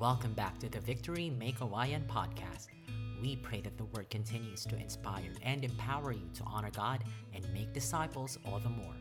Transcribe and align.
Welcome 0.00 0.32
back 0.32 0.58
to 0.60 0.68
the 0.70 0.80
Victory 0.80 1.28
Make 1.28 1.58
Hawaiian 1.58 2.08
podcast. 2.08 2.72
We 3.20 3.36
pray 3.36 3.60
that 3.60 3.76
the 3.76 3.84
word 3.92 4.08
continues 4.08 4.64
to 4.64 4.74
inspire 4.80 5.28
and 5.42 5.62
empower 5.62 6.12
you 6.12 6.24
to 6.40 6.42
honor 6.46 6.70
God 6.72 7.04
and 7.34 7.44
make 7.52 7.74
disciples 7.74 8.38
all 8.48 8.60
the 8.60 8.72
more. 8.72 8.96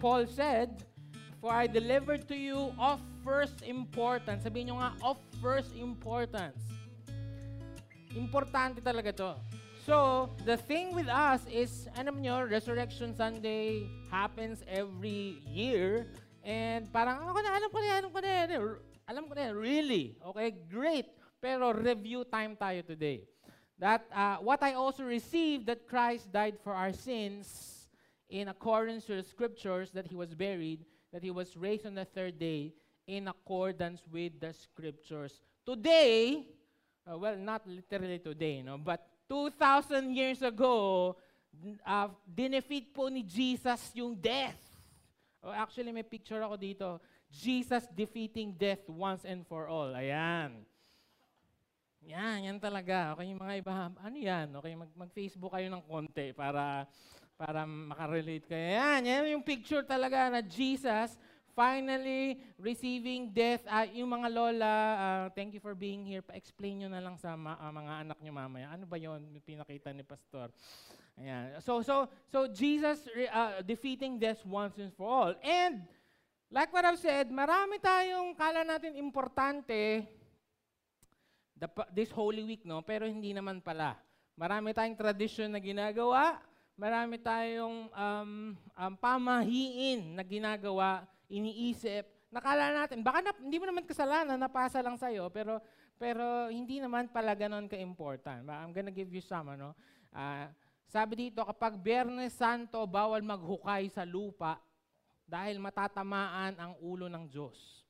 Paul 0.00 0.24
said, 0.24 0.82
For 1.42 1.52
I 1.52 1.66
delivered 1.66 2.26
to 2.28 2.34
you 2.34 2.72
of 2.80 3.04
first 3.22 3.60
importance. 3.68 4.48
Sabihin 4.48 4.72
nyo 4.72 4.80
nga, 4.80 4.96
of 5.04 5.20
first 5.44 5.76
importance. 5.76 6.56
Importante 8.16 8.80
talaga 8.80 9.12
to. 9.12 9.36
So, 9.84 10.32
the 10.48 10.56
thing 10.56 10.96
with 10.96 11.12
us 11.12 11.44
is, 11.52 11.84
alam 12.00 12.24
nyo, 12.24 12.48
Resurrection 12.48 13.12
Sunday 13.12 13.92
happens 14.08 14.64
every 14.64 15.36
year. 15.44 16.08
And 16.48 16.88
parang, 16.88 17.28
ako 17.28 17.44
na, 17.44 17.50
alam 17.60 17.68
ko 17.68 17.76
na, 17.76 17.90
alam 17.92 18.08
ko 18.08 18.20
na, 18.24 18.32
alam 19.04 19.24
ko 19.28 19.32
na, 19.36 19.52
really. 19.52 20.16
Okay, 20.32 20.56
great. 20.64 21.04
Pero 21.44 21.76
review 21.76 22.24
time 22.24 22.56
tayo 22.56 22.80
today. 22.80 23.28
That 23.76 24.08
uh, 24.08 24.40
what 24.40 24.64
I 24.64 24.72
also 24.72 25.04
received 25.04 25.68
that 25.68 25.84
Christ 25.84 26.32
died 26.32 26.56
for 26.64 26.72
our 26.72 26.96
sins 26.96 27.84
in 28.32 28.48
accordance 28.48 29.04
with 29.04 29.20
the 29.20 29.28
scriptures 29.28 29.92
that 29.92 30.08
he 30.08 30.16
was 30.16 30.32
buried, 30.32 30.88
that 31.12 31.20
he 31.20 31.28
was 31.28 31.52
raised 31.52 31.84
on 31.84 31.92
the 31.92 32.08
third 32.08 32.40
day 32.40 32.72
in 33.04 33.28
accordance 33.28 34.00
with 34.08 34.40
the 34.40 34.56
scriptures. 34.56 35.44
Today, 35.68 36.48
uh, 37.04 37.20
well, 37.20 37.36
not 37.36 37.60
literally 37.68 38.18
today, 38.18 38.64
no, 38.64 38.80
but 38.80 39.04
2,000 39.28 40.16
years 40.16 40.40
ago, 40.40 41.16
uh, 41.84 42.08
dinefeat 42.24 42.96
po 42.96 43.12
ni 43.12 43.20
Jesus 43.20 43.92
yung 43.92 44.16
death. 44.16 44.67
Oh, 45.48 45.56
actually, 45.56 45.96
may 45.96 46.04
picture 46.04 46.44
ako 46.44 46.60
dito. 46.60 46.88
Jesus 47.32 47.88
defeating 47.88 48.52
death 48.52 48.84
once 48.84 49.24
and 49.24 49.48
for 49.48 49.64
all. 49.64 49.88
Ayan. 49.96 50.60
Yan, 52.04 52.44
yan 52.44 52.58
talaga. 52.60 53.16
Okay, 53.16 53.32
yung 53.32 53.40
mga 53.40 53.64
iba, 53.64 53.72
ano 53.88 54.16
yan? 54.16 54.52
Okay, 54.60 54.76
mag, 54.76 54.92
mag-Facebook 54.92 55.52
kayo 55.56 55.72
ng 55.72 55.84
konti 55.88 56.36
para, 56.36 56.84
para 57.40 57.64
makarelate 57.64 58.44
kayo. 58.44 58.66
Yan, 58.76 59.00
yan 59.08 59.40
yung 59.40 59.44
picture 59.44 59.84
talaga 59.88 60.28
na 60.28 60.44
Jesus 60.44 61.16
finally 61.58 62.38
receiving 62.54 63.34
death. 63.34 63.66
Uh, 63.66 63.90
yung 63.90 64.14
mga 64.14 64.30
lola, 64.30 64.76
uh, 64.94 65.26
thank 65.34 65.50
you 65.50 65.58
for 65.58 65.74
being 65.74 66.06
here. 66.06 66.22
Pa-explain 66.22 66.86
nyo 66.86 66.88
na 66.94 67.02
lang 67.02 67.18
sa 67.18 67.34
ma- 67.34 67.58
uh, 67.58 67.74
mga 67.74 67.92
anak 68.06 68.18
nyo 68.22 68.30
mamaya. 68.30 68.70
Ano 68.70 68.86
ba 68.86 68.94
yon 68.94 69.26
pinakita 69.42 69.90
ni 69.90 70.06
Pastor? 70.06 70.54
Ayan. 71.18 71.58
So, 71.66 71.82
so, 71.82 72.06
so 72.30 72.46
Jesus 72.46 73.02
uh, 73.34 73.58
defeating 73.66 74.22
death 74.22 74.38
once 74.46 74.78
and 74.78 74.94
for 74.94 75.10
all. 75.10 75.34
And, 75.42 75.82
like 76.46 76.70
what 76.70 76.86
I've 76.86 77.02
said, 77.02 77.26
marami 77.34 77.82
tayong 77.82 78.38
kala 78.38 78.62
natin 78.62 78.94
importante 78.94 80.06
this 81.90 82.14
Holy 82.14 82.46
Week, 82.46 82.62
no? 82.62 82.86
Pero 82.86 83.02
hindi 83.02 83.34
naman 83.34 83.58
pala. 83.58 83.98
Marami 84.38 84.70
tayong 84.70 84.94
tradition 84.94 85.50
na 85.50 85.58
ginagawa, 85.58 86.38
marami 86.78 87.18
tayong 87.18 87.90
um, 87.90 88.54
um, 88.54 88.94
pamahiin 89.02 90.14
na 90.14 90.22
ginagawa, 90.22 91.02
iniisip. 91.28 92.04
Nakala 92.28 92.84
natin, 92.84 93.00
baka 93.00 93.24
na, 93.24 93.32
hindi 93.40 93.56
mo 93.56 93.64
naman 93.64 93.88
kasalanan, 93.88 94.36
napasa 94.36 94.84
lang 94.84 95.00
sa'yo, 95.00 95.32
pero, 95.32 95.60
pero 95.96 96.52
hindi 96.52 96.76
naman 96.76 97.08
pala 97.08 97.32
ganon 97.32 97.64
ka-important. 97.64 98.44
I'm 98.44 98.72
gonna 98.76 98.92
give 98.92 99.08
you 99.08 99.24
some, 99.24 99.48
ano? 99.48 99.72
Uh, 100.12 100.48
sabi 100.88 101.28
dito, 101.28 101.44
kapag 101.44 101.76
Biyernes 101.76 102.36
Santo, 102.36 102.80
bawal 102.88 103.20
maghukay 103.20 103.92
sa 103.92 104.08
lupa 104.08 104.60
dahil 105.28 105.60
matatamaan 105.60 106.56
ang 106.56 106.72
ulo 106.80 107.12
ng 107.12 107.28
Diyos. 107.28 107.84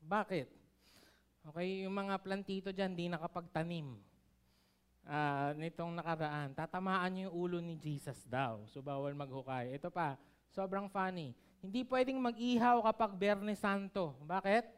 Bakit? 0.00 0.48
Okay, 1.52 1.84
yung 1.84 1.92
mga 1.92 2.16
plantito 2.24 2.72
dyan, 2.72 2.96
di 2.96 3.12
nakapagtanim. 3.12 4.00
Uh, 5.04 5.52
nitong 5.60 5.92
nakaraan, 5.92 6.56
tatamaan 6.56 7.28
yung 7.28 7.32
ulo 7.36 7.60
ni 7.60 7.76
Jesus 7.76 8.24
daw. 8.24 8.64
So, 8.72 8.80
bawal 8.80 9.12
maghukay. 9.12 9.76
Ito 9.76 9.92
pa, 9.92 10.16
sobrang 10.48 10.88
funny. 10.88 11.36
Hindi 11.64 11.80
pwedeng 11.88 12.20
mag-ihaw 12.20 12.84
kapag 12.84 13.16
Biyernes 13.16 13.56
Santo. 13.56 14.12
Bakit? 14.28 14.68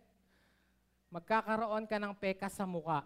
Magkakaroon 1.10 1.90
ka 1.90 1.98
ng 1.98 2.14
peka 2.14 2.46
sa 2.46 2.62
muka. 2.62 3.02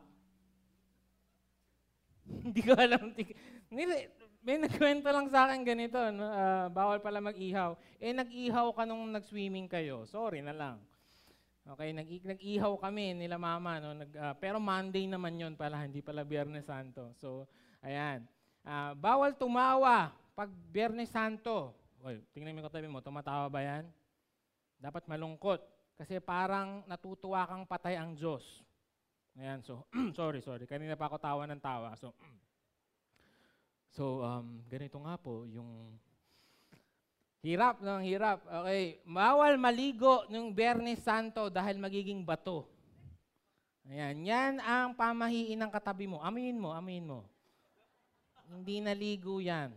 Hindi 2.44 2.60
ko 2.60 2.76
alam. 2.76 3.16
May 4.44 4.56
nagkwento 4.60 5.08
lang 5.08 5.32
sa 5.32 5.48
akin 5.48 5.64
ganito, 5.64 5.96
no? 6.12 6.28
uh, 6.28 6.68
bawal 6.68 7.00
pala 7.00 7.24
mag-ihaw. 7.24 7.72
Eh, 7.96 8.12
nag-ihaw 8.12 8.68
ka 8.76 8.84
nung 8.84 9.08
nag-swimming 9.16 9.64
kayo. 9.64 10.04
Sorry 10.04 10.44
na 10.44 10.52
lang. 10.52 10.76
Okay, 11.64 11.96
nag 11.96 12.08
nag-ihaw 12.08 12.76
kami 12.80 13.16
nila 13.16 13.36
mama 13.36 13.78
no, 13.78 13.96
nag, 13.96 14.10
uh, 14.16 14.34
pero 14.36 14.56
Monday 14.58 15.04
naman 15.06 15.38
'yon 15.38 15.54
pala, 15.54 15.84
hindi 15.84 16.00
pala 16.00 16.24
Biyernes 16.24 16.66
Santo. 16.66 17.12
So, 17.20 17.46
ayan. 17.84 18.24
Uh, 18.64 18.92
bawal 18.96 19.36
tumawa 19.36 20.12
pag 20.36 20.50
Biyernes 20.72 21.12
Santo. 21.12 21.79
Oy, 22.00 22.20
tingnan 22.32 22.56
mo 22.56 22.64
katabi 22.64 22.88
mo, 22.88 23.04
tumatawa 23.04 23.46
ba 23.52 23.60
'yan? 23.60 23.84
Dapat 24.80 25.04
malungkot 25.04 25.60
kasi 26.00 26.16
parang 26.20 26.80
natutuwa 26.88 27.44
kang 27.44 27.64
patay 27.68 28.00
ang 28.00 28.16
Diyos. 28.16 28.64
Ayan, 29.36 29.60
so 29.60 29.84
sorry, 30.18 30.40
sorry. 30.40 30.64
Kanina 30.64 30.96
pa 30.96 31.08
ako 31.08 31.20
tawa 31.20 31.44
ng 31.44 31.60
tawa. 31.60 31.92
So 31.96 32.12
So, 33.90 34.22
um, 34.22 34.62
ganito 34.70 35.02
nga 35.02 35.18
po 35.18 35.50
yung 35.50 35.98
Hirap 37.40 37.80
ng 37.80 38.04
hirap. 38.04 38.44
Okay. 38.44 39.00
Bawal 39.08 39.56
maligo 39.56 40.28
ng 40.28 40.52
Bernes 40.52 41.00
Santo 41.00 41.48
dahil 41.48 41.80
magiging 41.80 42.20
bato. 42.20 42.68
Ayan. 43.88 44.28
Yan 44.28 44.54
ang 44.60 44.92
pamahiin 44.92 45.56
ng 45.56 45.72
katabi 45.72 46.04
mo. 46.04 46.20
Amin 46.20 46.60
mo, 46.60 46.76
amin 46.76 47.00
mo. 47.00 47.24
Hindi 48.44 48.84
naligo 48.84 49.40
yan. 49.40 49.72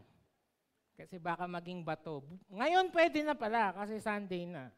Kasi 0.94 1.18
baka 1.18 1.50
maging 1.50 1.82
bato. 1.82 2.22
Ngayon 2.54 2.94
pwede 2.94 3.26
na 3.26 3.34
pala 3.34 3.74
kasi 3.74 3.98
Sunday 3.98 4.46
na. 4.46 4.70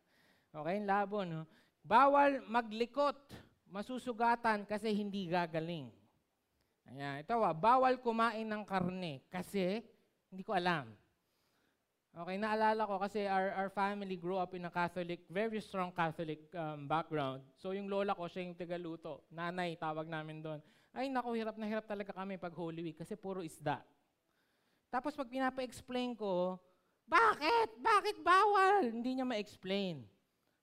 Okay, 0.55 0.79
labo, 0.79 1.27
no? 1.27 1.43
Bawal 1.83 2.39
maglikot, 2.47 3.19
masusugatan 3.67 4.63
kasi 4.63 4.95
hindi 4.95 5.27
gagaling. 5.27 5.91
Ayan, 6.85 7.25
ito 7.25 7.35
ah, 7.41 7.51
bawal 7.51 7.99
kumain 7.99 8.47
ng 8.47 8.63
karne 8.63 9.25
kasi 9.27 9.83
hindi 10.31 10.45
ko 10.45 10.55
alam. 10.55 10.87
Okay, 12.15 12.39
naalala 12.39 12.87
ko 12.87 12.95
kasi 12.95 13.27
our, 13.27 13.51
our 13.59 13.67
family 13.67 14.15
grew 14.15 14.39
up 14.39 14.55
in 14.55 14.63
a 14.63 14.71
Catholic, 14.71 15.27
very 15.27 15.59
strong 15.59 15.91
Catholic 15.91 16.47
um, 16.55 16.87
background. 16.87 17.43
So 17.59 17.75
yung 17.75 17.91
lola 17.91 18.15
ko, 18.15 18.31
siya 18.31 18.47
yung 18.47 18.55
tagaluto. 18.55 19.27
Nanay, 19.35 19.75
tawag 19.75 20.07
namin 20.07 20.39
doon. 20.39 20.63
Ay, 20.95 21.11
naku, 21.11 21.35
hirap 21.35 21.59
na 21.59 21.67
hirap 21.67 21.83
talaga 21.83 22.15
kami 22.15 22.39
pag 22.39 22.55
Holy 22.55 22.79
Week 22.79 22.95
kasi 22.95 23.19
puro 23.19 23.43
isda. 23.43 23.83
Tapos 24.95 25.11
pag 25.11 25.27
pinapa-explain 25.27 26.15
ko, 26.15 26.55
bakit? 27.03 27.75
Bakit 27.83 28.23
bawal? 28.23 28.87
Hindi 28.87 29.19
niya 29.19 29.27
ma-explain. 29.27 30.07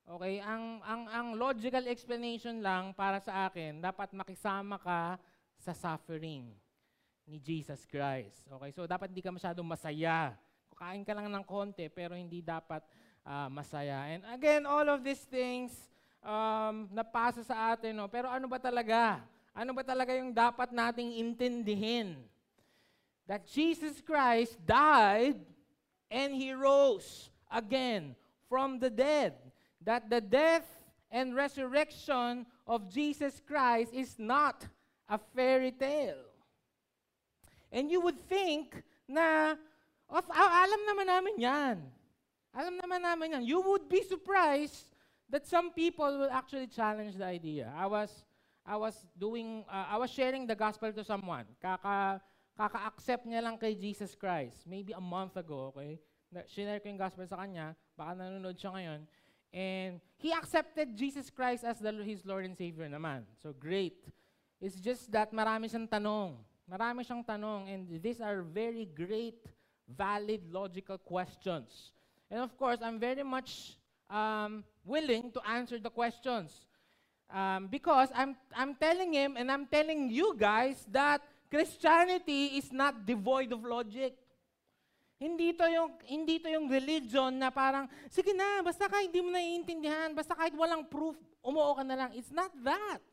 Okay, 0.08 0.40
ang, 0.40 0.80
ang, 0.80 1.02
ang 1.12 1.28
logical 1.36 1.84
explanation 1.84 2.64
lang 2.64 2.96
para 2.96 3.20
sa 3.20 3.44
akin, 3.52 3.84
dapat 3.84 4.08
makisama 4.16 4.80
ka 4.80 5.20
sa 5.60 5.76
suffering 5.76 6.48
ni 7.28 7.36
Jesus 7.36 7.84
Christ. 7.84 8.48
Okay, 8.48 8.72
so 8.72 8.88
dapat 8.88 9.12
hindi 9.12 9.20
ka 9.20 9.30
masyadong 9.30 9.68
masaya 9.68 10.32
Kain 10.82 11.06
ka 11.06 11.14
lang 11.14 11.30
ng 11.30 11.44
konti, 11.46 11.86
pero 11.86 12.18
hindi 12.18 12.42
dapat 12.42 12.82
uh, 13.22 13.46
masaya. 13.46 14.10
And 14.10 14.26
again, 14.34 14.66
all 14.66 14.82
of 14.90 15.06
these 15.06 15.22
things 15.30 15.70
um, 16.18 16.90
napasa 16.90 17.46
sa 17.46 17.70
atin. 17.70 17.94
No? 17.94 18.10
Pero 18.10 18.26
ano 18.26 18.50
ba 18.50 18.58
talaga? 18.58 19.22
Ano 19.54 19.76
ba 19.76 19.86
talaga 19.86 20.10
yung 20.16 20.34
dapat 20.34 20.74
nating 20.74 21.22
intindihin? 21.22 22.18
That 23.32 23.48
Jesus 23.48 24.04
Christ 24.04 24.60
died 24.66 25.40
and 26.10 26.36
He 26.36 26.52
rose 26.52 27.30
again 27.48 28.14
from 28.46 28.76
the 28.76 28.90
dead. 28.90 29.32
That 29.80 30.10
the 30.10 30.20
death 30.20 30.68
and 31.10 31.34
resurrection 31.34 32.44
of 32.66 32.92
Jesus 32.92 33.40
Christ 33.40 33.94
is 33.94 34.18
not 34.18 34.68
a 35.08 35.16
fairy 35.16 35.72
tale. 35.72 36.28
And 37.72 37.90
you 37.90 38.02
would 38.02 38.20
think 38.28 38.84
na 39.08 39.56
of, 40.12 40.28
alam 40.28 40.80
naman 40.84 41.08
namin 41.08 41.40
yan. 41.40 41.80
Alam 42.52 42.84
naman 42.84 43.00
namin 43.00 43.32
yan. 43.32 43.44
You 43.48 43.64
would 43.64 43.88
be 43.88 44.04
surprised 44.04 44.92
that 45.32 45.48
some 45.48 45.72
people 45.72 46.20
will 46.20 46.28
actually 46.28 46.68
challenge 46.68 47.16
the 47.16 47.24
idea. 47.24 47.72
I 47.72 47.88
was 47.88 48.12
I 48.68 48.76
was 48.76 48.92
doing 49.16 49.64
uh, 49.72 49.88
I 49.88 49.96
was 49.96 50.12
sharing 50.12 50.44
the 50.44 50.54
gospel 50.54 50.92
to 50.92 51.00
someone. 51.00 51.48
Kaka 51.64 52.20
kaka-accept 52.56 53.24
niya 53.24 53.42
lang 53.44 53.56
kay 53.56 53.74
Jesus 53.74 54.14
Christ. 54.14 54.64
Maybe 54.68 54.92
a 54.92 55.00
month 55.00 55.36
ago, 55.36 55.72
okay? 55.72 56.00
Share 56.48 56.80
ko 56.80 56.88
yung 56.88 57.00
gospel 57.00 57.28
sa 57.28 57.40
kanya. 57.40 57.76
Baka 57.96 58.16
nanonood 58.16 58.56
siya 58.56 58.72
ngayon. 58.72 59.00
And 59.52 60.00
he 60.16 60.32
accepted 60.32 60.96
Jesus 60.96 61.28
Christ 61.28 61.64
as 61.64 61.76
the, 61.76 61.92
his 62.00 62.24
Lord 62.24 62.48
and 62.48 62.56
Savior 62.56 62.88
naman. 62.88 63.28
So 63.36 63.52
great. 63.52 64.00
It's 64.60 64.80
just 64.80 65.12
that 65.12 65.28
marami 65.36 65.68
siyang 65.68 65.90
tanong. 65.90 66.40
Marami 66.64 67.04
siyang 67.04 67.20
tanong. 67.20 67.68
And 67.68 67.84
these 68.00 68.24
are 68.24 68.40
very 68.40 68.88
great 68.88 69.44
valid, 69.96 70.40
logical 70.50 70.98
questions. 70.98 71.92
And 72.30 72.40
of 72.40 72.56
course, 72.56 72.78
I'm 72.82 72.98
very 72.98 73.22
much 73.22 73.76
um, 74.08 74.64
willing 74.84 75.30
to 75.32 75.40
answer 75.48 75.78
the 75.78 75.90
questions. 75.90 76.66
Um, 77.32 77.68
because 77.68 78.08
I'm, 78.14 78.36
I'm 78.54 78.74
telling 78.74 79.12
him 79.12 79.36
and 79.36 79.50
I'm 79.50 79.66
telling 79.66 80.10
you 80.10 80.34
guys 80.36 80.84
that 80.92 81.22
Christianity 81.52 82.56
is 82.56 82.72
not 82.72 83.04
devoid 83.04 83.52
of 83.52 83.60
logic. 83.60 84.16
Hindi 85.20 85.52
to 85.52 85.68
yung 85.68 86.00
hindi 86.08 86.40
to 86.40 86.48
yung 86.48 86.64
religion 86.64 87.36
na 87.36 87.52
parang 87.52 87.84
sige 88.08 88.32
na 88.32 88.64
basta 88.64 88.88
kahit 88.88 89.12
hindi 89.12 89.20
mo 89.20 89.28
naiintindihan, 89.28 90.16
basta 90.16 90.32
kahit 90.32 90.56
walang 90.56 90.88
proof, 90.88 91.14
umuo 91.44 91.76
ka 91.76 91.84
na 91.84 91.94
lang. 91.94 92.10
It's 92.16 92.32
not 92.32 92.48
that. 92.64 93.04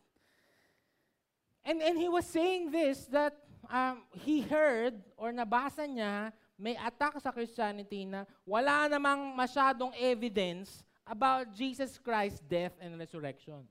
And 1.68 1.83
and 1.83 2.00
he 2.00 2.07
was 2.07 2.24
saying 2.24 2.71
this 2.71 3.12
that 3.12 3.36
um, 3.68 4.07
he 4.24 4.39
heard 4.39 4.95
or 5.19 5.36
nabasa 5.36 5.83
niya 5.83 6.31
may 6.56 6.80
attack 6.80 7.19
sa 7.19 7.36
Christianity 7.36 8.07
na 8.07 8.24
wala 8.47 8.88
namang 8.88 9.36
masyadong 9.36 9.91
evidence 10.00 10.88
about 11.03 11.51
Jesus 11.51 12.00
Christ's 12.00 12.39
death 12.47 12.75
and 12.80 12.95
resurrection. 12.95 13.68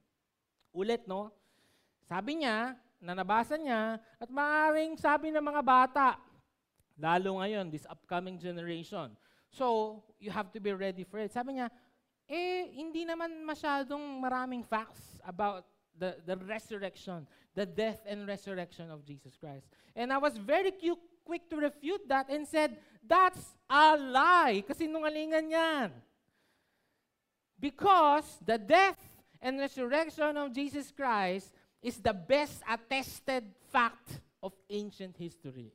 Ulit, 0.76 1.09
no? 1.09 1.32
Sabi 2.05 2.44
niya, 2.44 2.76
na 2.99 3.15
nabasa 3.15 3.55
niya, 3.55 3.99
at 4.19 4.29
maaaring 4.31 4.99
sabi 4.99 5.31
ng 5.31 5.43
mga 5.43 5.62
bata, 5.62 6.19
Lalo 6.99 7.39
ngayon, 7.39 7.71
this 7.71 7.87
upcoming 7.87 8.43
generation. 8.43 9.15
So, 9.55 10.03
you 10.19 10.35
have 10.35 10.50
to 10.50 10.59
be 10.59 10.75
ready 10.75 11.06
for 11.06 11.23
it. 11.23 11.31
Sabi 11.31 11.55
niya, 11.55 11.71
eh, 12.27 12.69
hindi 12.75 13.06
naman 13.06 13.47
masyadong 13.47 14.19
maraming 14.19 14.67
facts 14.67 15.23
about 15.23 15.65
the, 15.95 16.19
the 16.27 16.37
resurrection, 16.45 17.27
the 17.55 17.65
death 17.65 18.03
and 18.03 18.27
resurrection 18.27 18.91
of 18.91 19.06
Jesus 19.06 19.39
Christ. 19.39 19.71
And 19.94 20.12
I 20.12 20.19
was 20.19 20.37
very 20.37 20.75
cu- 20.75 20.99
quick 21.25 21.49
to 21.51 21.56
refute 21.56 22.03
that 22.11 22.29
and 22.29 22.47
said, 22.47 22.77
that's 23.06 23.56
a 23.71 23.97
lie. 23.97 24.67
Kasi 24.67 24.91
nungalingan 24.91 25.51
yan. 25.51 25.91
Because 27.59 28.39
the 28.44 28.59
death 28.59 28.99
and 29.41 29.59
resurrection 29.59 30.37
of 30.37 30.53
Jesus 30.53 30.91
Christ 30.91 31.55
is 31.83 31.99
the 31.99 32.13
best 32.15 32.63
attested 32.67 33.47
fact 33.71 34.21
of 34.43 34.55
ancient 34.71 35.15
history. 35.17 35.71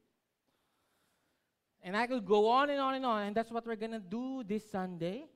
And 1.84 1.96
I 2.00 2.08
could 2.08 2.24
go 2.24 2.48
on 2.48 2.72
and 2.72 2.80
on 2.80 2.96
and 2.96 3.06
on. 3.06 3.22
And 3.28 3.36
that's 3.36 3.52
what 3.52 3.68
we're 3.68 3.80
gonna 3.80 4.00
do 4.00 4.44
this 4.44 4.64
Sunday. 4.72 5.28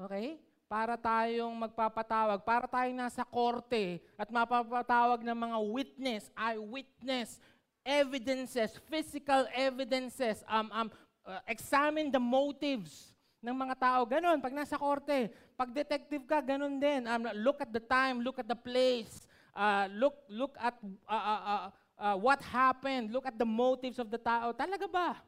Okay? 0.00 0.40
Para 0.68 0.96
tayong 0.96 1.52
magpapatawag, 1.52 2.40
para 2.48 2.64
tayong 2.64 2.96
nasa 2.96 3.28
korte 3.28 4.00
at 4.16 4.32
mapapatawag 4.32 5.20
ng 5.20 5.36
mga 5.36 5.58
witness, 5.68 6.32
eyewitness, 6.32 7.36
evidences, 7.84 8.80
physical 8.88 9.44
evidences, 9.52 10.40
um, 10.48 10.72
um, 10.72 10.88
uh, 11.28 11.44
examine 11.44 12.08
the 12.08 12.20
motives 12.20 13.12
ng 13.44 13.52
mga 13.52 13.74
tao. 13.76 14.00
Ganon, 14.08 14.40
pag 14.40 14.54
nasa 14.54 14.80
korte. 14.80 15.28
Pag 15.58 15.76
detective 15.76 16.24
ka, 16.24 16.40
ganon 16.40 16.80
din. 16.80 17.04
Um, 17.04 17.28
look 17.42 17.60
at 17.60 17.68
the 17.68 17.82
time, 17.82 18.24
look 18.24 18.40
at 18.40 18.48
the 18.48 18.56
place, 18.56 19.28
uh, 19.54 19.88
look, 19.92 20.16
look 20.28 20.56
at 20.60 20.74
uh, 21.08 21.12
uh, 21.12 21.70
uh, 21.98 22.16
what 22.16 22.42
happened, 22.42 23.12
look 23.12 23.26
at 23.26 23.38
the 23.38 23.46
motives 23.46 23.98
of 23.98 24.10
the 24.10 24.18
tao. 24.18 24.52
Talaga 24.52 24.90
ba? 24.90 25.20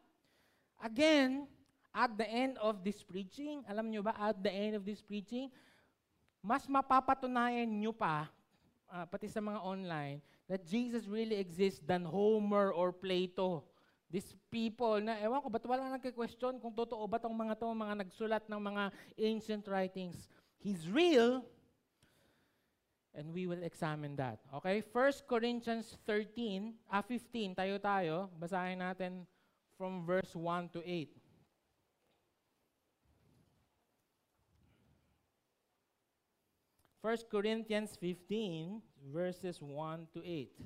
Again, 0.82 1.46
at 1.94 2.10
the 2.18 2.26
end 2.26 2.58
of 2.58 2.82
this 2.82 3.00
preaching, 3.06 3.62
alam 3.70 3.88
nyo 3.88 4.02
ba, 4.02 4.12
at 4.18 4.36
the 4.42 4.50
end 4.50 4.74
of 4.74 4.82
this 4.82 4.98
preaching, 4.98 5.48
mas 6.42 6.66
mapapatunayan 6.66 7.70
nyo 7.70 7.94
pa, 7.94 8.28
uh, 8.90 9.06
pati 9.06 9.30
sa 9.30 9.40
mga 9.40 9.62
online, 9.62 10.18
that 10.50 10.66
Jesus 10.66 11.08
really 11.08 11.38
exists 11.38 11.80
than 11.80 12.04
Homer 12.04 12.74
or 12.74 12.92
Plato. 12.92 13.64
These 14.10 14.36
people 14.52 15.00
na, 15.00 15.16
ewan 15.22 15.40
ko, 15.40 15.48
ba't 15.48 15.64
wala 15.64 15.96
nagka-question 15.96 16.60
kung 16.60 16.74
totoo 16.74 17.06
ba 17.08 17.16
tong 17.16 17.32
mga 17.32 17.56
to, 17.56 17.70
mga 17.72 17.94
nagsulat 18.04 18.44
ng 18.50 18.60
mga 18.60 18.84
ancient 19.16 19.64
writings. 19.70 20.28
He's 20.60 20.84
real, 20.90 21.46
and 23.14 23.32
we 23.32 23.46
will 23.46 23.62
examine 23.62 24.16
that. 24.16 24.40
Okay? 24.54 24.82
1 24.92 25.12
Corinthians 25.28 25.96
13, 26.06 26.74
ah, 26.90 27.02
15, 27.02 27.54
tayo 27.54 27.78
tayo, 27.78 28.28
basahin 28.38 28.82
natin 28.82 29.26
from 29.78 30.04
verse 30.04 30.34
1 30.34 30.68
to 30.74 30.82
8. 30.82 31.14
First 37.04 37.28
Corinthians 37.28 37.96
15, 38.00 38.80
verses 39.12 39.60
1 39.60 40.08
to 40.14 40.24
8. 40.24 40.56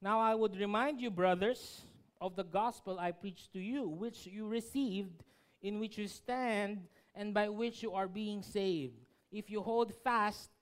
Now 0.00 0.20
I 0.20 0.34
would 0.34 0.56
remind 0.56 1.00
you, 1.00 1.10
brothers, 1.10 1.82
of 2.20 2.36
the 2.36 2.44
gospel 2.44 2.98
I 2.98 3.10
preached 3.10 3.52
to 3.52 3.58
you, 3.58 3.88
which 3.88 4.26
you 4.26 4.46
received, 4.46 5.24
in 5.62 5.80
which 5.80 5.98
you 5.98 6.06
stand, 6.06 6.86
and 7.14 7.34
by 7.34 7.48
which 7.48 7.82
you 7.82 7.92
are 7.92 8.06
being 8.06 8.42
saved, 8.42 8.94
if 9.32 9.50
you 9.50 9.60
hold 9.60 9.92
fast 10.04 10.50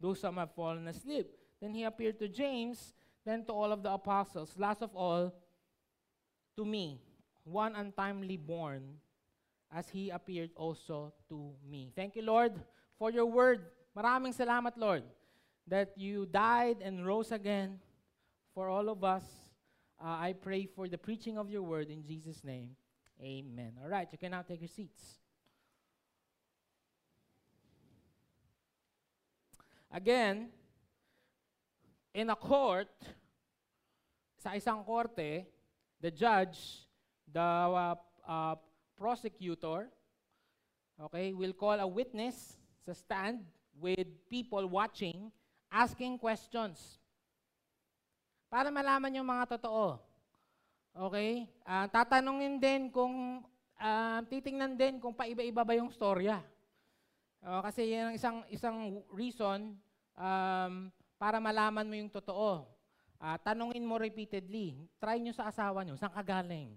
though 0.00 0.14
some 0.14 0.36
have 0.36 0.54
fallen 0.54 0.86
asleep. 0.88 1.28
Then 1.60 1.74
he 1.74 1.84
appeared 1.84 2.18
to 2.20 2.28
James, 2.28 2.94
then 3.24 3.44
to 3.46 3.52
all 3.52 3.72
of 3.72 3.82
the 3.82 3.92
apostles, 3.92 4.54
last 4.56 4.82
of 4.82 4.94
all, 4.94 5.34
to 6.56 6.64
me 6.64 7.00
one 7.48 7.74
untimely 7.74 8.36
born, 8.36 9.00
as 9.72 9.88
He 9.88 10.10
appeared 10.10 10.50
also 10.56 11.12
to 11.28 11.52
me. 11.68 11.90
Thank 11.96 12.16
you, 12.16 12.22
Lord, 12.22 12.52
for 12.98 13.10
your 13.10 13.26
word. 13.26 13.64
Maraming 13.96 14.36
salamat, 14.36 14.76
Lord, 14.76 15.02
that 15.66 15.96
you 15.96 16.26
died 16.26 16.78
and 16.84 17.04
rose 17.04 17.32
again 17.32 17.80
for 18.54 18.68
all 18.68 18.88
of 18.88 19.02
us. 19.02 19.24
Uh, 19.98 20.30
I 20.30 20.34
pray 20.38 20.66
for 20.66 20.86
the 20.86 20.98
preaching 20.98 21.36
of 21.38 21.50
your 21.50 21.62
word 21.62 21.90
in 21.90 22.04
Jesus' 22.04 22.44
name. 22.44 22.76
Amen. 23.20 23.72
All 23.82 23.90
right, 23.90 24.06
you 24.12 24.18
can 24.18 24.30
now 24.30 24.42
take 24.42 24.60
your 24.60 24.68
seats. 24.70 25.18
Again, 29.88 30.52
in 32.12 32.28
a 32.28 32.36
court, 32.36 32.92
sa 34.36 34.52
isang 34.54 34.84
korte, 34.84 35.48
the 35.98 36.12
judge 36.12 36.88
the 37.32 37.40
uh, 37.40 37.96
uh, 38.24 38.54
prosecutor, 38.96 39.88
okay, 41.00 41.32
will 41.32 41.52
call 41.52 41.76
a 41.80 41.86
witness 41.86 42.56
sa 42.84 42.92
stand 42.92 43.44
with 43.76 44.08
people 44.32 44.64
watching, 44.66 45.30
asking 45.68 46.16
questions. 46.16 46.98
Para 48.48 48.72
malaman 48.72 49.20
yung 49.20 49.28
mga 49.28 49.60
totoo. 49.60 50.00
Okay? 50.96 51.46
Uh, 51.68 51.86
tatanungin 51.92 52.56
din 52.56 52.88
kung, 52.88 53.44
uh, 53.76 54.18
titingnan 54.26 54.74
din 54.74 54.96
kung 54.96 55.12
paiba-iba 55.12 55.62
ba 55.62 55.76
yung 55.76 55.92
storya. 55.92 56.40
Uh, 57.38 57.60
kasi 57.62 57.94
yan 57.94 58.10
ang 58.10 58.14
isang, 58.14 58.38
isang 58.50 58.76
reason 59.14 59.78
um, 60.18 60.72
para 61.16 61.38
malaman 61.38 61.86
mo 61.86 61.94
yung 61.94 62.10
totoo. 62.10 62.66
Uh, 63.18 63.38
tanungin 63.42 63.82
mo 63.82 63.98
repeatedly. 63.98 64.78
Try 65.02 65.18
nyo 65.18 65.34
sa 65.34 65.50
asawa 65.50 65.82
nyo, 65.82 65.98
saan 65.98 66.14
ka 66.14 66.22
galing? 66.22 66.74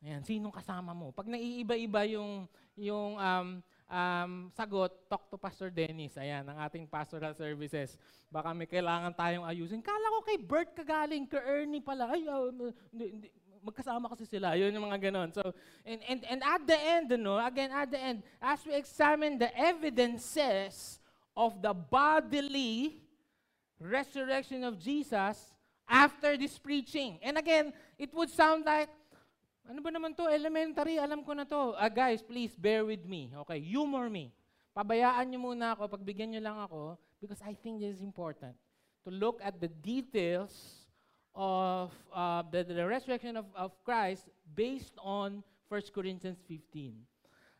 Ayan, 0.00 0.24
sinong 0.24 0.52
kasama 0.52 0.96
mo? 0.96 1.12
Pag 1.12 1.28
naiiba-iba 1.28 2.08
yung, 2.08 2.48
yung 2.72 3.20
um, 3.20 3.48
um, 3.90 4.32
sagot, 4.56 4.88
talk 5.12 5.28
to 5.28 5.36
Pastor 5.36 5.68
Dennis. 5.68 6.16
Ayan, 6.16 6.48
ang 6.48 6.56
ating 6.64 6.88
pastoral 6.88 7.36
services. 7.36 8.00
Baka 8.32 8.56
may 8.56 8.64
kailangan 8.64 9.12
tayong 9.12 9.44
ayusin. 9.44 9.84
Kala 9.84 10.08
ko 10.16 10.18
kay 10.24 10.38
Bert 10.40 10.72
kagaling, 10.72 11.28
kay 11.28 11.42
Ernie 11.42 11.84
pala. 11.84 12.16
Ay, 12.16 12.24
oh, 12.32 12.48
hindi, 12.94 13.06
hindi, 13.12 13.28
magkasama 13.60 14.08
kasi 14.10 14.24
sila. 14.26 14.56
Yun 14.56 14.72
yung 14.72 14.86
mga 14.88 15.10
ganon. 15.10 15.28
So, 15.32 15.52
and, 15.84 16.00
and, 16.08 16.20
and 16.24 16.40
at 16.42 16.62
the 16.66 16.78
end, 16.78 17.08
no, 17.20 17.38
again, 17.38 17.70
at 17.70 17.90
the 17.90 18.00
end, 18.00 18.22
as 18.40 18.64
we 18.64 18.74
examine 18.74 19.38
the 19.38 19.52
evidences 19.56 21.00
of 21.36 21.60
the 21.62 21.72
bodily 21.72 23.00
resurrection 23.80 24.64
of 24.64 24.76
Jesus 24.76 25.52
after 25.88 26.36
this 26.36 26.58
preaching. 26.58 27.18
And 27.22 27.38
again, 27.38 27.72
it 27.98 28.12
would 28.12 28.30
sound 28.30 28.64
like, 28.64 28.88
ano 29.68 29.80
ba 29.80 29.90
naman 29.90 30.16
to? 30.16 30.28
Elementary, 30.28 30.98
alam 30.98 31.24
ko 31.24 31.32
na 31.32 31.44
to. 31.44 31.78
Uh, 31.78 31.88
guys, 31.88 32.20
please 32.20 32.52
bear 32.56 32.84
with 32.84 33.06
me. 33.06 33.32
Okay, 33.44 33.60
humor 33.60 34.10
me. 34.10 34.32
Pabayaan 34.76 35.30
nyo 35.30 35.50
muna 35.50 35.74
ako, 35.74 35.98
pagbigyan 35.98 36.34
nyo 36.34 36.42
lang 36.42 36.58
ako, 36.62 36.96
because 37.20 37.42
I 37.42 37.54
think 37.54 37.82
this 37.82 37.98
is 37.98 38.02
important. 38.02 38.54
To 39.04 39.10
look 39.10 39.40
at 39.42 39.58
the 39.58 39.68
details 39.68 40.79
of 41.34 41.90
uh, 42.12 42.42
the, 42.50 42.64
the 42.64 42.86
resurrection 42.86 43.36
of, 43.36 43.46
of 43.54 43.72
Christ 43.84 44.28
based 44.54 44.94
on 44.98 45.42
1 45.68 45.82
Corinthians 45.94 46.38
15. 46.48 46.94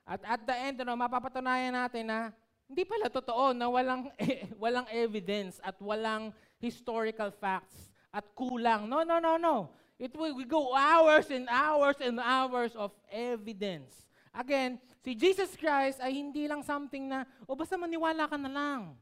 At 0.06 0.20
at 0.26 0.42
the 0.42 0.56
end, 0.56 0.82
ano, 0.82 0.98
mapapatunayan 0.98 1.70
natin 1.70 2.10
na 2.10 2.34
Hindi 2.70 2.86
pala 2.86 3.10
totoo 3.10 3.50
na 3.50 3.66
walang, 3.66 4.14
walang 4.62 4.86
evidence 4.94 5.58
at 5.58 5.74
walang 5.82 6.30
historical 6.62 7.34
facts 7.34 7.90
at 8.14 8.22
kulang. 8.38 8.86
No, 8.86 9.02
no, 9.02 9.18
no, 9.18 9.34
no. 9.34 9.74
It 9.98 10.14
will 10.14 10.38
we 10.38 10.46
go 10.46 10.70
hours 10.70 11.34
and 11.34 11.50
hours 11.50 11.98
and 11.98 12.22
hours 12.22 12.78
of 12.78 12.94
evidence. 13.10 14.06
Again, 14.30 14.78
si 15.02 15.18
Jesus 15.18 15.58
Christ 15.58 15.98
ay 15.98 16.14
hindi 16.14 16.46
lang 16.46 16.62
something 16.62 17.10
na, 17.10 17.26
o 17.42 17.58
basta 17.58 17.74
maniwala 17.74 18.30
ka 18.30 18.38
na 18.38 18.46
lang. 18.46 18.94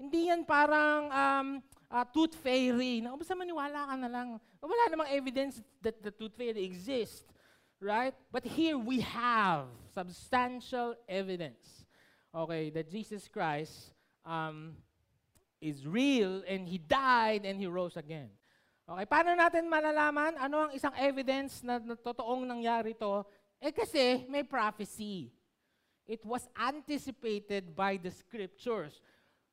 Hindi 0.00 0.32
yan 0.32 0.40
parang 0.40 1.12
um, 1.12 1.48
uh, 1.90 2.06
tooth 2.06 2.38
fairy, 2.38 3.02
na 3.02 3.18
basta 3.18 3.34
maniwala 3.34 3.90
ka 3.90 3.94
na 3.98 4.08
lang. 4.08 4.38
Wala 4.62 4.84
namang 4.88 5.10
evidence 5.10 5.58
that 5.82 5.98
the 5.98 6.14
tooth 6.14 6.32
fairy 6.38 6.62
exists. 6.62 7.26
Right? 7.80 8.12
But 8.30 8.44
here 8.44 8.76
we 8.76 9.00
have 9.00 9.64
substantial 9.96 11.00
evidence, 11.08 11.88
okay, 12.28 12.68
that 12.76 12.92
Jesus 12.92 13.24
Christ 13.24 13.96
um, 14.20 14.76
is 15.64 15.88
real 15.88 16.44
and 16.44 16.68
He 16.68 16.76
died 16.76 17.48
and 17.48 17.56
He 17.56 17.64
rose 17.64 17.96
again. 17.96 18.28
Okay, 18.84 19.06
paano 19.08 19.32
natin 19.32 19.64
malalaman 19.64 20.36
ano 20.36 20.68
ang 20.68 20.72
isang 20.76 20.92
evidence 20.98 21.64
na, 21.64 21.80
na 21.80 21.96
totoong 21.96 22.44
nangyari 22.44 22.92
to? 22.92 23.24
Eh 23.62 23.72
kasi 23.72 24.28
may 24.28 24.44
prophecy. 24.44 25.32
It 26.10 26.20
was 26.26 26.44
anticipated 26.58 27.72
by 27.72 27.96
the 27.96 28.10
scriptures. 28.10 28.98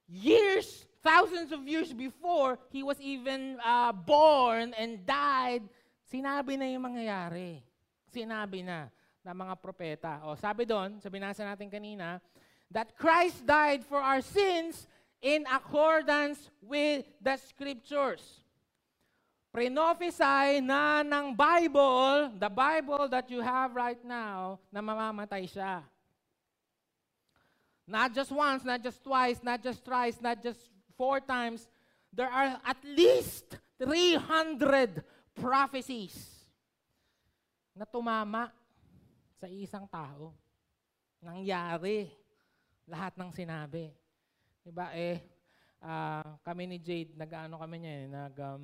Years, 0.07 0.87
thousands 1.03 1.51
of 1.51 1.67
years 1.67 1.91
before 1.91 2.57
he 2.71 2.81
was 2.81 2.99
even 2.99 3.59
uh, 3.59 3.91
born 3.91 4.73
and 4.79 5.03
died, 5.05 5.63
sinabi 6.07 6.55
na 6.55 6.65
yung 6.71 6.83
mangyayari. 6.87 7.59
Sinabi 8.07 8.63
na 8.63 8.87
ng 9.27 9.35
mga 9.35 9.53
propeta. 9.59 10.23
O 10.23 10.39
sabi 10.39 10.63
doon, 10.63 11.03
sa 11.03 11.11
binasa 11.11 11.43
natin 11.43 11.67
kanina, 11.67 12.23
that 12.71 12.95
Christ 12.95 13.43
died 13.43 13.83
for 13.83 13.99
our 13.99 14.23
sins 14.23 14.87
in 15.19 15.43
accordance 15.51 16.51
with 16.63 17.03
the 17.19 17.35
scriptures 17.35 18.47
prinophesy 19.57 20.61
na 20.61 21.01
ng 21.01 21.33
Bible, 21.33 22.29
the 22.37 22.45
Bible 22.45 23.09
that 23.09 23.25
you 23.25 23.41
have 23.41 23.73
right 23.73 23.97
now, 24.05 24.61
na 24.69 24.85
mamamatay 24.85 25.49
siya. 25.49 25.81
Not 27.87 28.11
just 28.11 28.35
once, 28.35 28.67
not 28.67 28.83
just 28.83 28.99
twice, 28.99 29.39
not 29.39 29.63
just 29.63 29.79
thrice, 29.79 30.19
not 30.19 30.43
just 30.43 30.59
four 30.99 31.23
times. 31.23 31.71
There 32.11 32.27
are 32.27 32.59
at 32.59 32.83
least 32.83 33.55
300 33.79 34.99
prophecies 35.31 36.19
na 37.71 37.87
tumama 37.87 38.51
sa 39.39 39.47
isang 39.47 39.87
tao. 39.87 40.35
Nangyari 41.23 42.11
lahat 42.83 43.15
ng 43.15 43.31
sinabi. 43.31 43.95
Diba 44.67 44.91
eh, 44.91 45.23
uh, 45.79 46.35
kami 46.43 46.67
ni 46.67 46.77
Jade, 46.83 47.15
nag-ano 47.15 47.55
kami 47.55 47.75
niya 47.79 47.93
eh, 47.93 48.05
nag, 48.11 48.35
um, 48.35 48.63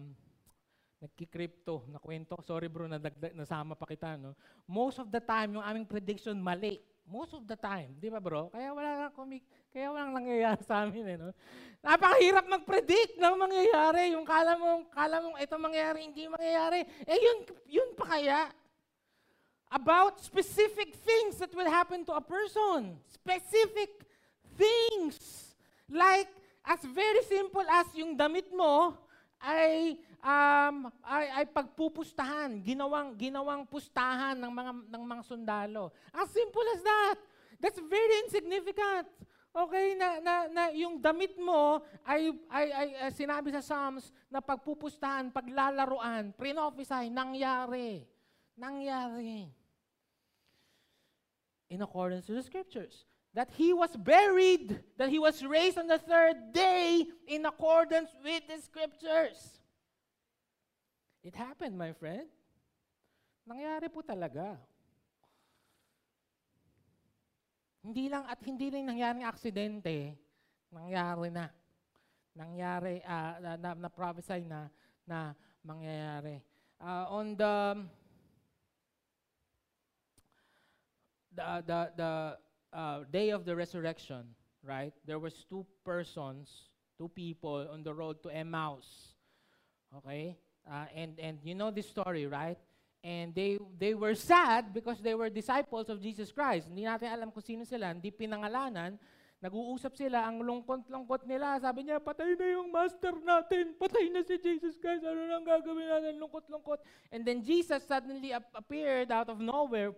nagki-crypto 0.99 1.87
na 1.87 1.99
kwento. 1.99 2.35
Sorry 2.43 2.67
bro, 2.67 2.91
nadagdag, 2.91 3.31
nasama 3.35 3.75
pa 3.75 3.87
kita. 3.87 4.19
No? 4.19 4.35
Most 4.67 4.99
of 4.99 5.07
the 5.07 5.23
time, 5.23 5.59
yung 5.59 5.65
aming 5.65 5.87
prediction 5.87 6.35
mali. 6.39 6.83
Most 7.03 7.35
of 7.35 7.43
the 7.45 7.59
time. 7.59 7.95
Di 7.99 8.07
ba 8.07 8.23
bro? 8.23 8.49
Kaya 8.49 8.71
wala 8.71 9.07
lang 9.07 9.13
kumik 9.13 9.43
kaya 9.73 9.89
walang 9.89 10.13
nangyayari 10.13 10.61
sa 10.61 10.85
amin. 10.85 11.01
Eh, 11.01 11.17
no? 11.17 11.33
Napakahirap 11.81 12.45
mag-predict 12.45 13.17
ng 13.17 13.35
mangyayari. 13.41 14.13
Yung 14.13 14.21
kala 14.21 14.53
mo, 14.53 14.85
kala 14.93 15.17
mo 15.17 15.33
ito 15.33 15.57
mangyayari, 15.57 16.05
hindi 16.05 16.29
mangyayari. 16.29 16.85
Eh 17.09 17.17
yun, 17.17 17.37
yun 17.65 17.89
pa 17.97 18.13
kaya? 18.13 18.53
About 19.73 20.21
specific 20.21 20.93
things 21.01 21.41
that 21.41 21.49
will 21.57 21.65
happen 21.65 22.05
to 22.05 22.13
a 22.13 22.21
person. 22.21 23.01
Specific 23.09 24.05
things. 24.53 25.57
Like, 25.89 26.29
as 26.61 26.85
very 26.85 27.25
simple 27.25 27.65
as 27.65 27.89
yung 27.97 28.13
damit 28.13 28.53
mo 28.53 28.93
ay 29.43 29.99
um, 30.23 30.87
ay, 31.03 31.43
ay 31.43 31.45
pagpupustahan, 31.51 32.63
ginawang 32.63 33.11
ginawang 33.19 33.67
pustahan 33.67 34.39
ng 34.39 34.51
mga 34.55 34.71
ng 34.87 35.03
mga 35.03 35.23
sundalo. 35.27 35.91
As 36.15 36.31
simple 36.31 36.63
as 36.71 36.81
that. 36.81 37.17
That's 37.59 37.79
very 37.79 38.15
insignificant. 38.27 39.07
Okay, 39.53 39.93
na, 39.93 40.17
na, 40.17 40.35
na 40.49 40.63
yung 40.73 40.97
damit 40.97 41.37
mo 41.37 41.85
ay, 42.01 42.33
ay, 42.49 42.67
ay, 42.73 42.87
ay 43.05 43.11
sinabi 43.13 43.53
sa 43.53 43.61
Psalms 43.61 44.09
na 44.25 44.41
pagpupustahan, 44.41 45.29
paglalaruan, 45.29 46.33
pre-prophesy, 46.33 47.13
nangyari. 47.13 48.01
Nangyari. 48.57 49.45
In 51.69 51.85
accordance 51.85 52.25
to 52.25 52.33
the 52.33 52.41
scriptures. 52.41 53.05
That 53.33 53.49
he 53.57 53.73
was 53.73 53.97
buried, 53.97 54.77
that 54.97 55.09
he 55.09 55.17
was 55.17 55.41
raised 55.41 55.77
on 55.77 55.87
the 55.87 55.97
third 55.97 56.53
day 56.53 57.09
in 57.25 57.45
accordance 57.45 58.13
with 58.23 58.45
the 58.45 58.61
scriptures. 58.61 59.57
It 61.23 61.33
happened, 61.33 61.73
my 61.73 61.97
friend. 61.97 62.29
Nangyari 63.49 63.89
po 63.89 64.05
talaga. 64.05 64.55
Hindi 67.83 68.07
lang 68.07 68.23
at 68.29 68.39
hindi 68.39 68.71
rin 68.71 68.87
nangyari 68.87 69.27
aksidente, 69.27 70.15
nangyari 70.71 71.27
na. 71.27 71.51
Nangyari, 72.33 73.03
uh, 73.03 73.35
na, 73.43 73.51
na, 73.59 73.69
na 73.75 73.89
prophesy 73.91 74.47
na 74.47 74.71
na 75.03 75.35
mangyayari. 75.63 76.39
Uh, 76.79 77.05
on 77.11 77.35
the 77.35 77.55
the 81.35 81.47
the, 81.67 81.79
the 81.99 82.11
uh, 82.73 83.05
day 83.11 83.29
of 83.29 83.45
the 83.45 83.55
resurrection, 83.55 84.25
right? 84.65 84.93
There 85.05 85.19
was 85.19 85.45
two 85.47 85.65
persons, 85.85 86.49
two 86.97 87.07
people 87.07 87.69
on 87.71 87.83
the 87.83 87.93
road 87.93 88.21
to 88.23 88.29
Emmaus. 88.29 89.13
Okay? 89.97 90.35
Uh, 90.65 90.85
and, 90.95 91.19
and 91.19 91.37
you 91.43 91.55
know 91.55 91.71
this 91.71 91.87
story, 91.87 92.25
right? 92.25 92.57
And 93.03 93.35
they, 93.35 93.59
they 93.77 93.93
were 93.93 94.15
sad 94.15 94.73
because 94.73 94.99
they 94.99 95.13
were 95.13 95.29
disciples 95.29 95.89
of 95.89 96.01
Jesus 96.01 96.31
Christ. 96.31 96.67
Hindi 96.67 96.87
natin 96.87 97.11
alam 97.11 97.29
kung 97.31 97.43
sino 97.43 97.67
sila, 97.67 97.91
hindi 97.91 98.09
pinangalanan. 98.09 98.95
Nag-uusap 99.43 99.99
sila, 99.99 100.23
ang 100.23 100.39
lungkot-lungkot 100.39 101.27
nila. 101.27 101.59
Sabi 101.59 101.83
niya, 101.83 101.99
patay 101.99 102.31
na 102.39 102.47
yung 102.55 102.71
master 102.71 103.11
natin. 103.19 103.75
Patay 103.75 104.07
na 104.07 104.23
si 104.23 104.39
Jesus 104.39 104.79
Christ. 104.79 105.03
Ano 105.03 105.19
nang 105.19 105.43
gagawin 105.43 105.83
natin? 105.83 106.15
Lungkot-lungkot. 106.15 106.79
And 107.11 107.27
then 107.27 107.43
Jesus 107.43 107.83
suddenly 107.83 108.31
ap- 108.31 108.55
appeared 108.55 109.11
out 109.11 109.27
of 109.27 109.43
nowhere. 109.43 109.91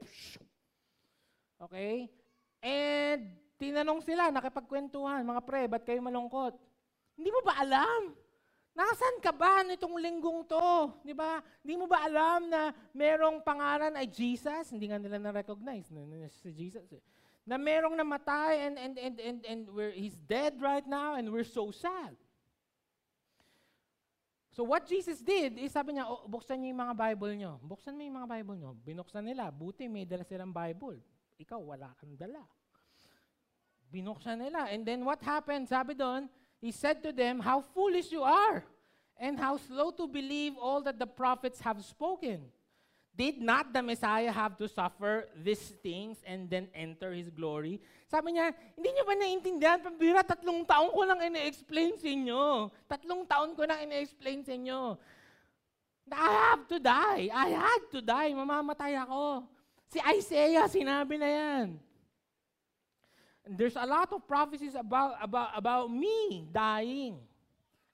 Okay? 1.62 2.10
And 2.66 3.30
tinanong 3.62 4.02
sila, 4.02 4.34
nakipagkwentuhan, 4.34 5.22
mga 5.22 5.42
pre, 5.46 5.70
ba't 5.70 5.86
kayo 5.86 6.02
malungkot? 6.02 6.58
Hindi 7.14 7.30
mo 7.30 7.46
ba 7.46 7.62
alam? 7.62 8.18
Nasaan 8.76 9.24
ka 9.24 9.32
ba 9.32 9.64
nitong 9.64 9.96
linggong 10.02 10.44
to? 10.50 10.92
Di 11.06 11.16
ba? 11.16 11.40
Hindi 11.64 11.80
mo 11.80 11.86
ba 11.88 12.04
alam 12.04 12.52
na 12.52 12.76
merong 12.92 13.40
pangalan 13.40 13.94
ay 13.96 14.10
Jesus? 14.10 14.74
Hindi 14.74 14.92
nga 14.92 15.00
nila 15.00 15.16
na-recognize 15.22 15.88
na, 15.94 16.04
na 16.04 16.28
si 16.28 16.52
Jesus. 16.52 16.84
Eh. 16.92 17.00
Na 17.48 17.56
merong 17.56 17.96
namatay 17.96 18.68
and, 18.68 18.76
and, 18.76 18.96
and, 19.00 19.18
and, 19.22 19.40
and 19.48 19.62
we're, 19.72 19.96
he's 19.96 20.20
dead 20.28 20.60
right 20.60 20.84
now 20.84 21.16
and 21.16 21.32
we're 21.32 21.48
so 21.48 21.72
sad. 21.72 22.18
So 24.52 24.68
what 24.68 24.90
Jesus 24.90 25.24
did 25.24 25.56
is 25.56 25.72
sabi 25.72 25.96
niya, 25.96 26.08
oh, 26.08 26.28
buksan 26.28 26.60
niyo 26.60 26.76
yung 26.76 26.84
mga 26.84 26.96
Bible 26.96 27.34
niyo. 27.36 27.54
Buksan 27.64 27.96
mo 27.96 28.02
yung 28.04 28.18
mga 28.24 28.30
Bible 28.40 28.56
niyo. 28.60 28.72
Binuksan 28.84 29.24
nila. 29.24 29.52
Buti 29.52 29.88
may 29.88 30.04
dala 30.04 30.24
silang 30.28 30.52
Bible. 30.52 31.00
Ikaw, 31.40 31.60
wala 31.60 31.92
kang 32.00 32.16
dala. 32.16 32.40
Binuksan 33.96 34.44
nila. 34.44 34.68
And 34.68 34.84
then 34.84 35.08
what 35.08 35.24
happened? 35.24 35.72
Sabi 35.72 35.96
doon, 35.96 36.28
He 36.60 36.76
said 36.76 37.00
to 37.08 37.16
them, 37.16 37.40
How 37.40 37.64
foolish 37.64 38.12
you 38.12 38.28
are, 38.28 38.68
and 39.16 39.40
how 39.40 39.56
slow 39.56 39.96
to 39.96 40.04
believe 40.04 40.60
all 40.60 40.84
that 40.84 41.00
the 41.00 41.08
prophets 41.08 41.64
have 41.64 41.80
spoken. 41.80 42.52
Did 43.16 43.40
not 43.40 43.72
the 43.72 43.80
Messiah 43.80 44.28
have 44.28 44.60
to 44.60 44.68
suffer 44.68 45.32
these 45.40 45.72
things 45.80 46.20
and 46.28 46.52
then 46.52 46.68
enter 46.76 47.16
His 47.16 47.32
glory? 47.32 47.80
Sabi 48.12 48.36
niya, 48.36 48.52
hindi 48.76 48.92
niyo 48.92 49.04
ba 49.08 49.16
naiintindihan? 49.16 49.80
Pambira, 49.80 50.20
tatlong 50.20 50.68
taon 50.68 50.92
ko 50.92 51.02
lang 51.08 51.24
ina-explain 51.24 51.96
sa 51.96 52.12
inyo. 52.12 52.68
Tatlong 52.92 53.24
taon 53.24 53.56
ko 53.56 53.64
lang 53.64 53.88
ina-explain 53.88 54.44
sa 54.44 54.52
inyo. 54.52 55.00
I 56.12 56.32
have 56.52 56.68
to 56.68 56.78
die. 56.78 57.32
I 57.32 57.50
had 57.56 57.84
to 57.96 58.04
die. 58.04 58.36
Mamamatay 58.36 59.00
ako. 59.00 59.48
Si 59.88 59.98
Isaiah, 60.04 60.68
sinabi 60.68 61.16
na 61.16 61.30
yan. 61.32 61.80
And 63.46 63.58
there's 63.58 63.76
a 63.76 63.86
lot 63.86 64.12
of 64.12 64.28
prophecies 64.28 64.74
about, 64.74 65.16
about, 65.22 65.50
about 65.56 65.92
me 65.92 66.48
dying. 66.52 67.18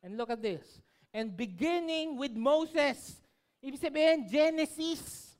And 0.02 0.18
look 0.18 0.30
at 0.30 0.42
this. 0.42 0.82
And 1.14 1.36
beginning 1.36 2.18
with 2.18 2.32
Moses. 2.32 3.20
Ibig 3.64 3.80
sabihin, 3.80 4.32
Genesis. 4.32 5.36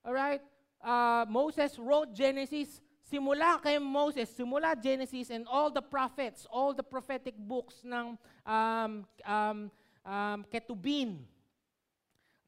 Alright? 0.00 0.40
Uh, 0.82 1.26
Moses 1.28 1.78
wrote 1.78 2.14
Genesis. 2.14 2.80
Simula 3.06 3.62
kay 3.62 3.78
Moses, 3.78 4.26
simula 4.34 4.74
Genesis 4.74 5.30
and 5.30 5.46
all 5.46 5.70
the 5.70 5.82
prophets, 5.82 6.42
all 6.50 6.74
the 6.74 6.82
prophetic 6.82 7.38
books 7.38 7.86
ng 7.86 8.18
um, 8.42 9.06
um, 9.22 9.70
um, 10.02 10.38
Ketubin. 10.50 11.22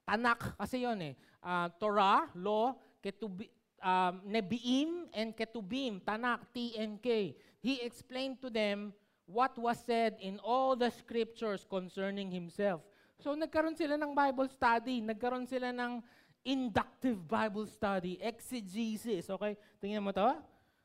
Tanak 0.02 0.58
kasi 0.58 0.82
yon 0.82 0.98
eh. 0.98 1.14
Uh, 1.38 1.70
Torah, 1.78 2.26
Law, 2.34 2.74
Ketubin, 2.98 3.46
um, 3.82 4.20
Nebiim 4.26 5.10
and 5.14 5.36
Ketubim, 5.36 6.00
Tanak, 6.02 6.46
TNK. 6.54 7.34
he 7.60 7.82
explained 7.82 8.40
to 8.40 8.50
them 8.50 8.94
what 9.26 9.58
was 9.58 9.78
said 9.84 10.16
in 10.20 10.38
all 10.40 10.74
the 10.74 10.90
scriptures 10.90 11.66
concerning 11.68 12.30
himself. 12.30 12.80
So 13.18 13.34
nagkaroon 13.34 13.76
sila 13.76 13.98
ng 13.98 14.14
Bible 14.14 14.48
study, 14.48 15.02
nagkaroon 15.02 15.44
sila 15.44 15.74
ng 15.74 16.00
inductive 16.46 17.18
Bible 17.26 17.66
study, 17.66 18.16
exegesis. 18.22 19.28
Okay? 19.28 19.58
Tingnan 19.82 20.06
mo 20.06 20.14
to? 20.14 20.32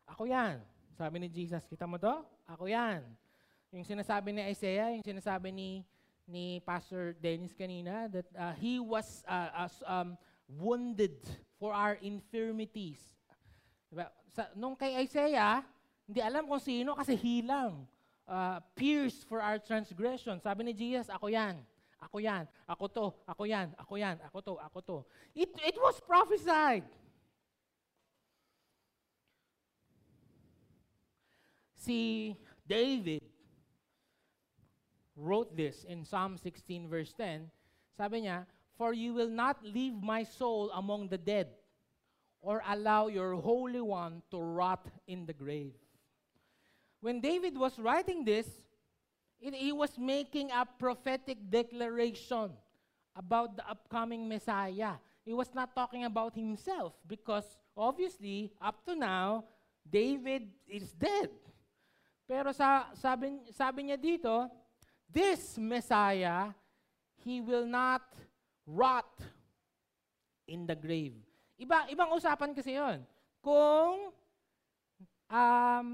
Ako 0.10 0.28
yan. 0.28 0.60
Sabi 0.98 1.24
ni 1.24 1.30
Jesus, 1.32 1.64
kita 1.70 1.88
mo 1.88 1.96
to? 2.02 2.26
Ako 2.50 2.68
yan. 2.68 3.06
Yung 3.72 3.86
sinasabi 3.86 4.36
ni 4.36 4.42
Isaiah, 4.50 4.92
yung 4.92 5.06
sinasabi 5.06 5.50
ni 5.54 5.86
ni 6.24 6.64
Pastor 6.64 7.12
Dennis 7.20 7.52
kanina 7.52 8.08
that 8.08 8.28
uh, 8.32 8.56
he 8.56 8.80
was 8.80 9.28
uh, 9.28 9.68
as, 9.68 9.76
um, 9.84 10.16
wounded 10.60 11.18
for 11.60 11.74
our 11.74 11.98
infirmities. 12.02 13.00
Diba? 13.90 14.10
Sa, 14.34 14.50
nung 14.58 14.74
kay 14.74 14.98
Isaiah, 15.06 15.62
hindi 16.10 16.20
alam 16.20 16.46
kung 16.50 16.62
sino 16.62 16.98
kasi 16.98 17.16
hilang. 17.16 17.86
Uh, 18.24 18.64
pierced 18.72 19.28
for 19.28 19.44
our 19.44 19.60
transgression. 19.60 20.40
Sabi 20.40 20.64
ni 20.64 20.74
Jesus, 20.74 21.12
ako 21.12 21.28
yan. 21.28 21.60
Ako 22.04 22.20
yan, 22.20 22.44
ako 22.68 22.86
to, 22.92 23.06
ako 23.24 23.44
yan, 23.48 23.72
ako 23.80 23.94
yan, 23.96 24.20
ako 24.28 24.38
to, 24.44 24.54
ako 24.60 24.80
to. 24.84 24.98
It, 25.32 25.52
it 25.64 25.78
was 25.80 26.04
prophesied. 26.04 26.84
Si 31.80 32.32
David 32.68 33.24
wrote 35.16 35.56
this 35.56 35.84
in 35.84 36.04
Psalm 36.04 36.36
16 36.40 36.88
verse 36.88 37.12
10. 37.16 37.48
Sabi 37.96 38.28
niya, 38.28 38.48
For 38.78 38.94
you 38.94 39.14
will 39.14 39.30
not 39.30 39.64
leave 39.64 40.02
my 40.02 40.24
soul 40.24 40.72
among 40.74 41.10
the 41.10 41.18
dead 41.18 41.48
or 42.42 42.62
allow 42.68 43.08
your 43.08 43.36
Holy 43.36 43.82
One 43.82 44.22
to 44.32 44.38
rot 44.40 44.88
in 45.08 45.26
the 45.26 45.34
grave. 45.34 45.74
When 47.00 47.22
David 47.22 47.58
was 47.58 47.80
writing 47.80 48.26
this, 48.26 48.48
it, 49.40 49.54
he 49.56 49.72
was 49.72 49.98
making 49.98 50.52
a 50.52 50.66
prophetic 50.66 51.38
declaration 51.50 52.52
about 53.16 53.56
the 53.56 53.70
upcoming 53.70 54.28
Messiah. 54.28 54.96
He 55.26 55.34
was 55.34 55.54
not 55.54 55.76
talking 55.76 56.06
about 56.06 56.36
himself 56.36 56.94
because 57.08 57.46
obviously, 57.76 58.52
up 58.62 58.86
to 58.86 58.96
now, 58.96 59.46
David 59.90 60.48
is 60.68 60.92
dead. 60.92 61.30
Pero 62.28 62.52
sa, 62.52 62.92
sabi, 62.96 63.40
sabi 63.52 63.84
niya 63.92 64.00
dito, 64.00 64.48
this 65.12 65.60
Messiah, 65.60 66.52
he 67.24 67.40
will 67.40 67.68
not 67.68 68.02
rot 68.68 69.10
in 70.48 70.68
the 70.68 70.76
grave. 70.76 71.16
Iba, 71.60 71.88
ibang 71.92 72.12
usapan 72.16 72.52
kasi 72.52 72.76
yon. 72.76 73.04
Kung 73.44 74.12
um, 75.32 75.88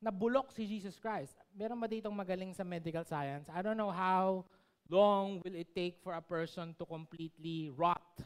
nabulok 0.00 0.50
si 0.50 0.64
Jesus 0.64 0.96
Christ. 0.96 1.36
Meron 1.52 1.76
ba 1.76 1.86
ditong 1.86 2.16
magaling 2.16 2.56
sa 2.56 2.64
medical 2.64 3.04
science? 3.04 3.46
I 3.52 3.60
don't 3.60 3.76
know 3.76 3.92
how 3.92 4.48
long 4.88 5.44
will 5.44 5.54
it 5.54 5.70
take 5.76 6.00
for 6.00 6.16
a 6.16 6.24
person 6.24 6.72
to 6.80 6.84
completely 6.88 7.68
rot. 7.76 8.24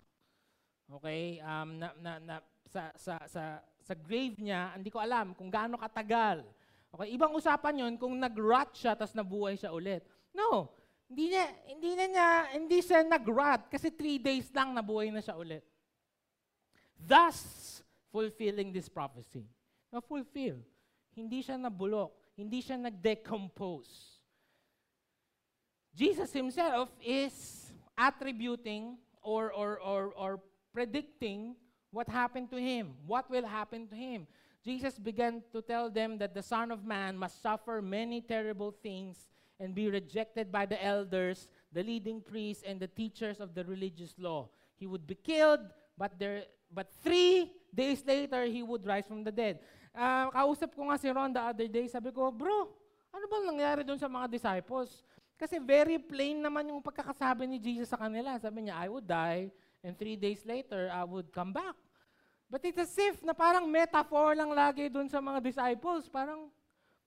Okay? 0.86 1.42
Um, 1.42 1.82
na, 1.82 1.90
na, 1.98 2.12
na, 2.22 2.36
sa, 2.70 2.94
sa, 2.94 3.18
sa, 3.26 3.58
sa 3.82 3.94
grave 3.98 4.38
niya, 4.38 4.72
hindi 4.78 4.88
ko 4.88 5.02
alam 5.02 5.34
kung 5.34 5.50
gaano 5.50 5.74
katagal. 5.76 6.46
Okay? 6.94 7.10
Ibang 7.18 7.34
usapan 7.34 7.84
yon 7.84 7.94
kung 7.98 8.14
nag-rot 8.14 8.70
siya 8.78 8.94
tapos 8.94 9.12
nabuhay 9.18 9.58
siya 9.58 9.74
ulit. 9.74 10.06
No. 10.30 10.70
Hindi 11.14 11.30
niya, 11.30 11.46
hindi 11.70 11.90
na 11.94 12.06
niya, 12.10 12.28
hindi 12.58 12.78
siya 12.82 13.06
nag-rot 13.06 13.70
kasi 13.70 13.86
three 13.86 14.18
days 14.18 14.50
lang 14.50 14.74
nabuhay 14.74 15.14
na 15.14 15.22
siya 15.22 15.38
ulit. 15.38 15.62
Thus, 16.98 17.38
fulfilling 18.10 18.74
this 18.74 18.90
prophecy. 18.90 19.46
Na-fulfill. 19.94 20.58
Hindi 21.14 21.38
siya 21.38 21.54
nabulok. 21.54 22.10
Hindi 22.34 22.58
siya 22.58 22.74
nag-decompose. 22.82 24.18
Jesus 25.94 26.34
himself 26.34 26.90
is 26.98 27.70
attributing 27.94 28.98
or, 29.22 29.54
or, 29.54 29.78
or, 29.78 30.10
or 30.18 30.42
predicting 30.74 31.54
what 31.94 32.10
happened 32.10 32.50
to 32.50 32.58
him, 32.58 32.98
what 33.06 33.30
will 33.30 33.46
happen 33.46 33.86
to 33.86 33.94
him. 33.94 34.26
Jesus 34.66 34.98
began 34.98 35.46
to 35.54 35.62
tell 35.62 35.94
them 35.94 36.18
that 36.18 36.34
the 36.34 36.42
Son 36.42 36.74
of 36.74 36.82
Man 36.82 37.14
must 37.14 37.38
suffer 37.38 37.78
many 37.78 38.18
terrible 38.18 38.74
things 38.82 39.30
and 39.60 39.74
be 39.74 39.88
rejected 39.88 40.50
by 40.50 40.66
the 40.66 40.78
elders, 40.82 41.48
the 41.72 41.82
leading 41.82 42.20
priests, 42.20 42.62
and 42.66 42.80
the 42.80 42.88
teachers 42.88 43.40
of 43.40 43.54
the 43.54 43.64
religious 43.64 44.14
law. 44.18 44.48
He 44.76 44.86
would 44.86 45.06
be 45.06 45.14
killed, 45.14 45.60
but, 45.96 46.18
there, 46.18 46.44
but 46.72 46.90
three 47.02 47.52
days 47.72 48.02
later, 48.06 48.44
he 48.44 48.62
would 48.62 48.86
rise 48.86 49.06
from 49.06 49.22
the 49.22 49.32
dead. 49.32 49.60
Uh, 49.94 50.30
kausap 50.34 50.74
ko 50.74 50.90
nga 50.90 50.98
si 50.98 51.06
Ron 51.10 51.32
the 51.32 51.42
other 51.42 51.68
day, 51.70 51.86
sabi 51.86 52.10
ko, 52.10 52.34
bro, 52.34 52.66
ano 53.14 53.24
bang 53.30 53.46
nangyari 53.46 53.82
doon 53.86 53.98
sa 53.98 54.10
mga 54.10 54.26
disciples? 54.26 55.06
Kasi 55.38 55.62
very 55.62 55.98
plain 55.98 56.42
naman 56.42 56.66
yung 56.70 56.82
pagkakasabi 56.82 57.46
ni 57.46 57.58
Jesus 57.62 57.90
sa 57.90 57.98
kanila. 57.98 58.38
Sabi 58.38 58.66
niya, 58.66 58.74
I 58.74 58.86
would 58.90 59.06
die, 59.06 59.50
and 59.82 59.94
three 59.94 60.18
days 60.18 60.42
later, 60.42 60.90
I 60.90 61.06
would 61.06 61.30
come 61.30 61.54
back. 61.54 61.78
But 62.50 62.62
it's 62.66 62.78
as 62.78 62.94
if 62.98 63.22
na 63.22 63.34
parang 63.34 63.66
metaphor 63.66 64.34
lang 64.38 64.50
lagi 64.54 64.86
doon 64.86 65.10
sa 65.10 65.18
mga 65.18 65.42
disciples. 65.42 66.06
Parang, 66.06 66.50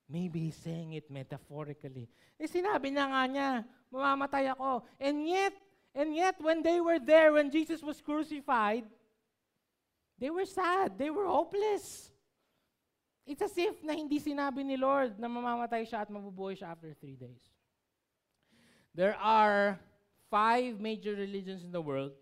maybe 0.09 0.39
he's 0.49 0.59
saying 0.59 0.93
it 0.93 1.11
metaphorically. 1.11 2.07
Eh 2.39 2.47
sinabi 2.47 2.91
niya 2.91 3.05
nga 3.11 3.23
niya, 3.27 3.49
mamamatay 3.91 4.51
ako. 4.51 4.83
And 4.99 5.27
yet, 5.27 5.53
and 5.97 6.15
yet, 6.15 6.35
when 6.39 6.61
they 6.61 6.79
were 6.79 6.99
there, 6.99 7.33
when 7.33 7.49
Jesus 7.49 7.81
was 7.81 8.01
crucified, 8.01 8.85
they 10.19 10.29
were 10.29 10.45
sad, 10.45 10.97
they 10.97 11.09
were 11.09 11.25
hopeless. 11.25 12.11
It's 13.25 13.41
as 13.41 13.57
if 13.57 13.83
na 13.83 13.93
hindi 13.93 14.21
sinabi 14.21 14.63
ni 14.63 14.77
Lord 14.77 15.19
na 15.19 15.27
mamamatay 15.27 15.83
siya 15.83 16.05
at 16.05 16.09
mabubuhay 16.09 16.55
siya 16.55 16.71
after 16.71 16.93
three 16.95 17.17
days. 17.17 17.43
There 18.95 19.17
are 19.19 19.77
five 20.29 20.79
major 20.79 21.13
religions 21.13 21.63
in 21.63 21.71
the 21.71 21.81
world. 21.81 22.13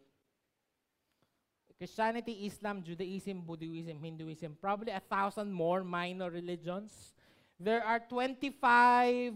Christianity, 1.78 2.48
Islam, 2.48 2.82
Judaism, 2.82 3.44
Buddhism, 3.44 4.00
Hinduism, 4.00 4.56
probably 4.60 4.92
a 4.92 5.04
thousand 5.04 5.52
more 5.52 5.84
minor 5.84 6.32
religions. 6.32 7.15
There 7.56 7.80
are 7.80 8.04
25 8.04 9.32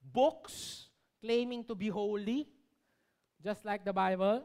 books 0.00 0.88
claiming 1.20 1.64
to 1.68 1.74
be 1.76 1.92
holy, 1.92 2.48
just 3.44 3.64
like 3.68 3.84
the 3.84 3.92
Bible. 3.92 4.40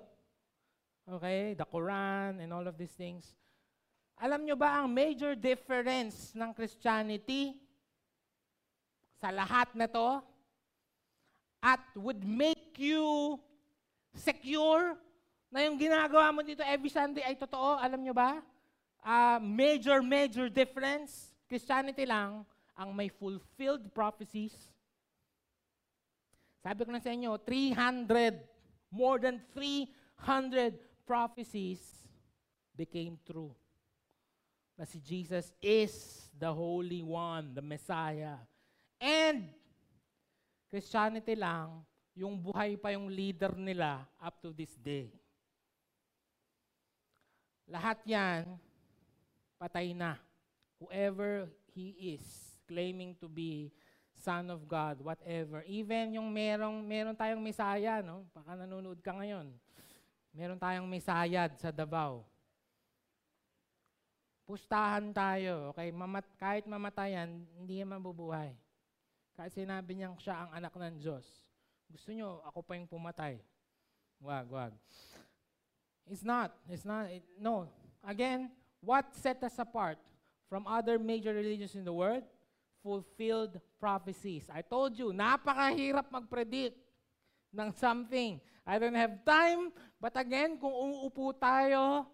Okay, 1.08 1.56
the 1.56 1.64
Quran 1.64 2.44
and 2.44 2.52
all 2.52 2.68
of 2.68 2.76
these 2.76 2.92
things. 2.92 3.32
Alam 4.20 4.44
nyo 4.44 4.60
ba 4.60 4.84
ang 4.84 4.92
major 4.92 5.32
difference 5.32 6.36
ng 6.36 6.52
Christianity 6.52 7.56
sa 9.24 9.32
lahat 9.32 9.72
na 9.80 9.88
to? 9.88 10.20
At 11.64 11.80
would 11.96 12.28
make 12.28 12.76
you 12.76 13.40
secure 14.12 15.00
na 15.48 15.64
yung 15.64 15.80
ginagawa 15.80 16.36
mo 16.36 16.44
dito 16.44 16.68
every 16.68 16.92
Sunday 16.92 17.24
ay 17.24 17.40
totoo. 17.40 17.80
Alam 17.80 18.04
nyo 18.04 18.12
ba? 18.12 18.44
Uh, 19.00 19.40
major, 19.40 20.04
major 20.04 20.52
difference. 20.52 21.32
Christianity 21.48 22.04
lang 22.04 22.44
ang 22.80 22.96
may 22.96 23.12
fulfilled 23.12 23.92
prophecies. 23.92 24.56
Sabi 26.63 26.88
ko 26.88 26.96
na 26.96 27.04
sa 27.04 27.12
inyo, 27.12 27.36
300, 27.36 28.39
more 28.88 29.20
than 29.20 29.44
300 29.52 30.80
prophecies 31.04 31.84
became 32.72 33.20
true 33.28 33.52
na 34.80 34.88
si 34.88 35.04
Jesus 35.04 35.52
is 35.60 35.92
the 36.32 36.48
Holy 36.48 37.04
One, 37.04 37.52
the 37.52 37.60
Messiah. 37.60 38.39
And 38.96 39.52
Christianity 40.72 41.36
lang, 41.36 41.84
yung 42.15 42.39
buhay 42.39 42.80
pa 42.80 42.96
yung 42.96 43.12
leader 43.12 43.52
nila 43.60 44.08
up 44.24 44.39
to 44.39 44.56
this 44.56 44.72
day. 44.80 45.12
Lahat 47.68 48.00
yan, 48.08 48.56
patay 49.60 49.92
na. 49.92 50.15
Whoever 50.80 51.52
he 51.76 52.15
is, 52.15 52.49
claiming 52.70 53.18
to 53.18 53.26
be 53.26 53.74
Son 54.14 54.54
of 54.54 54.70
God, 54.70 55.02
whatever. 55.02 55.66
Even 55.66 56.14
yung 56.14 56.30
merong, 56.30 56.86
meron 56.86 57.18
tayong 57.18 57.42
Messiah, 57.42 58.06
no? 58.06 58.30
Baka 58.30 58.54
nanonood 58.54 59.02
ka 59.02 59.18
ngayon. 59.18 59.50
Meron 60.30 60.62
tayong 60.62 60.86
Messiah 60.86 61.50
sa 61.58 61.74
Davao 61.74 62.30
pustahan 64.50 65.14
tayo, 65.14 65.70
okay? 65.70 65.94
Mamat, 65.94 66.26
kahit 66.42 66.66
mamatayan, 66.66 67.46
hindi 67.54 67.86
yan 67.86 67.94
mabubuhay. 67.94 68.58
Kahit 69.38 69.54
sinabi 69.54 69.94
niyang 69.94 70.18
siya 70.18 70.42
ang 70.42 70.50
anak 70.58 70.74
ng 70.74 70.98
Diyos. 70.98 71.46
Gusto 71.86 72.10
niyo, 72.10 72.42
ako 72.42 72.66
pa 72.66 72.74
yung 72.74 72.90
pumatay. 72.90 73.38
Wag, 74.18 74.50
wag. 74.50 74.74
It's 76.10 76.26
not. 76.26 76.58
It's 76.66 76.82
not. 76.82 77.14
It, 77.14 77.22
no. 77.38 77.70
Again, 78.02 78.50
what 78.82 79.14
set 79.14 79.38
us 79.46 79.54
apart 79.62 80.02
from 80.50 80.66
other 80.66 80.98
major 80.98 81.30
religions 81.30 81.78
in 81.78 81.86
the 81.86 81.94
world? 81.94 82.26
Fulfilled 82.80 83.60
prophecies. 83.80 84.48
I 84.48 84.63
told 84.63 84.96
you, 84.96 85.12
napakahirap 85.12 86.08
mag-predict 86.12 86.78
ng 87.52 87.70
something. 87.76 88.39
I 88.63 88.78
don't 88.78 88.96
have 88.96 89.26
time, 89.26 89.74
but 89.98 90.13
again, 90.13 90.56
kung 90.62 90.72
uupo 90.72 91.34
tayo 91.34 92.06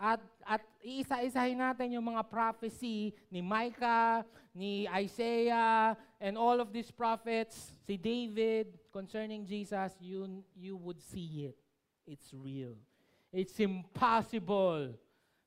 at, 0.00 0.18
at 0.42 0.64
iisa-isahin 0.82 1.60
natin 1.60 1.94
yung 1.94 2.08
mga 2.08 2.24
prophecy 2.26 3.12
ni 3.28 3.44
Micah, 3.44 4.24
ni 4.50 4.88
Isaiah, 4.88 5.94
and 6.18 6.40
all 6.40 6.58
of 6.58 6.72
these 6.72 6.90
prophets, 6.90 7.76
si 7.84 8.00
David, 8.00 8.80
concerning 8.90 9.44
Jesus, 9.44 9.92
you, 10.00 10.42
you 10.56 10.74
would 10.74 10.98
see 10.98 11.52
it. 11.52 11.56
It's 12.08 12.32
real. 12.34 12.74
It's 13.30 13.60
impossible 13.60 14.98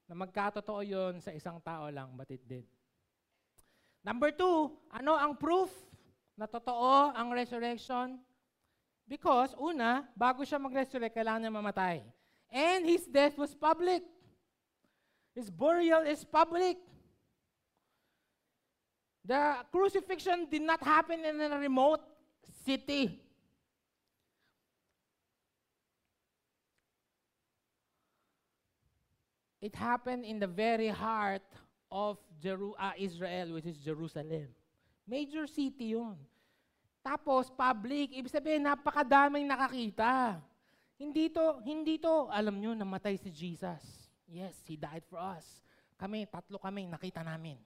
na 0.08 0.16
magkatotoo 0.16 0.80
yon 0.86 1.20
sa 1.20 1.36
isang 1.36 1.60
tao 1.60 1.92
lang, 1.92 2.16
but 2.16 2.30
it 2.32 2.46
did. 2.48 2.64
Number 4.04 4.36
two, 4.36 4.76
ano 4.92 5.16
ang 5.16 5.40
proof 5.40 5.72
na 6.36 6.44
totoo 6.44 7.16
ang 7.16 7.32
resurrection? 7.32 8.20
Because, 9.08 9.56
una, 9.56 10.04
bago 10.12 10.44
siya 10.44 10.60
mag-resurrect, 10.60 11.16
kailangan 11.16 11.48
niya 11.48 11.56
mamatay. 11.56 11.98
And 12.52 12.84
his 12.84 13.08
death 13.08 13.40
was 13.40 13.56
public. 13.56 14.04
His 15.32 15.48
burial 15.48 16.04
is 16.04 16.28
public. 16.28 16.78
The 19.24 19.64
crucifixion 19.72 20.52
did 20.52 20.62
not 20.62 20.84
happen 20.84 21.24
in 21.24 21.40
a 21.40 21.60
remote 21.60 22.04
city. 22.68 23.24
It 29.64 29.76
happened 29.76 30.28
in 30.28 30.44
the 30.44 30.48
very 30.48 30.92
heart 30.92 31.48
of 31.94 32.18
Jeru- 32.42 32.74
uh, 32.74 32.98
Israel, 32.98 33.54
which 33.54 33.70
is 33.70 33.78
Jerusalem. 33.78 34.50
Major 35.06 35.46
city 35.46 35.94
yun. 35.94 36.18
Tapos, 37.06 37.54
public. 37.54 38.10
Ibig 38.18 38.34
sabihin, 38.34 38.66
napakadaming 38.66 39.46
nakakita. 39.46 40.42
Hindi 40.98 41.30
to, 41.30 41.62
hindi 41.62 42.02
to, 42.02 42.34
alam 42.34 42.58
nyo, 42.58 42.74
namatay 42.74 43.22
si 43.22 43.30
Jesus. 43.30 44.10
Yes, 44.26 44.58
He 44.66 44.74
died 44.74 45.06
for 45.06 45.22
us. 45.22 45.62
Kami, 46.00 46.26
tatlo 46.26 46.58
kami, 46.58 46.90
nakita 46.90 47.22
namin. 47.22 47.60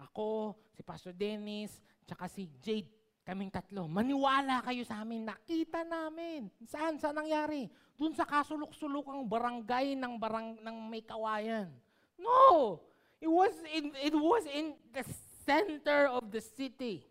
Ako, 0.00 0.56
si 0.72 0.80
Pastor 0.80 1.12
Dennis, 1.12 1.76
tsaka 2.08 2.26
si 2.30 2.48
Jade, 2.64 2.90
kaming 3.26 3.52
tatlo. 3.52 3.84
Maniwala 3.90 4.64
kayo 4.64 4.82
sa 4.86 5.02
amin, 5.04 5.26
nakita 5.26 5.84
namin. 5.84 6.48
Saan? 6.64 6.96
Saan 6.96 7.18
nangyari? 7.18 7.68
Doon 7.94 8.14
sa 8.14 8.26
kasulok-sulokang 8.26 9.26
barangay 9.26 9.94
ng, 9.94 10.14
barang, 10.18 10.48
ng 10.62 10.76
may 10.90 11.02
kawayan. 11.02 11.70
No! 12.18 12.78
It 13.24 13.32
was 13.32 13.56
in, 13.72 13.96
it 14.04 14.12
was 14.12 14.44
in 14.52 14.76
the 14.92 15.00
center 15.48 16.12
of 16.12 16.28
the 16.28 16.44
city. 16.44 17.08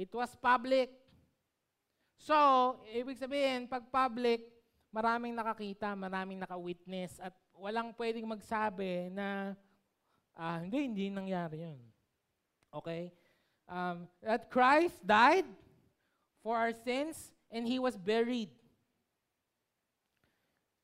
It 0.00 0.08
was 0.16 0.32
public. 0.40 0.88
So, 2.16 2.80
ibig 2.88 3.20
sabihin, 3.20 3.68
pag 3.68 3.84
public, 3.92 4.48
maraming 4.88 5.36
nakakita, 5.36 5.92
maraming 5.92 6.40
naka-witness 6.40 7.20
at 7.20 7.36
walang 7.52 7.92
pwedeng 8.00 8.24
magsabi 8.24 9.12
na 9.12 9.52
ah, 10.32 10.64
hindi, 10.64 10.88
hindi 10.88 11.06
nangyari 11.12 11.68
yun. 11.68 11.80
Okay? 12.72 13.12
Um, 13.68 14.08
that 14.24 14.48
Christ 14.48 15.04
died 15.04 15.44
for 16.40 16.56
our 16.56 16.72
sins 16.72 17.28
and 17.52 17.68
He 17.68 17.76
was 17.76 18.00
buried. 18.00 18.48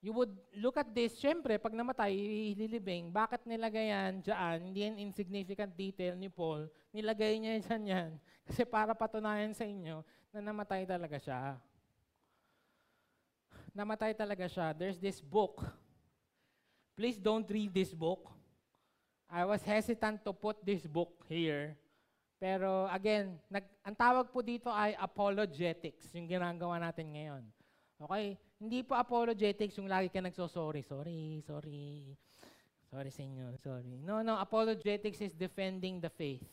You 0.06 0.14
would 0.14 0.30
look 0.54 0.78
at 0.78 0.86
this, 0.94 1.18
syempre, 1.18 1.58
pag 1.58 1.74
namatay, 1.74 2.14
ililibing, 2.54 3.10
bakit 3.10 3.42
nilagay 3.42 3.90
yan 3.90 4.22
dyan? 4.22 4.58
Hindi 4.70 4.80
yan 4.86 4.96
insignificant 5.02 5.74
detail 5.74 6.14
ni 6.14 6.30
Paul. 6.30 6.70
Nilagay 6.94 7.42
niya 7.42 7.58
dyan 7.66 7.82
yan. 7.82 8.10
Kasi 8.46 8.62
para 8.62 8.94
patunayan 8.94 9.50
sa 9.50 9.66
inyo 9.66 10.06
na 10.30 10.38
namatay 10.38 10.86
talaga 10.86 11.18
siya 11.18 11.58
namatay 13.76 14.16
talaga 14.16 14.48
siya. 14.48 14.72
There's 14.72 14.96
this 14.96 15.20
book. 15.20 15.60
Please 16.96 17.20
don't 17.20 17.44
read 17.52 17.76
this 17.76 17.92
book. 17.92 18.24
I 19.28 19.44
was 19.44 19.60
hesitant 19.60 20.24
to 20.24 20.32
put 20.32 20.56
this 20.64 20.88
book 20.88 21.12
here. 21.28 21.76
Pero 22.40 22.88
again, 22.88 23.36
nag, 23.52 23.68
ang 23.84 23.92
tawag 23.92 24.32
po 24.32 24.40
dito 24.40 24.72
ay 24.72 24.96
apologetics, 24.96 26.08
yung 26.16 26.24
ginagawa 26.24 26.80
natin 26.80 27.12
ngayon. 27.12 27.44
Okay? 28.00 28.40
Hindi 28.56 28.80
po 28.82 28.96
apologetics 28.96 29.76
yung 29.76 29.88
lagi 29.88 30.08
ka 30.08 30.24
nagso-sorry, 30.24 30.80
sorry, 30.80 31.44
sorry. 31.44 32.16
Sorry 32.88 33.10
sa 33.12 33.22
inyo, 33.22 33.52
sorry. 33.60 34.00
No, 34.00 34.24
no, 34.24 34.40
apologetics 34.40 35.20
is 35.20 35.36
defending 35.36 36.00
the 36.00 36.08
faith. 36.08 36.44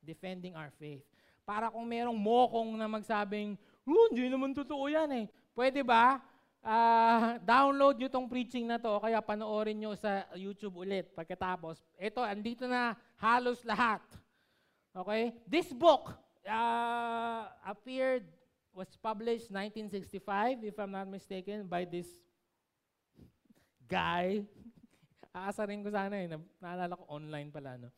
Defending 0.00 0.56
our 0.56 0.72
faith. 0.80 1.04
Para 1.44 1.68
kung 1.68 1.84
merong 1.84 2.16
mokong 2.16 2.80
na 2.80 2.88
magsabing, 2.88 3.60
oh, 3.84 4.08
hindi 4.08 4.32
naman 4.32 4.56
totoo 4.56 4.88
yan 4.88 5.10
eh. 5.12 5.26
Pwede 5.52 5.84
ba? 5.84 6.22
uh, 6.64 7.40
download 7.40 7.96
nyo 7.96 8.08
tong 8.08 8.28
preaching 8.28 8.68
na 8.68 8.76
to, 8.76 9.00
kaya 9.00 9.20
panoorin 9.24 9.76
nyo 9.76 9.96
sa 9.96 10.28
YouTube 10.36 10.80
ulit 10.80 11.08
pagkatapos. 11.16 11.80
Ito, 11.96 12.20
andito 12.24 12.64
na 12.68 12.96
halos 13.20 13.64
lahat. 13.64 14.04
Okay? 14.92 15.32
This 15.48 15.72
book 15.72 16.12
uh, 16.44 17.42
appeared, 17.64 18.26
was 18.74 18.88
published 18.96 19.50
1965, 19.50 20.64
if 20.64 20.76
I'm 20.78 20.92
not 20.92 21.08
mistaken, 21.08 21.66
by 21.66 21.84
this 21.84 22.06
guy. 23.90 24.46
Aasarin 25.34 25.82
ko 25.82 25.90
sana 25.90 26.18
eh. 26.18 26.30
Naalala 26.58 26.94
ko 26.98 27.04
online 27.06 27.50
pala. 27.50 27.78
No? 27.78 27.90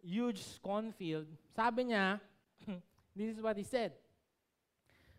Huge 0.00 0.40
Sconfield. 0.44 1.28
Sabi 1.52 1.92
niya, 1.92 2.20
this 3.16 3.36
is 3.36 3.40
what 3.40 3.56
he 3.56 3.64
said. 3.64 3.92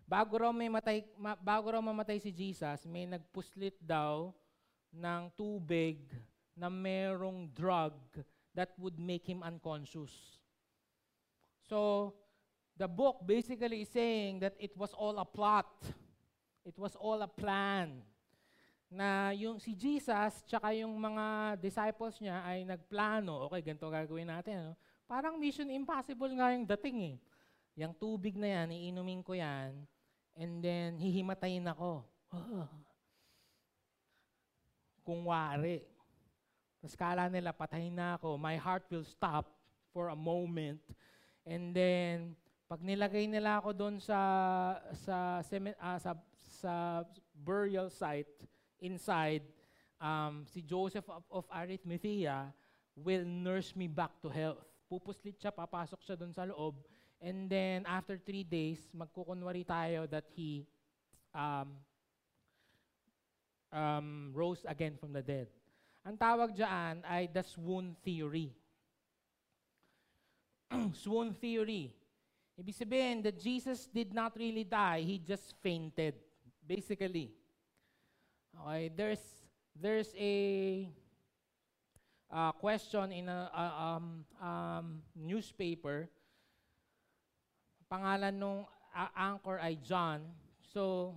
Bago 0.08 0.40
raw, 0.40 0.56
may 0.56 0.72
matay, 0.72 1.04
ma, 1.20 1.36
bago 1.36 1.68
raw 1.68 1.84
mamatay 1.84 2.16
si 2.16 2.32
Jesus, 2.32 2.88
may 2.88 3.04
nagpuslit 3.04 3.76
daw 3.84 4.32
ng 4.96 5.24
tubig 5.36 6.00
na 6.56 6.72
merong 6.72 7.52
drug 7.52 7.94
that 8.56 8.72
would 8.80 8.96
make 8.98 9.28
him 9.28 9.44
unconscious. 9.44 10.40
So, 11.68 12.16
the 12.78 12.88
book 12.88 13.26
basically 13.26 13.84
is 13.84 13.90
saying 13.90 14.40
that 14.46 14.54
it 14.62 14.72
was 14.78 14.94
all 14.94 15.18
a 15.20 15.26
plot. 15.26 15.70
It 16.64 16.78
was 16.78 16.96
all 16.96 17.20
a 17.26 17.28
plan. 17.30 18.06
Na 18.88 19.36
yung 19.36 19.60
si 19.60 19.76
Jesus 19.76 20.46
tsaka 20.48 20.72
yung 20.78 20.96
mga 20.96 21.58
disciples 21.60 22.22
niya 22.24 22.40
ay 22.46 22.64
nagplano, 22.64 23.52
okay, 23.52 23.60
ganito 23.60 23.92
gagawin 23.92 24.32
natin. 24.32 24.72
No? 24.72 24.74
Parang 25.10 25.36
mission 25.36 25.68
impossible 25.68 26.32
nga 26.38 26.56
yung 26.56 26.64
dating 26.64 26.98
eh. 27.04 27.18
Yung 27.78 27.94
tubig 27.94 28.40
na 28.40 28.64
yan, 28.64 28.74
iinumin 28.74 29.22
ko 29.22 29.38
yan, 29.38 29.76
And 30.38 30.62
then, 30.62 31.02
hihimatayin 31.02 31.66
ako. 31.66 32.06
Kung 35.06 35.26
wari. 35.26 35.82
Tapos 36.78 36.94
kala 36.94 37.26
nila, 37.26 37.50
patayin 37.50 37.98
na 37.98 38.22
ako. 38.22 38.38
My 38.38 38.54
heart 38.54 38.86
will 38.94 39.04
stop 39.04 39.50
for 39.90 40.14
a 40.14 40.16
moment. 40.16 40.78
And 41.42 41.74
then, 41.74 42.38
pag 42.68 42.84
nilagay 42.84 43.32
nila 43.32 43.64
ako 43.64 43.72
doon 43.72 43.96
sa 43.98 44.20
sa, 44.92 45.40
uh, 45.40 46.00
sa 46.00 46.12
sa 46.60 46.74
burial 47.32 47.88
site 47.88 48.30
inside, 48.84 49.44
um, 50.04 50.44
si 50.46 50.60
Joseph 50.62 51.08
of, 51.08 51.24
of 51.32 51.46
Arimathea 51.48 52.52
will 52.94 53.24
nurse 53.24 53.72
me 53.72 53.88
back 53.88 54.20
to 54.20 54.28
health. 54.28 54.62
Pupuslit 54.92 55.40
siya, 55.40 55.52
papasok 55.52 56.00
siya 56.04 56.16
doon 56.20 56.34
sa 56.36 56.48
loob, 56.48 56.76
And 57.22 57.50
then 57.50 57.86
after 57.90 58.22
three 58.22 58.46
days, 58.46 58.78
magkukunwari 58.94 59.66
tayo 59.66 60.06
that 60.14 60.30
he 60.38 60.70
um, 61.34 61.82
um, 63.74 64.32
rose 64.38 64.62
again 64.70 65.02
from 65.02 65.18
the 65.18 65.26
dead. 65.26 65.50
Ang 66.06 66.16
tawag 66.16 66.54
dyan 66.54 67.02
ay 67.02 67.26
the 67.34 67.42
swoon 67.42 67.98
theory. 68.06 68.54
swoon 71.04 71.34
theory. 71.34 71.97
Ibig 72.58 72.74
sabihin 72.74 73.22
that 73.22 73.38
Jesus 73.38 73.86
did 73.86 74.18
not 74.18 74.34
really 74.34 74.66
die, 74.66 75.06
he 75.06 75.22
just 75.22 75.54
fainted, 75.62 76.18
basically. 76.66 77.30
Okay, 78.58 78.90
there's 78.90 79.22
there's 79.78 80.10
a 80.18 80.90
uh, 82.34 82.52
question 82.58 83.14
in 83.14 83.30
a, 83.30 83.42
a 83.54 83.66
um, 83.78 84.26
um, 84.42 84.88
newspaper 85.14 86.10
pangalan 87.86 88.34
nung 88.42 88.66
uh, 88.90 89.12
anchor 89.14 89.62
ay 89.62 89.78
John. 89.78 90.26
So, 90.74 91.14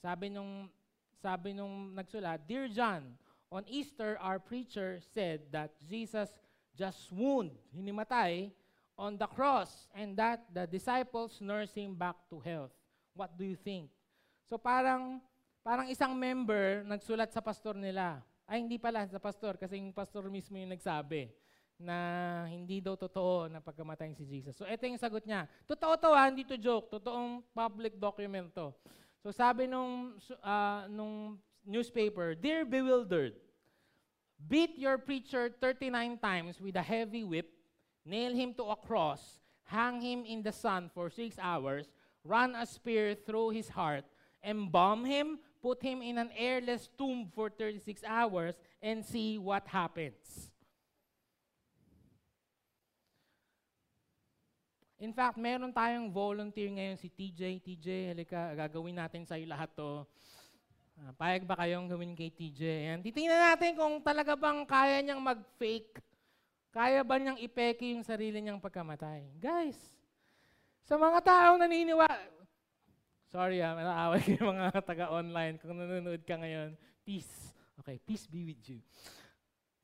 sabi 0.00 0.32
nung 0.32 0.72
sabi 1.20 1.52
nung 1.52 1.92
nagsulat, 1.92 2.48
Dear 2.48 2.72
John, 2.72 3.12
on 3.52 3.68
Easter 3.68 4.16
our 4.24 4.40
preacher 4.40 5.04
said 5.12 5.52
that 5.52 5.76
Jesus 5.84 6.32
just 6.72 7.12
swooned, 7.12 7.52
hinimatay 7.76 8.56
on 8.98 9.16
the 9.16 9.28
cross 9.28 9.88
and 9.96 10.16
that 10.16 10.44
the 10.52 10.66
disciples 10.66 11.40
nursed 11.40 11.76
him 11.76 11.94
back 11.94 12.16
to 12.28 12.40
health. 12.40 12.72
What 13.12 13.36
do 13.36 13.44
you 13.44 13.56
think? 13.56 13.88
So 14.48 14.56
parang 14.56 15.20
parang 15.64 15.88
isang 15.88 16.16
member 16.16 16.84
nagsulat 16.84 17.32
sa 17.32 17.40
pastor 17.40 17.76
nila. 17.76 18.20
Ay 18.48 18.60
hindi 18.60 18.76
pala 18.76 19.06
sa 19.08 19.22
pastor 19.22 19.56
kasi 19.56 19.78
yung 19.80 19.94
pastor 19.94 20.28
mismo 20.28 20.58
yung 20.58 20.72
nagsabi 20.72 21.32
na 21.82 21.96
hindi 22.46 22.78
daw 22.78 22.94
totoo 22.94 23.50
na 23.50 23.58
pagkamatay 23.58 24.14
si 24.14 24.24
Jesus. 24.24 24.54
So 24.54 24.64
ito 24.64 24.86
yung 24.86 25.00
sagot 25.00 25.26
niya. 25.26 25.50
Totoo 25.66 25.98
to 25.98 26.10
ha, 26.14 26.30
hindi 26.30 26.46
to 26.46 26.56
joke. 26.56 26.88
Totoong 26.94 27.42
public 27.50 27.98
document 27.98 28.54
to. 28.54 28.70
So 29.22 29.30
sabi 29.30 29.66
nung, 29.66 30.18
uh, 30.42 30.82
nung 30.90 31.38
newspaper, 31.66 32.34
Dear 32.34 32.66
Bewildered, 32.66 33.38
beat 34.38 34.78
your 34.78 34.98
preacher 34.98 35.50
39 35.62 36.18
times 36.18 36.58
with 36.58 36.74
a 36.74 36.82
heavy 36.82 37.22
whip, 37.22 37.50
nail 38.04 38.34
him 38.34 38.54
to 38.54 38.64
a 38.64 38.76
cross, 38.76 39.38
hang 39.64 40.00
him 40.00 40.24
in 40.24 40.42
the 40.42 40.52
sun 40.52 40.90
for 40.92 41.10
six 41.10 41.36
hours, 41.38 41.90
run 42.24 42.54
a 42.54 42.66
spear 42.66 43.14
through 43.14 43.50
his 43.50 43.68
heart, 43.68 44.04
embalm 44.42 45.04
him, 45.04 45.38
put 45.62 45.82
him 45.82 46.02
in 46.02 46.18
an 46.18 46.30
airless 46.36 46.88
tomb 46.98 47.30
for 47.34 47.48
36 47.50 48.02
hours, 48.06 48.54
and 48.82 49.04
see 49.04 49.38
what 49.38 49.66
happens. 49.66 50.50
In 55.02 55.10
fact, 55.10 55.34
meron 55.34 55.74
tayong 55.74 56.14
volunteer 56.14 56.70
ngayon 56.70 56.94
si 56.94 57.10
TJ. 57.10 57.58
TJ, 57.58 58.14
halika, 58.14 58.54
gagawin 58.54 58.94
natin 58.94 59.26
sa 59.26 59.34
lahat 59.34 59.66
to. 59.74 60.06
Uh, 60.94 61.10
payag 61.18 61.42
ba 61.42 61.58
kayong 61.58 61.90
gawin 61.90 62.14
kay 62.14 62.30
TJ? 62.30 62.62
Yan. 62.86 62.98
Titingnan 63.02 63.50
natin 63.50 63.74
kung 63.74 63.98
talaga 63.98 64.38
bang 64.38 64.62
kaya 64.62 65.02
niyang 65.02 65.18
mag-fake. 65.18 65.98
Kaya 66.72 67.04
ba 67.04 67.20
niyang 67.20 67.36
ipeke 67.36 67.84
yung 67.92 68.00
sarili 68.00 68.40
niyang 68.40 68.56
pagkamatay? 68.56 69.28
Guys, 69.36 69.76
sa 70.88 70.96
mga 70.96 71.20
taong 71.20 71.60
naniniwala, 71.60 72.16
sorry 73.28 73.60
ah, 73.60 73.76
naaway 73.76 74.20
kayo 74.24 74.48
mga 74.48 74.80
taga-online. 74.80 75.60
Kung 75.60 75.76
nanonood 75.76 76.24
ka 76.24 76.40
ngayon, 76.40 76.72
peace. 77.04 77.52
Okay, 77.84 78.00
peace 78.00 78.24
be 78.24 78.48
with 78.48 78.64
you. 78.64 78.80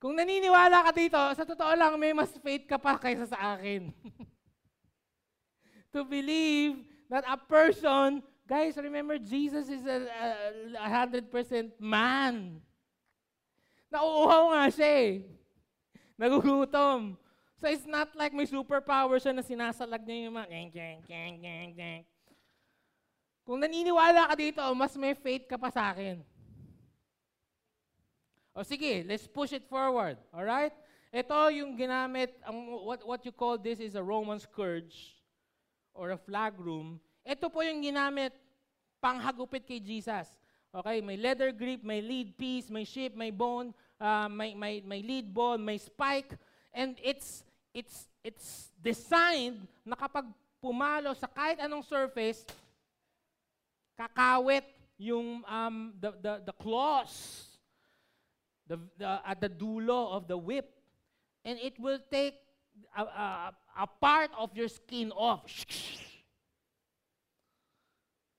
Kung 0.01 0.17
naniniwala 0.17 0.89
ka 0.89 0.93
dito, 0.97 1.21
sa 1.37 1.45
totoo 1.45 1.77
lang, 1.77 1.93
may 2.01 2.17
mas 2.17 2.33
faith 2.41 2.65
ka 2.65 2.81
pa 2.81 2.97
kaysa 2.97 3.29
sa 3.29 3.61
akin. 3.61 3.93
to 5.93 6.09
believe 6.09 6.89
that 7.13 7.29
a 7.29 7.37
person, 7.37 8.25
guys, 8.49 8.81
remember 8.81 9.21
Jesus 9.21 9.69
is 9.69 9.85
a, 9.85 10.09
a, 10.81 10.89
100% 10.89 11.29
man. 11.77 12.65
Nauuhaw 13.93 14.57
nga 14.57 14.65
siya 14.73 14.89
eh. 15.05 15.38
Nagugutom. 16.19 17.15
So 17.59 17.71
it's 17.71 17.87
not 17.87 18.11
like 18.19 18.35
may 18.35 18.47
superpower 18.47 19.19
siya 19.23 19.35
na 19.35 19.43
sinasalag 19.43 20.03
niya 20.03 20.31
yung 20.31 20.35
mga 20.35 20.51
gang, 20.51 20.71
gang, 20.71 20.99
gang, 21.07 21.35
gang, 21.39 21.71
gang. 21.75 22.03
Kung 23.47 23.63
naniniwala 23.63 24.29
ka 24.29 24.35
dito, 24.35 24.63
mas 24.75 24.93
may 24.99 25.15
faith 25.15 25.47
ka 25.47 25.57
pa 25.57 25.71
sa 25.71 25.95
akin. 25.95 26.21
O 28.53 28.67
sige, 28.67 29.07
let's 29.07 29.31
push 29.31 29.55
it 29.55 29.65
forward. 29.71 30.19
Alright? 30.35 30.75
Ito 31.15 31.55
yung 31.55 31.79
ginamit, 31.79 32.35
ang, 32.45 32.83
what, 32.85 33.01
what 33.07 33.23
you 33.25 33.33
call 33.33 33.57
this 33.57 33.81
is 33.81 33.95
a 33.95 34.03
Roman 34.03 34.43
scourge 34.43 35.17
or 35.95 36.13
a 36.13 36.21
flag 36.21 36.59
room, 36.59 37.01
ito 37.25 37.49
po 37.49 37.65
yung 37.65 37.81
ginamit 37.81 38.35
panghagupit 39.01 39.65
kay 39.65 39.81
Jesus. 39.81 40.29
Okay, 40.69 41.01
may 41.01 41.17
leather 41.17 41.49
grip, 41.49 41.81
may 41.81 42.05
lead 42.05 42.37
piece, 42.37 42.69
may 42.69 42.85
ship, 42.85 43.17
may 43.17 43.33
bone, 43.33 43.73
uh, 44.01 44.29
may, 44.29 44.55
may, 44.55 44.83
may 44.87 45.03
lead 45.03 45.33
bone, 45.33 45.65
may 45.65 45.79
spike, 45.79 46.35
and 46.73 46.97
it's, 47.03 47.45
it's, 47.75 48.09
it's 48.25 48.71
designed 48.83 49.67
na 49.85 49.97
kapag 49.97 50.27
pumalo 50.63 51.15
sa 51.15 51.27
kahit 51.27 51.59
anong 51.63 51.83
surface, 51.83 52.47
kakawit 53.99 54.67
yung 54.99 55.43
um, 55.47 55.95
the, 55.99 56.11
the, 56.23 56.43
the 56.47 56.55
claws 56.59 57.47
the, 58.67 58.79
the, 58.99 59.21
at 59.25 59.41
the 59.41 59.49
dulo 59.49 60.13
of 60.13 60.29
the 60.29 60.37
whip. 60.37 60.71
And 61.45 61.59
it 61.59 61.79
will 61.81 61.99
take 62.11 62.35
a, 62.97 63.03
a, 63.03 63.55
a 63.79 63.87
part 63.87 64.31
of 64.37 64.55
your 64.55 64.69
skin 64.69 65.11
off. 65.13 65.47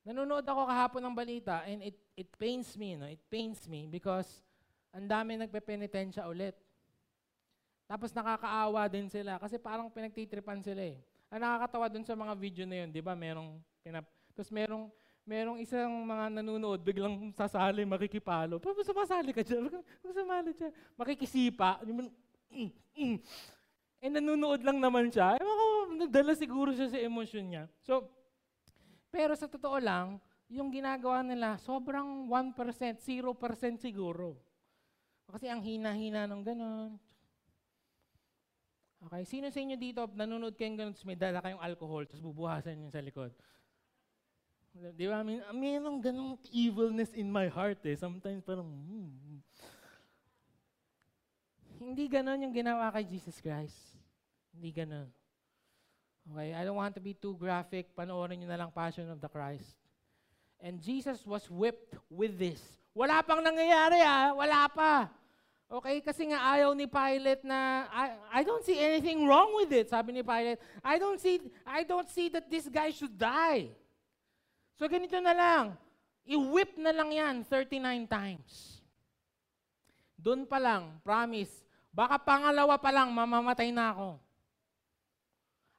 Nanonood 0.07 0.47
ako 0.47 0.67
kahapon 0.67 1.01
ng 1.05 1.15
balita 1.15 1.61
and 1.67 1.83
it, 1.83 1.97
it 2.15 2.29
pains 2.39 2.77
me, 2.77 2.95
no? 2.95 3.05
it 3.05 3.21
pains 3.29 3.67
me 3.67 3.87
because 3.89 4.41
ang 4.93 5.05
dami 5.05 5.37
nagpe-penitensya 5.37 6.25
ulit. 6.25 6.57
Tapos 7.89 8.13
nakakaawa 8.13 8.85
din 8.85 9.09
sila 9.09 9.41
kasi 9.41 9.57
parang 9.57 9.89
pinagtitripan 9.89 10.61
sila 10.61 10.93
eh. 10.93 10.97
Ang 11.29 11.41
nakakatawa 11.41 11.85
dun 11.89 12.05
sa 12.05 12.17
mga 12.17 12.33
video 12.37 12.65
na 12.65 12.85
yun, 12.85 12.89
di 12.89 13.01
ba? 13.01 13.13
Merong 13.13 13.61
pinap... 13.85 14.05
Tapos 14.33 14.49
merong, 14.49 14.89
merong 15.25 15.57
isang 15.61 15.89
mga 16.05 16.25
nanonood, 16.41 16.81
biglang 16.81 17.29
sasali, 17.37 17.85
makikipalo. 17.85 18.57
Papa, 18.57 18.81
sumasali 18.81 19.29
ka 19.29 19.45
dyan. 19.45 19.69
Huwag 20.01 20.13
sumali 20.13 20.57
dyan. 20.57 20.73
Makikisipa. 20.97 21.81
Mm, 21.85 22.09
mm. 22.97 23.17
Eh, 24.01 24.09
nanonood 24.09 24.65
lang 24.65 24.81
naman 24.81 25.13
siya. 25.13 25.37
Ewan 25.37 25.55
ko, 25.57 25.67
nagdala 26.01 26.33
siguro 26.33 26.73
siya 26.73 26.89
sa 26.89 26.97
emosyon 26.97 27.45
niya. 27.45 27.63
So, 27.85 28.09
pero 29.13 29.37
sa 29.37 29.45
totoo 29.45 29.77
lang, 29.77 30.17
yung 30.49 30.73
ginagawa 30.73 31.21
nila, 31.21 31.61
sobrang 31.61 32.25
1%, 32.25 32.97
0% 32.97 33.77
siguro. 33.77 34.33
Kasi 35.29 35.45
ang 35.45 35.61
hina-hina 35.61 36.25
ng 36.25 36.41
ganun. 36.41 36.91
Okay, 38.99 39.23
sino 39.23 39.47
sa 39.47 39.61
inyo 39.63 39.77
dito, 39.79 40.03
nanonood 40.11 40.59
kayong 40.59 40.75
ganun, 40.75 40.95
may 41.07 41.15
dala 41.15 41.39
kayong 41.39 41.63
alcohol, 41.63 42.03
tapos 42.03 42.19
bubuhasan 42.19 42.75
niyo 42.75 42.91
sa 42.91 42.99
likod. 42.99 43.31
Di 44.75 45.05
ba? 45.07 45.23
I 45.23 45.25
mean, 45.25 45.41
mayroong 45.55 45.99
ganung 46.03 46.35
evilness 46.51 47.15
in 47.15 47.31
my 47.31 47.47
heart 47.47 47.79
eh. 47.87 47.95
Sometimes 47.95 48.43
parang, 48.43 48.67
hmm. 48.67 49.39
Hindi 51.79 52.11
ganon 52.11 52.43
yung 52.43 52.51
ginawa 52.51 52.91
kay 52.91 53.07
Jesus 53.07 53.39
Christ. 53.39 53.75
Hindi 54.51 54.75
ganon. 54.75 55.07
Okay, 56.27 56.51
I 56.51 56.61
don't 56.67 56.75
want 56.75 56.93
to 56.93 57.01
be 57.01 57.15
too 57.15 57.39
graphic. 57.39 57.95
Panoorin 57.95 58.35
nyo 58.43 58.51
na 58.51 58.59
lang 58.59 58.69
Passion 58.75 59.07
of 59.07 59.23
the 59.23 59.31
Christ. 59.31 59.79
And 60.59 60.83
Jesus 60.83 61.23
was 61.23 61.47
whipped 61.47 61.95
with 62.11 62.35
this. 62.35 62.59
Wala 62.91 63.23
pang 63.23 63.39
nangyayari 63.39 64.03
ah, 64.03 64.35
wala 64.35 64.67
pa. 64.67 65.07
Okay, 65.69 66.01
kasi 66.01 66.33
nga 66.33 66.41
ayaw 66.57 66.73
ni 66.73 66.89
Pilate 66.89 67.45
na 67.45 67.85
I, 67.93 68.41
I 68.41 68.41
don't 68.41 68.65
see 68.65 68.81
anything 68.81 69.29
wrong 69.29 69.53
with 69.53 69.69
it. 69.69 69.85
Sabi 69.85 70.17
ni 70.17 70.25
Pilate, 70.25 70.57
I 70.81 70.97
don't 70.97 71.21
see 71.21 71.37
I 71.61 71.85
don't 71.85 72.09
see 72.09 72.25
that 72.33 72.49
this 72.49 72.65
guy 72.65 72.89
should 72.89 73.13
die. 73.13 73.69
So 74.81 74.89
ganito 74.89 75.21
na 75.21 75.37
lang. 75.37 75.77
I-whip 76.25 76.73
na 76.77 76.89
lang 76.89 77.13
yan 77.13 77.35
39 77.45 78.09
times. 78.09 78.81
Doon 80.17 80.49
pa 80.49 80.57
lang, 80.57 80.97
promise, 81.05 81.69
Baka 81.89 82.21
pangalawa 82.21 82.77
pa 82.77 82.93
lang, 82.93 83.09
mamamatay 83.09 83.73
na 83.73 83.91
ako. 83.93 84.09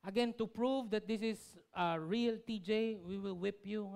Again, 0.02 0.32
to 0.34 0.48
prove 0.48 0.90
that 0.90 1.06
this 1.06 1.22
is 1.22 1.40
uh, 1.76 2.00
real 2.00 2.40
TJ, 2.40 2.98
we 3.04 3.20
will 3.20 3.36
whip 3.36 3.62
you. 3.62 3.86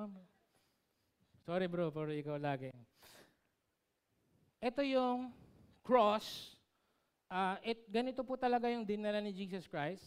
Sorry 1.44 1.66
bro, 1.66 1.90
pero 1.90 2.12
ikaw 2.12 2.37
lagi. 2.38 2.70
Ito 4.64 4.80
yung 4.85 5.33
cross. 5.85 6.57
Uh, 7.29 7.61
it, 7.61 7.85
ganito 7.92 8.25
po 8.25 8.40
talaga 8.40 8.73
yung 8.73 8.88
dinala 8.88 9.20
ni 9.20 9.31
Jesus 9.31 9.68
Christ 9.68 10.03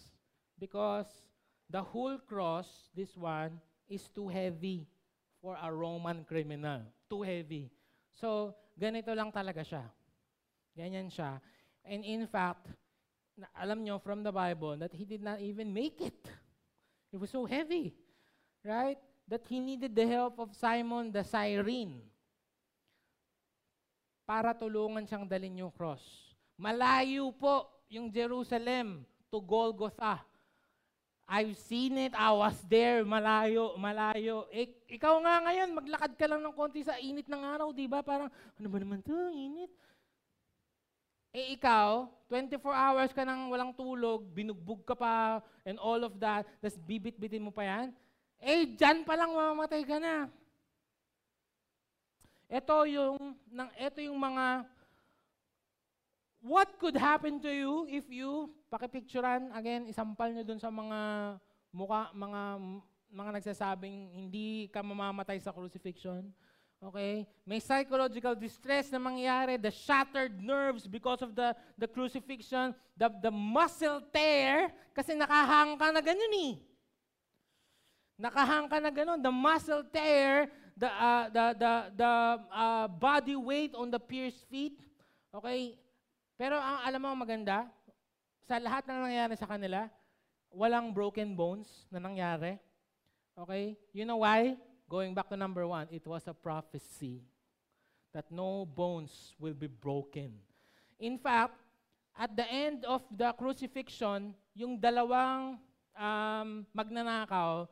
because 0.57 1.07
the 1.69 1.79
whole 1.79 2.17
cross, 2.17 2.89
this 2.97 3.13
one, 3.13 3.61
is 3.87 4.09
too 4.09 4.27
heavy 4.27 4.89
for 5.39 5.55
a 5.61 5.69
Roman 5.69 6.25
criminal. 6.25 6.81
Too 7.07 7.21
heavy. 7.21 7.69
So, 8.17 8.57
ganito 8.73 9.13
lang 9.13 9.29
talaga 9.29 9.61
siya. 9.61 9.85
Ganyan 10.73 11.13
siya. 11.13 11.37
And 11.85 12.03
in 12.03 12.25
fact, 12.27 12.67
alam 13.53 13.85
nyo 13.85 14.01
from 14.01 14.25
the 14.25 14.33
Bible 14.33 14.75
that 14.81 14.91
he 14.91 15.05
did 15.05 15.21
not 15.21 15.39
even 15.39 15.69
make 15.69 16.01
it. 16.01 16.25
It 17.13 17.21
was 17.21 17.29
so 17.29 17.45
heavy, 17.45 17.93
right? 18.65 18.97
That 19.29 19.45
he 19.47 19.61
needed 19.61 19.95
the 19.95 20.09
help 20.09 20.41
of 20.41 20.57
Simon 20.57 21.13
the 21.13 21.23
Cyrene 21.23 22.01
para 24.27 24.51
tulungan 24.51 25.07
siyang 25.07 25.23
dalhin 25.23 25.63
yung 25.63 25.71
cross. 25.71 26.03
Malayo 26.59 27.31
po 27.31 27.63
yung 27.87 28.11
Jerusalem 28.11 29.07
to 29.31 29.39
Golgotha. 29.39 30.19
I've 31.27 31.55
seen 31.59 31.95
it, 31.99 32.15
I 32.15 32.31
was 32.31 32.55
there, 32.67 33.03
malayo, 33.03 33.75
malayo. 33.79 34.47
Ik- 34.51 34.99
ikaw 34.99 35.19
nga 35.23 35.43
ngayon, 35.43 35.75
maglakad 35.75 36.11
ka 36.15 36.23
lang 36.27 36.39
ng 36.39 36.55
konti 36.55 36.83
sa 36.83 36.95
init 36.99 37.27
ng 37.27 37.43
araw, 37.43 37.71
di 37.75 37.83
ba? 37.83 37.99
Parang, 37.99 38.31
ano 38.31 38.67
ba 38.67 38.77
naman 38.79 39.03
to, 39.03 39.11
init? 39.35 39.71
Eh 41.35 41.59
ikaw, 41.59 42.07
24 42.31 42.63
hours 42.71 43.11
ka 43.11 43.27
nang 43.27 43.51
walang 43.51 43.75
tulog, 43.75 44.23
binugbog 44.31 44.87
ka 44.87 44.95
pa, 44.95 45.43
and 45.67 45.75
all 45.83 45.99
of 45.99 46.15
that, 46.15 46.47
tapos 46.63 46.79
bibit-bitin 46.79 47.43
mo 47.43 47.51
pa 47.51 47.67
yan, 47.67 47.91
eh 48.39 48.63
dyan 48.63 49.03
pa 49.03 49.19
lang 49.19 49.35
mamamatay 49.35 49.83
ka 49.83 49.99
na. 49.99 50.31
Ito 52.47 52.87
yung, 52.87 53.35
nang, 53.51 53.67
ito 53.75 53.99
yung 53.99 54.15
mga, 54.15 54.63
what 56.39 56.79
could 56.79 56.95
happen 56.95 57.43
to 57.43 57.51
you 57.51 57.83
if 57.91 58.07
you, 58.07 58.47
pakipicturan, 58.71 59.51
again, 59.51 59.83
isampal 59.87 60.31
nyo 60.31 60.47
dun 60.47 60.59
sa 60.59 60.71
mga 60.71 60.99
muka, 61.75 62.11
mga, 62.15 62.41
mga 63.11 63.29
nagsasabing 63.39 64.15
hindi 64.15 64.71
ka 64.71 64.79
mamamatay 64.79 65.43
sa 65.43 65.51
crucifixion. 65.51 66.31
Okay? 66.77 67.25
May 67.43 67.59
psychological 67.59 68.37
distress 68.37 68.93
na 68.93 69.01
mangyayari, 69.01 69.59
the 69.59 69.73
shattered 69.73 70.39
nerves 70.39 70.85
because 70.87 71.19
of 71.19 71.33
the, 71.33 71.51
the 71.75 71.89
crucifixion, 71.89 72.71
the, 72.95 73.09
the 73.19 73.33
muscle 73.33 73.99
tear, 74.13 74.71
kasi 74.95 75.17
nakahang 75.17 75.75
ka 75.75 75.91
na 75.91 75.99
ganun 75.99 76.35
eh. 76.47 76.53
Nakahang 78.17 78.65
ka 78.65 78.77
na 78.81 78.89
ganun. 78.89 79.21
The 79.21 79.33
muscle 79.33 79.85
tear, 79.89 80.49
the, 80.77 80.85
uh, 80.87 81.25
the, 81.33 81.45
the, 81.57 81.73
the 81.97 82.13
uh, 82.53 82.87
body 82.87 83.35
weight 83.35 83.73
on 83.73 83.89
the 83.89 83.99
pierced 83.99 84.45
feet. 84.45 84.77
Okay? 85.33 85.73
Pero 86.37 86.61
ang 86.61 86.85
alam 86.85 87.01
mo 87.01 87.25
maganda, 87.25 87.65
sa 88.45 88.61
lahat 88.61 88.85
na 88.85 89.09
nangyari 89.09 89.33
sa 89.33 89.49
kanila, 89.49 89.89
walang 90.53 90.93
broken 90.93 91.33
bones 91.33 91.89
na 91.89 91.97
nangyari. 91.97 92.61
Okay? 93.33 93.73
You 93.91 94.05
know 94.05 94.21
why? 94.21 94.55
Going 94.87 95.17
back 95.17 95.27
to 95.33 95.35
number 95.35 95.65
one, 95.65 95.89
it 95.91 96.05
was 96.05 96.29
a 96.29 96.35
prophecy 96.37 97.25
that 98.13 98.29
no 98.31 98.63
bones 98.63 99.35
will 99.41 99.57
be 99.57 99.67
broken. 99.67 100.31
In 101.01 101.19
fact, 101.19 101.59
at 102.15 102.33
the 102.33 102.47
end 102.47 102.85
of 102.87 103.03
the 103.11 103.33
crucifixion, 103.35 104.33
yung 104.55 104.79
dalawang 104.79 105.59
um, 105.93 106.65
magnanakaw, 106.71 107.67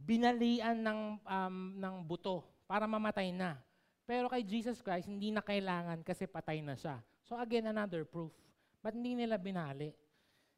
binalian 0.00 0.80
ng, 0.80 1.00
um, 1.20 1.56
ng 1.76 1.94
buto 2.04 2.44
para 2.64 2.88
mamatay 2.88 3.30
na. 3.30 3.60
Pero 4.08 4.26
kay 4.26 4.42
Jesus 4.42 4.82
Christ, 4.82 5.06
hindi 5.06 5.30
na 5.30 5.44
kailangan 5.44 6.02
kasi 6.02 6.26
patay 6.26 6.58
na 6.64 6.74
siya. 6.74 6.98
So 7.22 7.38
again, 7.38 7.70
another 7.70 8.02
proof. 8.02 8.34
Ba't 8.82 8.96
hindi 8.96 9.14
nila 9.14 9.38
binali? 9.38 9.94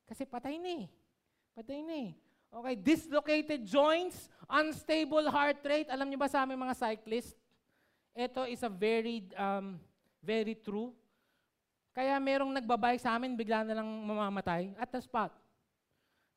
Kasi 0.08 0.24
patay 0.24 0.56
na 0.56 0.70
eh. 0.82 0.86
Patay 1.52 1.84
na 1.84 1.94
eh. 2.08 2.10
Okay, 2.52 2.74
dislocated 2.76 3.64
joints, 3.64 4.28
unstable 4.44 5.24
heart 5.28 5.60
rate. 5.64 5.88
Alam 5.88 6.12
niyo 6.12 6.20
ba 6.20 6.28
sa 6.28 6.44
aming 6.44 6.60
mga 6.60 6.76
cyclist, 6.76 7.32
ito 8.12 8.44
is 8.44 8.60
a 8.60 8.68
very, 8.68 9.24
um, 9.36 9.80
very 10.20 10.52
true. 10.52 10.92
Kaya 11.92 12.16
merong 12.20 12.52
nagbabike 12.52 13.00
sa 13.00 13.16
amin, 13.16 13.36
bigla 13.36 13.64
na 13.64 13.80
lang 13.80 13.88
mamamatay 13.88 14.72
at 14.76 14.88
the 14.88 15.00
spot. 15.00 15.32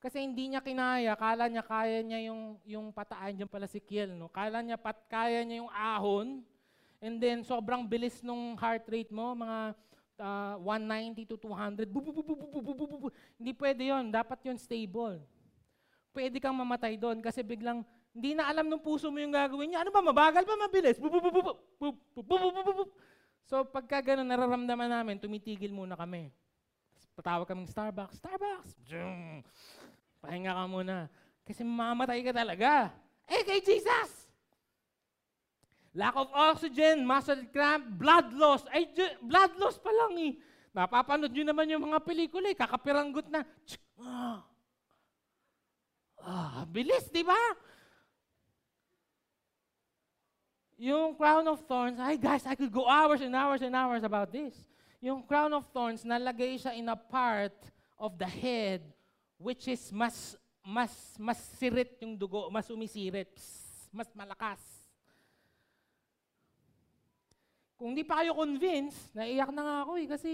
Kasi 0.06 0.22
hindi 0.22 0.54
niya 0.54 0.62
kinaya, 0.62 1.18
kala 1.18 1.50
niya 1.50 1.66
kaya 1.66 2.06
niya 2.06 2.30
yung, 2.30 2.62
yung 2.62 2.94
pataan, 2.94 3.42
dyan 3.42 3.50
pala 3.50 3.66
si 3.66 3.82
Kiel, 3.82 4.14
no? 4.14 4.30
Kala 4.30 4.62
niya 4.62 4.78
pat, 4.78 5.02
kaya 5.10 5.42
niya 5.42 5.66
yung 5.66 5.72
ahon, 5.74 6.46
and 7.02 7.18
then 7.18 7.42
sobrang 7.42 7.90
bilis 7.90 8.22
nung 8.22 8.54
heart 8.54 8.86
rate 8.86 9.10
mo, 9.10 9.34
mga 9.34 9.74
uh, 10.22 10.62
190 10.62 11.26
to 11.26 11.42
200, 11.42 11.90
bu, 11.90 12.06
bu, 12.06 12.12
bu, 12.14 12.22
bu, 12.22 12.36
bu, 12.38 12.46
bu, 12.54 12.62
bu, 12.62 12.86
bu, 12.86 12.98
bu. 13.02 13.08
hindi 13.42 13.50
pwede 13.58 13.90
yon 13.90 14.14
dapat 14.14 14.46
yon 14.46 14.62
stable. 14.62 15.26
Pwede 16.14 16.38
kang 16.38 16.54
mamatay 16.54 17.02
doon 17.02 17.18
kasi 17.18 17.42
biglang 17.42 17.82
hindi 18.14 18.38
na 18.38 18.46
alam 18.46 18.70
ng 18.70 18.86
puso 18.86 19.10
mo 19.10 19.18
yung 19.18 19.34
gagawin 19.34 19.74
niya. 19.74 19.82
Ano 19.82 19.90
ba, 19.90 20.06
mabagal 20.06 20.46
ba, 20.46 20.54
mabilis? 20.70 21.02
So 23.46 23.62
pagka 23.62 24.02
ganun, 24.02 24.30
nararamdaman 24.30 24.90
namin, 24.90 25.18
tumitigil 25.18 25.74
muna 25.74 25.98
kami. 25.98 26.30
Patawag 27.14 27.46
kaming 27.46 27.70
Starbucks. 27.70 28.18
Starbucks! 28.18 28.70
Pahinga 30.26 30.58
ka 30.58 30.66
muna. 30.66 31.06
Kasi 31.46 31.62
mamatay 31.62 32.26
ka 32.26 32.34
talaga. 32.34 32.90
Eh, 33.30 33.46
kay 33.46 33.62
Jesus! 33.62 34.26
Lack 35.94 36.18
of 36.18 36.34
oxygen, 36.34 37.06
muscle 37.06 37.46
cramp, 37.54 37.86
blood 38.02 38.34
loss. 38.34 38.66
Ay, 38.74 38.90
blood 39.22 39.54
loss 39.62 39.78
pa 39.78 39.94
lang 39.94 40.18
eh. 40.18 40.34
Napapanood 40.74 41.32
nyo 41.32 41.46
naman 41.46 41.72
yung 41.72 41.88
mga 41.88 42.02
pelikula 42.02 42.52
eh. 42.52 42.58
Kakapiranggot 42.58 43.30
na. 43.30 43.46
Ah, 44.02 44.42
ah 46.20 46.62
bilis, 46.68 47.08
di 47.14 47.22
ba? 47.22 47.38
Yung 50.76 51.16
crown 51.16 51.48
of 51.48 51.64
thorns, 51.64 51.96
ay 52.04 52.20
guys, 52.20 52.44
I 52.44 52.60
could 52.60 52.74
go 52.74 52.84
hours 52.84 53.24
and 53.24 53.32
hours 53.32 53.64
and 53.64 53.72
hours 53.72 54.04
about 54.04 54.34
this. 54.36 54.52
Yung 55.00 55.24
crown 55.24 55.56
of 55.56 55.64
thorns, 55.72 56.04
nalagay 56.04 56.60
siya 56.60 56.76
in 56.76 56.92
a 56.92 56.98
part 57.00 57.56
of 57.96 58.20
the 58.20 58.28
head 58.28 58.84
which 59.38 59.68
is 59.68 59.92
mas 59.92 60.36
mas 60.66 60.92
mas 61.22 61.38
sirit 61.62 62.00
yung 62.02 62.18
dugo, 62.18 62.50
mas 62.50 62.66
umisirit, 62.74 63.30
mas 63.94 64.10
malakas. 64.18 64.60
Kung 67.76 67.92
di 67.94 68.08
pa 68.08 68.24
kayo 68.24 68.34
convinced, 68.34 69.12
naiyak 69.14 69.52
na 69.52 69.62
nga 69.62 69.78
ako 69.84 69.92
eh 70.00 70.08
kasi 70.08 70.32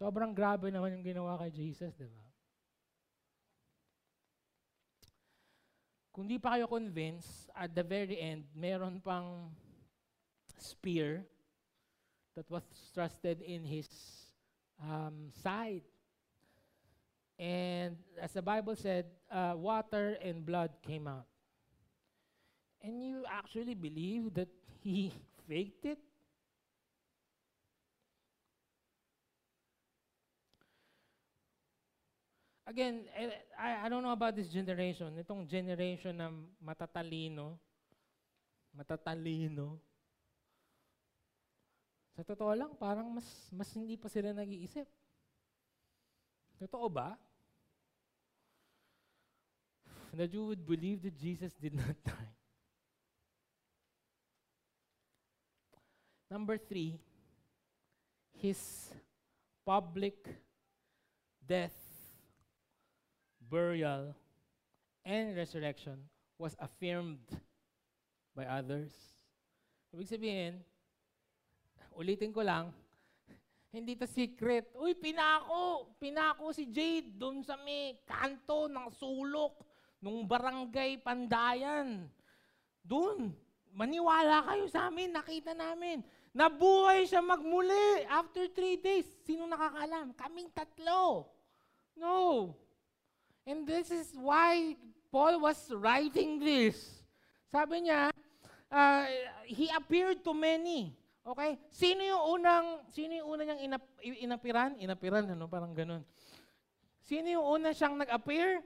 sobrang 0.00 0.32
grabe 0.32 0.72
naman 0.72 0.96
yung 0.96 1.04
ginawa 1.04 1.36
kay 1.44 1.50
Jesus, 1.52 1.92
di 1.98 2.08
ba? 2.08 2.24
Kung 6.10 6.24
di 6.30 6.40
pa 6.40 6.56
kayo 6.56 6.66
convinced, 6.70 7.52
at 7.54 7.74
the 7.74 7.84
very 7.84 8.16
end, 8.18 8.48
meron 8.54 9.02
pang 9.02 9.52
spear 10.56 11.26
that 12.34 12.48
was 12.48 12.64
trusted 12.92 13.40
in 13.40 13.64
his 13.64 13.88
um, 14.82 15.30
side. 15.42 15.82
And 17.38 17.96
as 18.20 18.32
the 18.32 18.42
Bible 18.42 18.76
said, 18.76 19.06
uh, 19.32 19.54
water 19.56 20.18
and 20.22 20.44
blood 20.44 20.70
came 20.82 21.06
out. 21.06 21.26
And 22.82 23.04
you 23.04 23.24
actually 23.28 23.74
believe 23.74 24.34
that 24.34 24.48
he 24.82 25.12
faked 25.48 25.84
it? 25.84 25.98
Again, 32.70 33.02
eh, 33.18 33.30
I, 33.58 33.86
I 33.86 33.88
don't 33.88 34.02
know 34.02 34.14
about 34.14 34.36
this 34.36 34.46
generation. 34.46 35.10
Itong 35.18 35.42
generation 35.50 36.14
na 36.14 36.30
matatalino, 36.62 37.58
matatalino. 38.70 39.82
Sa 42.20 42.36
totoo 42.36 42.52
lang, 42.52 42.76
parang 42.76 43.08
mas, 43.08 43.24
mas 43.48 43.72
hindi 43.72 43.96
pa 43.96 44.12
sila 44.12 44.36
nag-iisip. 44.36 44.84
Totoo 46.60 46.84
ba? 46.92 47.16
That 50.12 50.28
you 50.28 50.44
would 50.44 50.60
believe 50.68 51.00
that 51.08 51.16
Jesus 51.16 51.56
did 51.56 51.72
not 51.72 51.96
die. 52.04 52.32
Number 56.28 56.60
three, 56.60 57.00
his 58.36 58.92
public 59.64 60.20
death 61.40 61.72
burial, 63.48 64.12
and 65.08 65.32
resurrection 65.40 66.04
was 66.36 66.52
affirmed 66.60 67.24
by 68.36 68.44
others. 68.44 68.92
Ibig 69.96 70.06
sabihin, 70.06 70.60
ulitin 72.00 72.32
ko 72.32 72.40
lang, 72.40 72.72
hindi 73.68 73.92
to 73.94 74.08
secret. 74.08 74.72
Uy, 74.80 74.96
pinako! 74.96 75.92
Pinako 76.00 76.50
si 76.56 76.66
Jade 76.72 77.12
doon 77.12 77.44
sa 77.44 77.60
may 77.60 78.00
kanto 78.08 78.66
ng 78.66 78.88
sulok 78.88 79.60
nung 80.00 80.24
barangay 80.24 80.96
Pandayan. 81.04 82.08
Doon. 82.80 83.30
Maniwala 83.70 84.42
kayo 84.48 84.66
sa 84.66 84.90
amin, 84.90 85.14
nakita 85.14 85.54
namin. 85.54 86.02
Nabuhay 86.34 87.06
siya 87.06 87.22
magmuli 87.22 88.02
after 88.10 88.50
three 88.50 88.80
days. 88.80 89.06
Sino 89.22 89.46
nakakalam? 89.46 90.10
Kaming 90.18 90.50
tatlo. 90.50 91.30
No. 91.94 92.50
And 93.46 93.62
this 93.62 93.94
is 93.94 94.10
why 94.18 94.74
Paul 95.14 95.38
was 95.46 95.70
writing 95.70 96.42
this. 96.42 97.06
Sabi 97.54 97.86
niya, 97.86 98.10
uh, 98.70 99.06
he 99.46 99.70
appeared 99.70 100.26
to 100.26 100.34
many. 100.34 100.98
Okay? 101.24 101.60
Sino 101.68 102.00
yung 102.00 102.40
unang, 102.40 102.66
sino 102.90 103.12
yung 103.12 103.28
una 103.28 103.42
niyang 103.44 103.62
inap, 103.62 103.84
inapiran? 104.00 104.72
Inapiran, 104.80 105.24
ano? 105.28 105.44
Parang 105.46 105.72
ganun. 105.76 106.02
Sino 107.04 107.28
yung 107.28 107.46
una 107.60 107.76
siyang 107.76 107.96
nag-appear? 107.96 108.64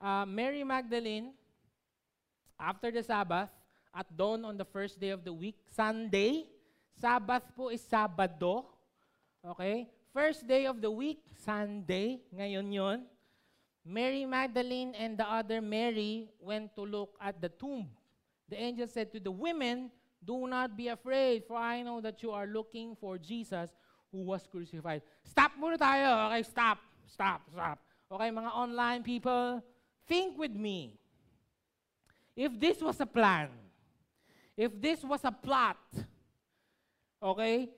Uh, 0.00 0.24
Mary 0.28 0.64
Magdalene, 0.64 1.32
after 2.56 2.92
the 2.92 3.04
Sabbath, 3.04 3.52
at 3.90 4.06
dawn 4.14 4.44
on 4.44 4.56
the 4.56 4.64
first 4.64 5.00
day 5.00 5.10
of 5.10 5.24
the 5.24 5.32
week, 5.32 5.58
Sunday. 5.74 6.46
Sabbath 7.00 7.42
po 7.56 7.72
is 7.72 7.82
Sabado. 7.82 8.70
Okay? 9.42 9.88
First 10.12 10.46
day 10.46 10.66
of 10.66 10.78
the 10.78 10.90
week, 10.90 11.24
Sunday. 11.42 12.20
Ngayon 12.30 12.66
yon. 12.70 12.98
Mary 13.80 14.28
Magdalene 14.28 14.92
and 14.94 15.16
the 15.16 15.24
other 15.24 15.64
Mary 15.64 16.28
went 16.38 16.76
to 16.76 16.84
look 16.84 17.16
at 17.18 17.40
the 17.40 17.48
tomb. 17.48 17.88
The 18.50 18.60
angel 18.60 18.86
said 18.86 19.10
to 19.16 19.20
the 19.20 19.32
women, 19.32 19.90
Do 20.20 20.46
not 20.46 20.76
be 20.76 20.88
afraid, 20.88 21.48
for 21.48 21.56
I 21.56 21.82
know 21.82 22.00
that 22.04 22.22
you 22.22 22.30
are 22.30 22.46
looking 22.46 22.94
for 22.94 23.16
Jesus 23.16 23.72
who 24.12 24.22
was 24.28 24.44
crucified. 24.46 25.00
Stop 25.24 25.56
muna 25.56 25.80
tayo. 25.80 26.28
Okay, 26.28 26.42
stop. 26.44 26.78
Stop, 27.08 27.40
stop. 27.50 27.78
Okay, 28.10 28.28
mga 28.30 28.50
online 28.52 29.02
people, 29.02 29.62
think 30.06 30.36
with 30.36 30.52
me. 30.52 30.98
If 32.36 32.58
this 32.58 32.82
was 32.82 33.00
a 33.00 33.06
plan, 33.06 33.48
if 34.56 34.74
this 34.76 35.02
was 35.02 35.24
a 35.24 35.32
plot, 35.32 35.80
okay, 37.22 37.70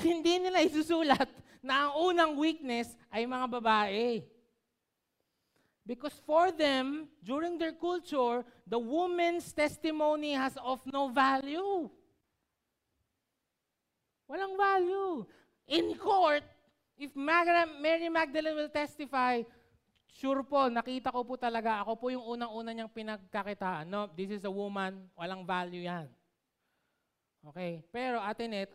hindi 0.00 0.40
nila 0.40 0.64
isusulat 0.64 1.28
na 1.60 1.86
ang 1.86 1.92
unang 2.10 2.32
weakness 2.38 2.96
ay 3.12 3.28
mga 3.28 3.46
babae. 3.60 4.24
Because 5.82 6.14
for 6.22 6.54
them, 6.54 7.10
during 7.26 7.58
their 7.58 7.74
culture, 7.74 8.46
the 8.62 8.78
woman's 8.78 9.50
testimony 9.50 10.38
has 10.38 10.54
of 10.62 10.78
no 10.86 11.10
value. 11.10 11.90
Walang 14.30 14.54
value. 14.54 15.26
In 15.66 15.98
court, 15.98 16.46
if 16.94 17.10
Mary 17.18 18.06
Magdalene 18.06 18.54
will 18.54 18.70
testify, 18.70 19.42
sure 20.06 20.46
po, 20.46 20.70
nakita 20.70 21.10
ko 21.10 21.26
po 21.26 21.34
talaga, 21.34 21.82
ako 21.82 21.98
po 21.98 22.06
yung 22.14 22.38
unang-una 22.38 22.70
niyang 22.70 22.92
pinagkakitaan. 22.94 23.90
No, 23.90 24.06
this 24.14 24.30
is 24.30 24.46
a 24.46 24.52
woman, 24.54 25.10
walang 25.18 25.42
value 25.42 25.82
yan. 25.82 26.06
Okay? 27.42 27.82
Pero 27.90 28.22
Atinet, 28.22 28.70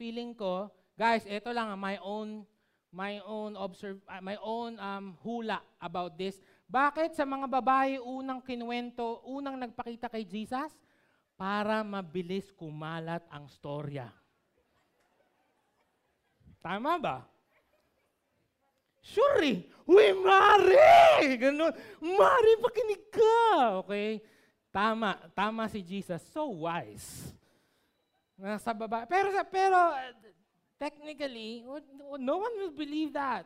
feeling 0.00 0.32
ko, 0.32 0.72
guys, 0.96 1.28
ito 1.28 1.52
lang 1.52 1.68
my 1.76 2.00
own 2.00 2.48
my 2.96 3.20
own 3.28 3.52
observe 3.60 4.00
uh, 4.08 4.24
my 4.24 4.40
own 4.40 4.80
um, 4.80 5.12
hula 5.20 5.60
about 5.76 6.16
this. 6.16 6.40
Bakit 6.64 7.12
sa 7.12 7.28
mga 7.28 7.44
babae 7.44 8.00
unang 8.00 8.40
kinuwento, 8.40 9.20
unang 9.28 9.60
nagpakita 9.60 10.08
kay 10.08 10.24
Jesus? 10.24 10.72
Para 11.36 11.84
mabilis 11.84 12.48
kumalat 12.56 13.20
ang 13.28 13.44
storya. 13.52 14.08
Tama 16.64 16.96
ba? 16.96 17.20
Sure 19.04 19.44
eh. 19.44 19.60
Uy, 19.86 20.16
Mari! 20.18 21.36
Ganun. 21.38 21.70
Mari, 22.02 22.52
pakinig 22.58 23.04
ka! 23.12 23.84
Okay? 23.84 24.18
Tama. 24.74 25.14
Tama 25.36 25.70
si 25.70 25.84
Jesus. 25.84 26.24
So 26.32 26.50
wise. 26.66 27.30
Nasa 28.34 28.74
baba. 28.74 29.06
Pero, 29.06 29.30
pero 29.46 29.78
technically, 30.76 31.64
no 32.20 32.36
one 32.40 32.54
will 32.60 32.74
believe 32.74 33.12
that. 33.12 33.44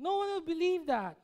No 0.00 0.24
one 0.24 0.28
will 0.38 0.46
believe 0.46 0.88
that. 0.88 1.18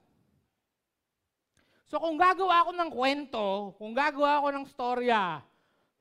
So 1.86 2.02
kung 2.02 2.18
gagawa 2.18 2.66
ako 2.66 2.70
ng 2.74 2.90
kwento, 2.90 3.46
kung 3.78 3.94
gagawa 3.94 4.42
ako 4.42 4.48
ng 4.52 4.66
storya, 4.68 5.40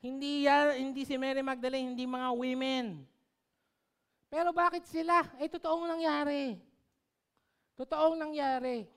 hindi, 0.02 0.50
yan, 0.50 0.82
hindi 0.82 1.06
si 1.06 1.14
Mary 1.16 1.46
Magdalene, 1.46 1.94
hindi 1.94 2.10
mga 2.10 2.30
women. 2.34 2.86
Pero 4.28 4.50
bakit 4.52 4.84
sila? 4.90 5.24
Eh, 5.38 5.48
totoong 5.48 5.86
nangyari. 5.88 6.58
Totoong 7.78 8.18
nangyari. 8.18 8.90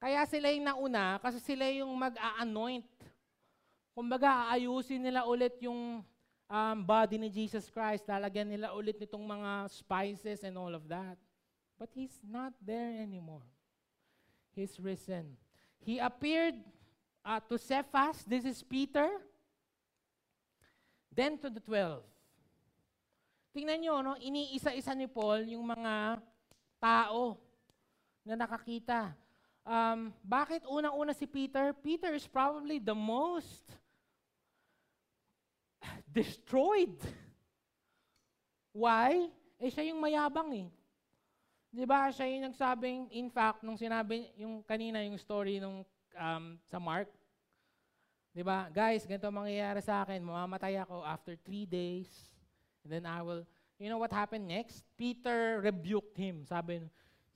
Kaya 0.00 0.24
sila 0.28 0.52
yung 0.52 0.66
nauna 0.66 1.16
kasi 1.20 1.38
sila 1.40 1.68
yung 1.70 1.92
mag-a-anoint. 1.96 2.88
Kumbaga, 3.94 4.50
aayusin 4.50 5.00
nila 5.00 5.28
ulit 5.28 5.54
yung 5.62 6.02
um, 6.48 6.84
body 6.84 7.18
ni 7.18 7.28
Jesus 7.30 7.68
Christ. 7.70 8.08
Lalagyan 8.08 8.48
nila 8.48 8.72
ulit 8.74 8.98
nitong 9.00 9.24
mga 9.24 9.70
spices 9.70 10.44
and 10.44 10.56
all 10.56 10.72
of 10.74 10.84
that. 10.88 11.16
But 11.78 11.90
He's 11.92 12.14
not 12.22 12.54
there 12.62 12.94
anymore. 13.02 13.44
He's 14.54 14.78
risen. 14.78 15.34
He 15.82 15.98
appeared 15.98 16.54
uh, 17.24 17.40
to 17.48 17.58
Cephas, 17.58 18.22
this 18.24 18.44
is 18.44 18.62
Peter, 18.62 19.10
then 21.10 21.36
to 21.38 21.50
the 21.50 21.60
twelve. 21.60 22.06
Tingnan 23.54 23.78
nyo, 23.86 24.02
no? 24.02 24.18
iniisa-isa 24.18 24.98
ni 24.98 25.06
Paul 25.06 25.46
yung 25.46 25.62
mga 25.62 26.18
tao 26.82 27.38
na 28.26 28.34
nakakita. 28.34 29.14
Um, 29.62 30.10
bakit 30.26 30.66
unang-una 30.66 31.14
si 31.14 31.24
Peter? 31.24 31.70
Peter 31.72 32.12
is 32.18 32.26
probably 32.26 32.82
the 32.82 32.96
most 32.96 33.62
destroyed. 36.08 36.96
Why? 38.74 39.30
Eh 39.58 39.70
siya 39.70 39.90
yung 39.90 40.02
mayabang 40.02 40.50
eh. 40.54 40.68
'Di 41.74 41.84
ba? 41.86 42.10
Siya 42.10 42.30
yung 42.30 42.50
nagsabing 42.50 43.00
in 43.14 43.28
fact 43.30 43.66
nung 43.66 43.78
sinabi 43.78 44.30
yung 44.38 44.62
kanina 44.62 45.02
yung 45.02 45.18
story 45.18 45.58
nung 45.58 45.82
um, 46.14 46.44
sa 46.66 46.78
Mark. 46.78 47.10
'Di 48.34 48.42
ba? 48.42 48.70
Guys, 48.70 49.06
ganito 49.06 49.30
mangyayari 49.30 49.82
sa 49.82 50.02
akin, 50.02 50.22
mamamatay 50.22 50.78
ako 50.82 51.02
after 51.02 51.34
three 51.38 51.66
days. 51.66 52.10
And 52.84 52.92
then 52.92 53.04
I 53.08 53.24
will, 53.24 53.48
you 53.80 53.88
know 53.88 53.96
what 53.96 54.12
happened 54.12 54.46
next? 54.46 54.84
Peter 54.98 55.64
rebuked 55.64 56.20
him. 56.20 56.44
Sabi, 56.44 56.84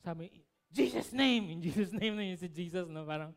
sabi, 0.05 0.29
Jesus 0.69 1.09
name! 1.17 1.57
In 1.57 1.61
Jesus 1.65 1.89
name 1.97 2.15
na 2.15 2.25
yun 2.29 2.37
si 2.37 2.49
Jesus. 2.53 2.85
No? 2.85 3.09
Parang, 3.09 3.33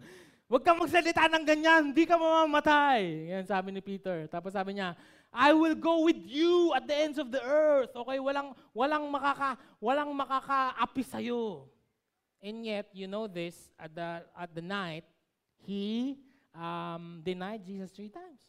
Huwag 0.51 0.67
kang 0.67 0.83
magsalita 0.83 1.31
ng 1.31 1.47
ganyan, 1.47 1.95
hindi 1.95 2.03
ka 2.03 2.19
mamamatay. 2.19 3.31
Yan 3.31 3.47
sabi 3.47 3.71
ni 3.71 3.79
Peter. 3.79 4.27
Tapos 4.27 4.51
sabi 4.51 4.75
niya, 4.75 4.99
I 5.31 5.55
will 5.55 5.79
go 5.79 6.03
with 6.03 6.19
you 6.27 6.75
at 6.75 6.83
the 6.83 6.91
ends 6.91 7.15
of 7.15 7.31
the 7.31 7.39
earth. 7.39 7.95
Okay, 7.95 8.19
walang 8.19 8.51
walang 8.75 9.07
makaka 9.07 9.55
walang 9.79 10.11
makakaapi 10.11 11.03
sa 11.07 11.23
iyo. 11.23 11.71
And 12.43 12.67
yet, 12.67 12.91
you 12.91 13.07
know 13.07 13.31
this, 13.31 13.71
at 13.79 13.95
the 13.95 14.27
at 14.35 14.51
the 14.51 14.59
night, 14.59 15.07
he 15.63 16.19
um, 16.51 17.23
denied 17.23 17.63
Jesus 17.63 17.95
three 17.95 18.11
times. 18.11 18.43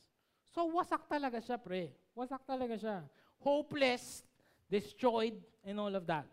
So 0.51 0.67
wasak 0.75 1.07
talaga 1.07 1.39
siya, 1.39 1.55
pre. 1.55 1.95
Wasak 2.19 2.43
talaga 2.43 2.75
siya 2.75 3.07
hopeless, 3.43 4.23
destroyed, 4.71 5.35
and 5.67 5.79
all 5.79 5.95
of 5.95 6.07
that. 6.07 6.27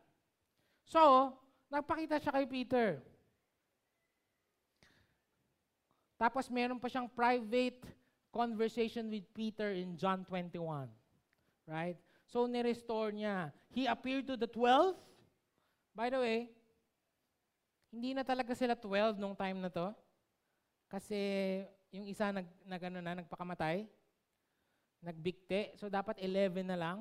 So, 0.86 1.34
nagpakita 1.70 2.22
siya 2.22 2.34
kay 2.34 2.46
Peter. 2.46 3.02
Tapos 6.20 6.52
meron 6.52 6.78
pa 6.78 6.92
siyang 6.92 7.08
private 7.08 7.88
conversation 8.30 9.08
with 9.08 9.24
Peter 9.32 9.72
in 9.72 9.96
John 9.96 10.28
21. 10.28 10.92
Right? 11.64 11.96
So, 12.30 12.46
ni-restore 12.46 13.10
niya. 13.16 13.56
He 13.72 13.88
appeared 13.90 14.28
to 14.30 14.36
the 14.38 14.46
12. 14.46 14.94
By 15.96 16.14
the 16.14 16.20
way, 16.22 16.40
hindi 17.90 18.14
na 18.14 18.22
talaga 18.22 18.54
sila 18.54 18.78
12 18.78 19.18
nung 19.18 19.34
time 19.34 19.58
na 19.64 19.72
to. 19.72 19.90
Kasi 20.92 21.18
yung 21.90 22.06
isa 22.06 22.30
nag, 22.30 22.46
nag 22.68 22.82
ano 22.86 23.00
na, 23.02 23.18
nagpakamatay 23.24 23.90
nagbikte. 25.04 25.76
So 25.80 25.88
dapat 25.88 26.20
11 26.20 26.68
na 26.68 26.78
lang. 26.78 26.98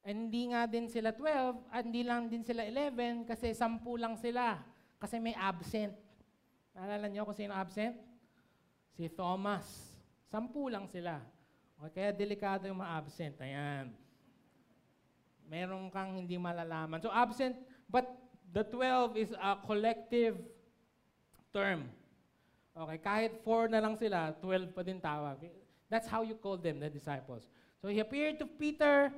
And 0.00 0.28
hindi 0.28 0.48
nga 0.48 0.64
din 0.64 0.88
sila 0.88 1.12
12, 1.12 1.68
at 1.68 1.82
hindi 1.84 2.02
lang 2.06 2.32
din 2.32 2.40
sila 2.40 2.64
11 2.64 3.28
kasi 3.28 3.52
10 3.52 3.84
lang 4.00 4.16
sila. 4.16 4.56
Kasi 4.96 5.20
may 5.20 5.36
absent. 5.36 5.92
Naalala 6.72 7.06
niyo 7.10 7.28
kung 7.28 7.36
sino 7.36 7.52
absent? 7.52 8.09
Si 8.94 9.10
Thomas. 9.12 9.66
10 10.30 10.46
lang 10.70 10.86
sila. 10.86 11.18
Okay, 11.80 11.90
kaya 11.96 12.10
delikado 12.12 12.68
yung 12.68 12.78
ma-absent. 12.78 13.40
Ayan. 13.40 13.90
Meron 15.50 15.90
kang 15.90 16.14
hindi 16.14 16.38
malalaman. 16.38 17.02
So 17.02 17.10
absent, 17.10 17.58
but 17.90 18.06
the 18.52 18.62
12 18.62 19.16
is 19.16 19.30
a 19.34 19.58
collective 19.64 20.38
term. 21.50 21.90
Okay, 22.70 22.98
kahit 23.02 23.32
4 23.42 23.66
na 23.66 23.82
lang 23.82 23.98
sila, 23.98 24.30
12 24.38 24.70
pa 24.70 24.82
din 24.86 25.02
tawag. 25.02 25.42
That's 25.90 26.06
how 26.06 26.22
you 26.22 26.38
call 26.38 26.54
them, 26.54 26.78
the 26.78 26.86
disciples. 26.86 27.50
So 27.82 27.90
he 27.90 27.98
appeared 27.98 28.38
to 28.38 28.46
Peter, 28.46 29.10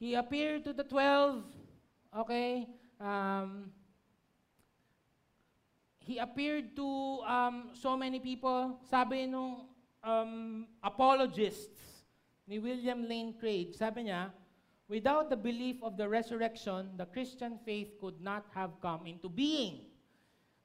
he 0.00 0.16
appeared 0.16 0.64
to 0.64 0.72
the 0.72 0.86
12, 0.86 1.44
okay? 2.24 2.64
Um, 2.96 3.68
he 6.04 6.18
appeared 6.18 6.76
to 6.76 6.86
um, 7.26 7.70
so 7.72 7.96
many 7.96 8.20
people. 8.20 8.78
Sabi 8.88 9.26
nung 9.26 9.66
um, 10.04 10.66
apologists 10.84 12.04
ni 12.46 12.60
William 12.60 13.08
Lane 13.08 13.34
Craig, 13.40 13.74
sabi 13.74 14.04
niya, 14.06 14.28
without 14.86 15.32
the 15.32 15.36
belief 15.36 15.80
of 15.82 15.96
the 15.96 16.06
resurrection, 16.06 16.92
the 17.00 17.08
Christian 17.08 17.58
faith 17.64 17.96
could 18.00 18.20
not 18.20 18.44
have 18.52 18.76
come 18.84 19.08
into 19.08 19.28
being. 19.28 19.88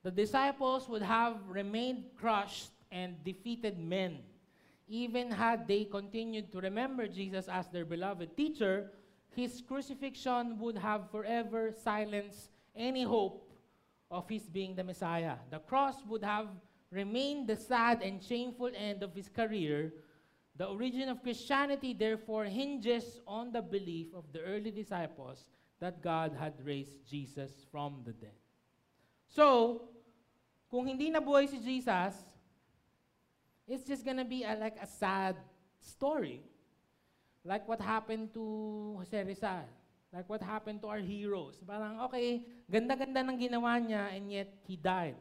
The 0.04 0.12
disciples 0.12 0.88
would 0.88 1.04
have 1.04 1.40
remained 1.48 2.12
crushed 2.20 2.72
and 2.92 3.16
defeated 3.24 3.80
men. 3.80 4.20
even 4.90 5.30
had 5.30 5.68
they 5.68 5.86
continued 5.86 6.52
to 6.52 6.60
remember 6.60 7.08
Jesus 7.08 7.48
as 7.48 7.70
their 7.70 7.86
beloved 7.86 8.36
teacher, 8.36 8.92
his 9.36 9.62
crucifixion 9.62 10.58
would 10.58 10.76
have 10.76 11.12
forever 11.12 11.72
silenced 11.72 12.50
any 12.76 13.04
hope 13.04 13.49
of 14.12 14.28
his 14.28 14.43
being 14.43 14.76
the 14.76 14.84
Messiah. 14.84 15.36
The 15.51 15.60
cross 15.60 16.03
would 16.07 16.24
have 16.24 16.47
remained 16.91 17.47
the 17.47 17.55
sad 17.55 18.01
and 18.01 18.22
shameful 18.22 18.72
end 18.76 19.03
of 19.03 19.14
his 19.14 19.30
career. 19.30 19.93
The 20.57 20.66
origin 20.66 21.10
of 21.10 21.24
Christianity, 21.24 21.93
therefore, 21.93 22.45
hinges 22.45 23.22
on 23.28 23.51
the 23.51 23.62
belief 23.62 24.07
of 24.14 24.26
the 24.34 24.41
early 24.41 24.72
disciples 24.72 25.49
that 25.80 26.01
God 26.01 26.36
had 26.38 26.53
raised 26.66 27.07
Jesus 27.07 27.66
from 27.72 28.01
the 28.03 28.12
dead. 28.12 28.36
So, 29.28 29.89
kung 30.70 30.88
hindi 30.88 31.12
nabuhay 31.12 31.47
si 31.47 31.60
Jesus, 31.60 32.16
it's 33.68 33.86
just 33.86 34.03
gonna 34.03 34.26
be 34.26 34.43
a, 34.43 34.57
like 34.57 34.76
a 34.82 34.88
sad 34.88 35.38
story. 35.80 36.43
Like 37.45 37.68
what 37.68 37.80
happened 37.80 38.34
to 38.34 38.95
Jose 38.99 39.24
Rizal. 39.24 39.64
Like 40.10 40.26
what 40.26 40.41
happened 40.41 40.82
to 40.82 40.88
our 40.89 40.99
heroes. 40.99 41.62
Parang, 41.62 42.01
okay, 42.10 42.41
ganda-ganda 42.66 43.22
ng 43.30 43.38
ginawa 43.38 43.78
niya 43.78 44.10
and 44.10 44.34
yet 44.34 44.49
he 44.66 44.74
died. 44.74 45.18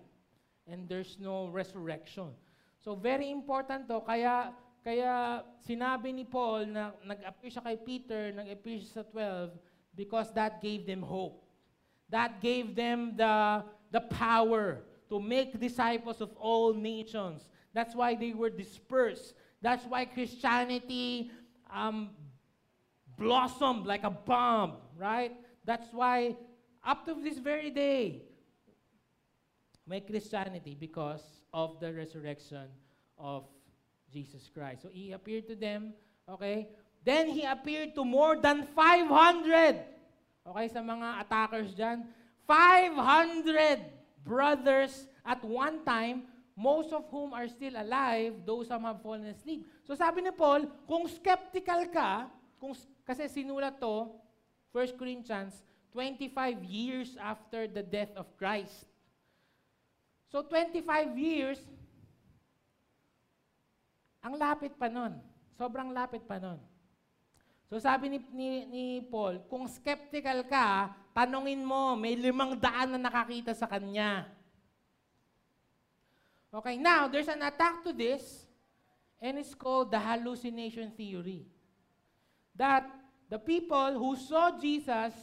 And 0.65 0.89
there's 0.89 1.21
no 1.21 1.49
resurrection. 1.49 2.33
So 2.81 2.97
very 2.97 3.29
important 3.29 3.89
to. 3.93 4.01
Kaya, 4.01 4.53
kaya 4.81 5.45
sinabi 5.61 6.15
ni 6.17 6.25
Paul 6.25 6.73
na 6.73 6.97
nag-appear 7.05 7.51
siya 7.53 7.65
kay 7.65 7.77
Peter, 7.85 8.33
nag-appear 8.33 8.81
siya 8.81 9.01
sa 9.01 9.05
12 9.05 9.53
because 9.93 10.33
that 10.33 10.65
gave 10.65 10.89
them 10.89 11.05
hope. 11.05 11.45
That 12.09 12.41
gave 12.41 12.73
them 12.73 13.13
the, 13.13 13.65
the 13.93 14.01
power 14.01 14.81
to 15.13 15.21
make 15.21 15.61
disciples 15.61 16.25
of 16.25 16.33
all 16.41 16.73
nations. 16.73 17.45
That's 17.75 17.93
why 17.93 18.17
they 18.17 18.33
were 18.33 18.49
dispersed. 18.49 19.37
That's 19.61 19.85
why 19.85 20.05
Christianity 20.07 21.31
um, 21.69 22.11
blossomed 23.19 23.85
like 23.87 24.05
a 24.05 24.11
bomb, 24.11 24.79
right? 24.97 25.35
That's 25.67 25.93
why 25.93 26.37
Up 26.89 27.05
to 27.05 27.15
this 27.21 27.39
very 27.39 27.69
day, 27.69 28.23
may 29.87 30.01
Christianity 30.01 30.77
because 30.79 31.21
of 31.53 31.81
the 31.81 31.93
resurrection 31.93 32.65
of 33.19 33.45
Jesus 34.13 34.49
Christ. 34.49 34.83
So 34.83 34.89
he 34.93 35.13
appeared 35.13 35.49
to 35.49 35.57
them, 35.57 35.93
okay? 36.25 36.69
Then 37.05 37.29
he 37.29 37.45
appeared 37.45 37.95
to 37.97 38.05
more 38.05 38.41
than 38.41 38.69
500. 38.73 39.85
Okay, 40.49 40.67
sa 40.73 40.81
mga 40.81 41.29
attackers 41.29 41.77
dyan, 41.77 42.09
500 42.49 43.85
brothers 44.25 45.05
at 45.29 45.45
one 45.45 45.85
time, 45.85 46.25
most 46.57 46.89
of 46.97 47.05
whom 47.13 47.37
are 47.37 47.53
still 47.53 47.77
alive, 47.77 48.33
those 48.49 48.73
some 48.73 48.89
have 48.89 49.05
fallen 49.05 49.29
asleep. 49.29 49.69
So 49.85 49.93
sabi 49.93 50.25
ni 50.25 50.33
Paul, 50.33 50.73
kung 50.89 51.05
skeptical 51.05 51.85
ka, 51.93 52.33
kung, 52.59 52.75
kasi 53.07 53.31
sinulat 53.31 53.79
to, 53.79 54.11
1 54.75 54.99
Corinthians, 55.01 55.65
25 55.95 56.61
years 56.63 57.17
after 57.17 57.65
the 57.65 57.81
death 57.81 58.13
of 58.15 58.29
Christ. 58.37 58.85
So 60.29 60.45
25 60.45 60.85
years, 61.17 61.59
ang 64.21 64.37
lapit 64.37 64.77
pa 64.77 64.93
nun. 64.93 65.17
Sobrang 65.57 65.89
lapit 65.89 66.21
pa 66.29 66.37
nun. 66.37 66.61
So 67.69 67.81
sabi 67.81 68.13
ni, 68.13 68.19
ni, 68.33 68.49
ni 68.69 68.85
Paul, 69.09 69.41
kung 69.49 69.65
skeptical 69.69 70.45
ka, 70.45 70.93
tanungin 71.17 71.65
mo, 71.65 71.97
may 71.97 72.17
limang 72.17 72.57
daan 72.57 72.97
na 72.97 73.01
nakakita 73.01 73.57
sa 73.57 73.65
kanya. 73.65 74.29
Okay, 76.49 76.81
now, 76.81 77.13
there's 77.13 77.29
an 77.29 77.45
attack 77.45 77.85
to 77.85 77.93
this, 77.93 78.49
and 79.21 79.37
it's 79.37 79.53
called 79.53 79.93
the 79.93 80.01
hallucination 80.01 80.89
theory. 80.97 81.45
That 82.59 82.91
the 83.31 83.39
people 83.39 83.95
who 83.95 84.19
saw 84.19 84.59
Jesus 84.59 85.15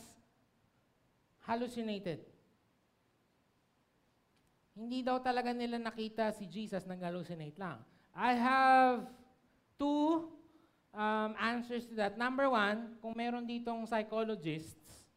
hallucinated. 1.44 2.24
Hindi 4.76 5.04
daw 5.06 5.22
talaga 5.24 5.56
nila 5.56 5.80
nakita 5.80 6.36
si 6.36 6.48
Jesus 6.48 6.84
nag-hallucinate 6.84 7.56
lang. 7.56 7.80
I 8.12 8.36
have 8.36 9.08
two 9.80 10.32
um, 10.92 11.32
answers 11.40 11.88
to 11.92 11.96
that. 11.96 12.20
Number 12.20 12.48
one, 12.52 13.00
kung 13.00 13.16
meron 13.16 13.48
ditong 13.48 13.88
psychologists, 13.88 15.08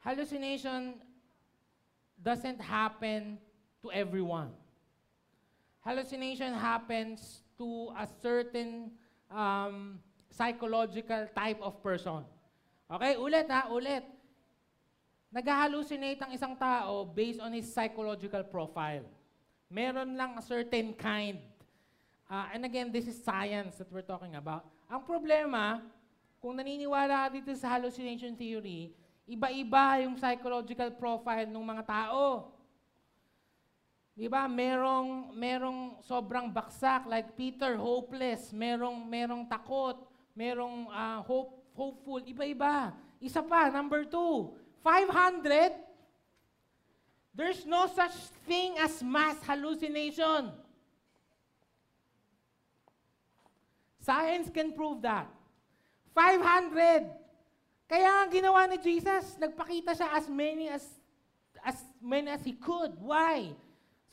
hallucination 0.00 1.00
doesn't 2.16 2.60
happen 2.64 3.36
to 3.84 3.92
everyone. 3.92 4.52
Hallucination 5.84 6.56
happens 6.56 7.43
to 7.56 7.94
a 7.94 8.06
certain 8.20 8.90
um, 9.30 9.98
psychological 10.30 11.28
type 11.34 11.60
of 11.62 11.78
person. 11.82 12.26
Okay, 12.90 13.16
ulit 13.16 13.46
ha, 13.48 13.70
ulit. 13.70 14.04
Nag-hallucinate 15.34 16.22
ang 16.22 16.30
isang 16.30 16.54
tao 16.54 17.02
based 17.02 17.42
on 17.42 17.50
his 17.50 17.66
psychological 17.66 18.46
profile. 18.46 19.02
Meron 19.66 20.14
lang 20.14 20.38
a 20.38 20.42
certain 20.44 20.94
kind 20.94 21.42
Uh, 22.24 22.46
and 22.56 22.64
again, 22.64 22.88
this 22.88 23.06
is 23.06 23.20
science 23.20 23.76
that 23.76 23.90
we're 23.92 24.04
talking 24.04 24.34
about. 24.34 24.64
Ang 24.88 25.04
problema, 25.04 25.84
kung 26.40 26.56
naniniwala 26.56 27.28
ka 27.28 27.36
dito 27.36 27.52
sa 27.52 27.76
hallucination 27.76 28.32
theory, 28.32 28.96
iba-iba 29.28 30.04
yung 30.04 30.16
psychological 30.16 30.88
profile 30.96 31.44
ng 31.44 31.64
mga 31.64 31.84
tao. 31.84 32.53
Di 34.14 34.30
ba? 34.30 34.46
Merong, 34.46 35.34
merong 35.34 35.98
sobrang 36.06 36.46
baksak, 36.46 37.10
like 37.10 37.34
Peter, 37.34 37.74
hopeless. 37.74 38.54
Merong, 38.54 39.02
merong 39.10 39.42
takot. 39.50 39.98
Merong 40.38 40.86
uh, 40.86 41.18
hope, 41.26 41.50
hopeful. 41.74 42.22
Iba-iba. 42.22 42.94
Isa 43.18 43.42
pa, 43.42 43.74
number 43.74 44.06
two, 44.06 44.54
500, 44.86 45.74
there's 47.34 47.66
no 47.66 47.90
such 47.90 48.14
thing 48.46 48.78
as 48.78 49.02
mass 49.02 49.34
hallucination. 49.42 50.54
Science 53.98 54.52
can 54.52 54.70
prove 54.70 55.02
that. 55.02 55.26
500. 56.14 57.10
Kaya 57.90 58.22
ang 58.22 58.30
ginawa 58.30 58.70
ni 58.70 58.78
Jesus, 58.78 59.34
nagpakita 59.40 59.96
siya 59.98 60.14
as 60.14 60.30
many 60.30 60.70
as 60.70 60.84
as 61.64 61.80
many 61.98 62.28
as 62.30 62.44
he 62.44 62.54
could. 62.54 62.92
Why? 63.00 63.56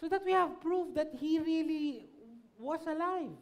So 0.01 0.09
that 0.09 0.25
we 0.25 0.33
have 0.33 0.57
proof 0.57 0.97
that 0.97 1.13
he 1.13 1.37
really 1.37 2.09
was 2.57 2.81
alive. 2.89 3.37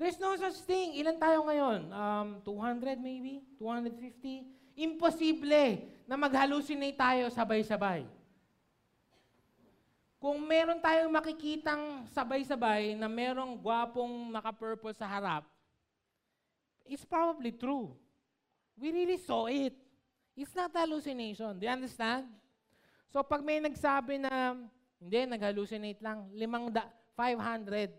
There's 0.00 0.16
no 0.16 0.32
such 0.40 0.64
thing. 0.64 0.96
Ilan 0.96 1.20
tayo 1.20 1.44
ngayon? 1.44 1.92
Um, 1.92 2.28
200 2.40 2.96
maybe? 2.96 3.44
250? 3.60 4.80
Imposible 4.80 5.84
na 6.08 6.16
mag-hallucinate 6.16 6.96
tayo 6.96 7.28
sabay-sabay. 7.28 8.08
Kung 10.16 10.40
meron 10.40 10.80
tayong 10.80 11.12
makikitang 11.12 12.08
sabay-sabay 12.16 12.96
na 12.96 13.12
merong 13.12 13.60
gwapong 13.60 14.32
naka-purple 14.32 14.96
sa 14.96 15.04
harap, 15.04 15.44
it's 16.88 17.04
probably 17.04 17.52
true. 17.52 17.92
We 18.80 18.88
really 18.88 19.20
saw 19.20 19.52
it. 19.52 19.76
It's 20.32 20.56
not 20.56 20.72
hallucination. 20.72 21.60
Do 21.60 21.68
you 21.68 21.70
understand? 21.76 22.24
So 23.14 23.22
pag 23.22 23.46
may 23.46 23.62
nagsabi 23.62 24.18
na, 24.18 24.58
hindi, 24.98 25.18
nag-hallucinate 25.30 26.02
lang, 26.02 26.26
limang 26.34 26.74
da, 26.74 26.90
500. 27.14 27.94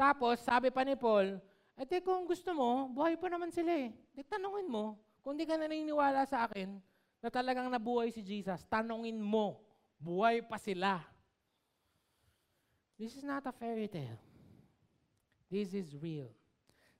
Tapos, 0.00 0.40
sabi 0.40 0.72
pa 0.72 0.80
ni 0.80 0.96
Paul, 0.96 1.36
eh 1.76 2.00
kung 2.00 2.24
gusto 2.24 2.56
mo, 2.56 2.88
buhay 2.88 3.20
pa 3.20 3.28
naman 3.28 3.52
sila 3.52 3.68
eh. 3.68 3.92
Di 4.16 4.24
tanungin 4.24 4.64
mo, 4.64 4.96
kung 5.20 5.36
di 5.36 5.44
ka 5.44 5.60
naniniwala 5.60 6.24
sa 6.24 6.48
akin 6.48 6.80
na 7.20 7.28
talagang 7.28 7.68
nabuhay 7.68 8.08
si 8.08 8.24
Jesus, 8.24 8.64
tanungin 8.64 9.20
mo 9.20 9.60
Buhay 10.02 10.42
pa 10.42 10.58
sila. 10.58 10.98
This 12.98 13.14
is 13.14 13.22
not 13.22 13.46
a 13.46 13.54
fairy 13.54 13.86
tale. 13.86 14.18
This 15.46 15.70
is 15.70 15.94
real. 15.94 16.26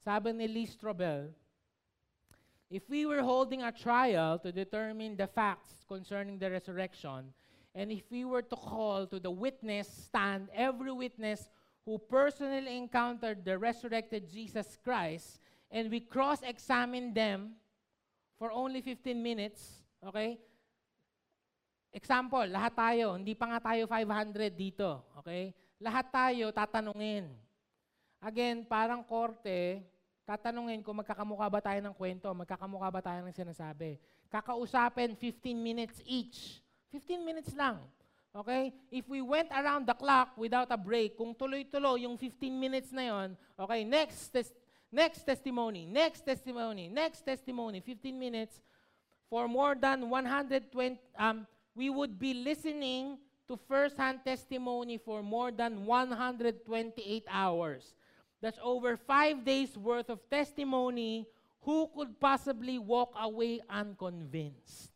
Sabi 0.06 0.30
ni 0.30 0.46
Lee 0.46 0.70
Strobel, 0.70 1.34
if 2.72 2.88
we 2.88 3.04
were 3.04 3.20
holding 3.20 3.60
a 3.60 3.70
trial 3.70 4.40
to 4.40 4.48
determine 4.48 5.12
the 5.12 5.28
facts 5.28 5.84
concerning 5.84 6.40
the 6.40 6.48
resurrection, 6.48 7.28
and 7.76 7.92
if 7.92 8.08
we 8.08 8.24
were 8.24 8.40
to 8.40 8.56
call 8.56 9.04
to 9.06 9.20
the 9.20 9.30
witness 9.30 10.08
stand 10.08 10.48
every 10.56 10.90
witness 10.90 11.52
who 11.84 12.00
personally 12.00 12.80
encountered 12.80 13.44
the 13.44 13.60
resurrected 13.60 14.24
Jesus 14.24 14.80
Christ, 14.80 15.36
and 15.70 15.92
we 15.92 16.00
cross-examine 16.00 17.12
them 17.12 17.60
for 18.38 18.48
only 18.50 18.80
15 18.80 19.20
minutes, 19.20 19.84
okay? 20.08 20.40
Example, 21.92 22.48
lahat 22.48 22.72
tayo, 22.72 23.20
hindi 23.20 23.36
pa 23.36 23.52
nga 23.52 23.60
tayo 23.60 23.84
500 23.84 24.48
dito, 24.56 25.04
okay? 25.20 25.52
Lahat 25.76 26.08
tayo 26.08 26.48
tatanungin. 26.48 27.28
Again, 28.24 28.64
parang 28.64 29.04
korte, 29.04 29.84
tatanungin 30.22 30.82
kung 30.82 30.98
magkakamukha 31.02 31.46
ba 31.50 31.60
tayo 31.60 31.80
ng 31.82 31.94
kwento, 31.94 32.30
magkakamukha 32.30 32.88
ba 32.88 33.00
tayo 33.02 33.20
ng 33.26 33.34
sinasabi. 33.34 33.98
Kakausapin 34.30 35.18
15 35.18 35.54
minutes 35.58 35.98
each. 36.06 36.62
15 36.94 37.24
minutes 37.26 37.52
lang. 37.56 37.82
Okay? 38.32 38.72
If 38.88 39.08
we 39.08 39.20
went 39.20 39.52
around 39.52 39.84
the 39.84 39.96
clock 39.96 40.32
without 40.38 40.70
a 40.72 40.78
break, 40.78 41.18
kung 41.18 41.34
tuloy-tuloy 41.36 42.08
yung 42.08 42.16
15 42.16 42.48
minutes 42.48 42.88
na 42.94 43.12
yon, 43.12 43.28
okay, 43.58 43.84
next 43.84 44.32
tes- 44.32 44.56
next 44.88 45.24
testimony, 45.24 45.84
next 45.84 46.24
testimony, 46.24 46.88
next 46.88 47.20
testimony, 47.24 47.80
15 47.80 48.12
minutes 48.16 48.60
for 49.28 49.48
more 49.48 49.74
than 49.74 50.08
120 50.08 51.00
um 51.16 51.48
we 51.74 51.88
would 51.88 52.20
be 52.20 52.34
listening 52.36 53.16
to 53.48 53.56
first-hand 53.68 54.20
testimony 54.24 54.98
for 54.98 55.22
more 55.22 55.50
than 55.50 55.84
128 55.86 57.24
hours. 57.28 57.94
That's 58.42 58.58
over 58.58 58.98
five 58.98 59.46
days 59.46 59.78
worth 59.78 60.10
of 60.10 60.18
testimony. 60.28 61.30
Who 61.62 61.88
could 61.94 62.18
possibly 62.18 62.76
walk 62.76 63.14
away 63.14 63.62
unconvinced? 63.70 64.90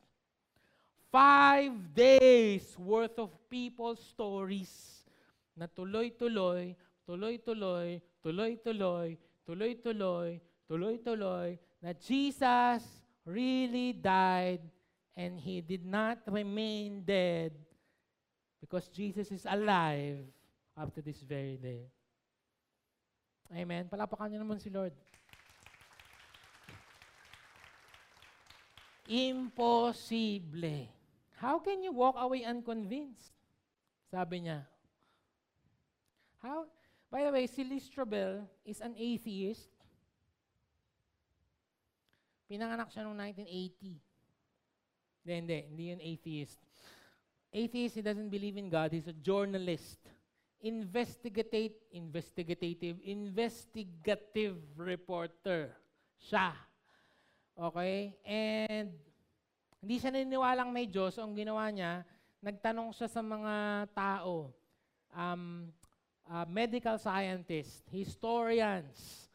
Five 1.14 1.94
days 1.94 2.74
worth 2.76 3.16
of 3.22 3.30
people's 3.48 4.02
stories 4.02 5.06
na 5.56 5.70
tuloy-tuloy, 5.70 6.74
tuloy-tuloy, 7.06 8.02
tuloy-tuloy, 8.20 9.16
tuloy-tuloy, 9.46 10.40
tuloy-tuloy, 10.68 11.48
na 11.80 11.94
Jesus 11.94 12.82
really 13.24 13.94
died 13.94 14.60
and 15.14 15.38
he 15.38 15.62
did 15.62 15.86
not 15.86 16.18
remain 16.26 17.00
dead 17.06 17.54
because 18.60 18.90
Jesus 18.90 19.30
is 19.30 19.46
alive 19.48 20.18
up 20.76 20.92
to 20.92 21.00
this 21.00 21.22
very 21.22 21.56
day. 21.56 21.86
Amen. 23.54 23.86
Palapakan 23.86 24.26
niyo 24.30 24.42
naman 24.42 24.58
si 24.58 24.70
Lord. 24.70 24.94
Imposible. 29.06 30.90
How 31.38 31.62
can 31.62 31.84
you 31.84 31.94
walk 31.94 32.18
away 32.18 32.42
unconvinced? 32.42 33.30
Sabi 34.10 34.48
niya. 34.48 34.66
How? 36.42 36.66
By 37.10 37.22
the 37.22 37.30
way, 37.30 37.46
si 37.46 37.62
Listrobel 37.62 38.42
is 38.66 38.82
an 38.82 38.98
atheist. 38.98 39.70
Pinanganak 42.50 42.90
siya 42.90 43.06
noong 43.06 43.18
1980. 43.18 43.98
Hindi, 45.22 45.34
hindi. 45.34 45.58
Hindi 45.70 45.84
yun 45.90 46.02
atheist. 46.02 46.58
Atheist, 47.50 47.94
he 47.98 48.02
doesn't 48.02 48.30
believe 48.30 48.58
in 48.58 48.70
God. 48.70 48.94
He's 48.94 49.10
a 49.10 49.16
journalist. 49.16 49.98
Investigative, 50.66 51.78
investigative, 51.94 52.98
investigative 53.06 54.58
reporter. 54.74 55.70
Siya. 56.18 56.50
Okay? 57.54 58.18
And 58.26 58.90
hindi 59.78 60.02
siya 60.02 60.10
naniniwalang 60.10 60.74
may 60.74 60.90
Diyos. 60.90 61.14
Ang 61.22 61.38
ginawa 61.38 61.70
niya, 61.70 62.02
nagtanong 62.42 62.90
siya 62.90 63.06
sa 63.06 63.22
mga 63.22 63.86
tao, 63.94 64.50
um, 65.14 65.70
uh, 66.26 66.46
medical 66.50 66.98
scientists, 66.98 67.86
historians, 67.90 69.30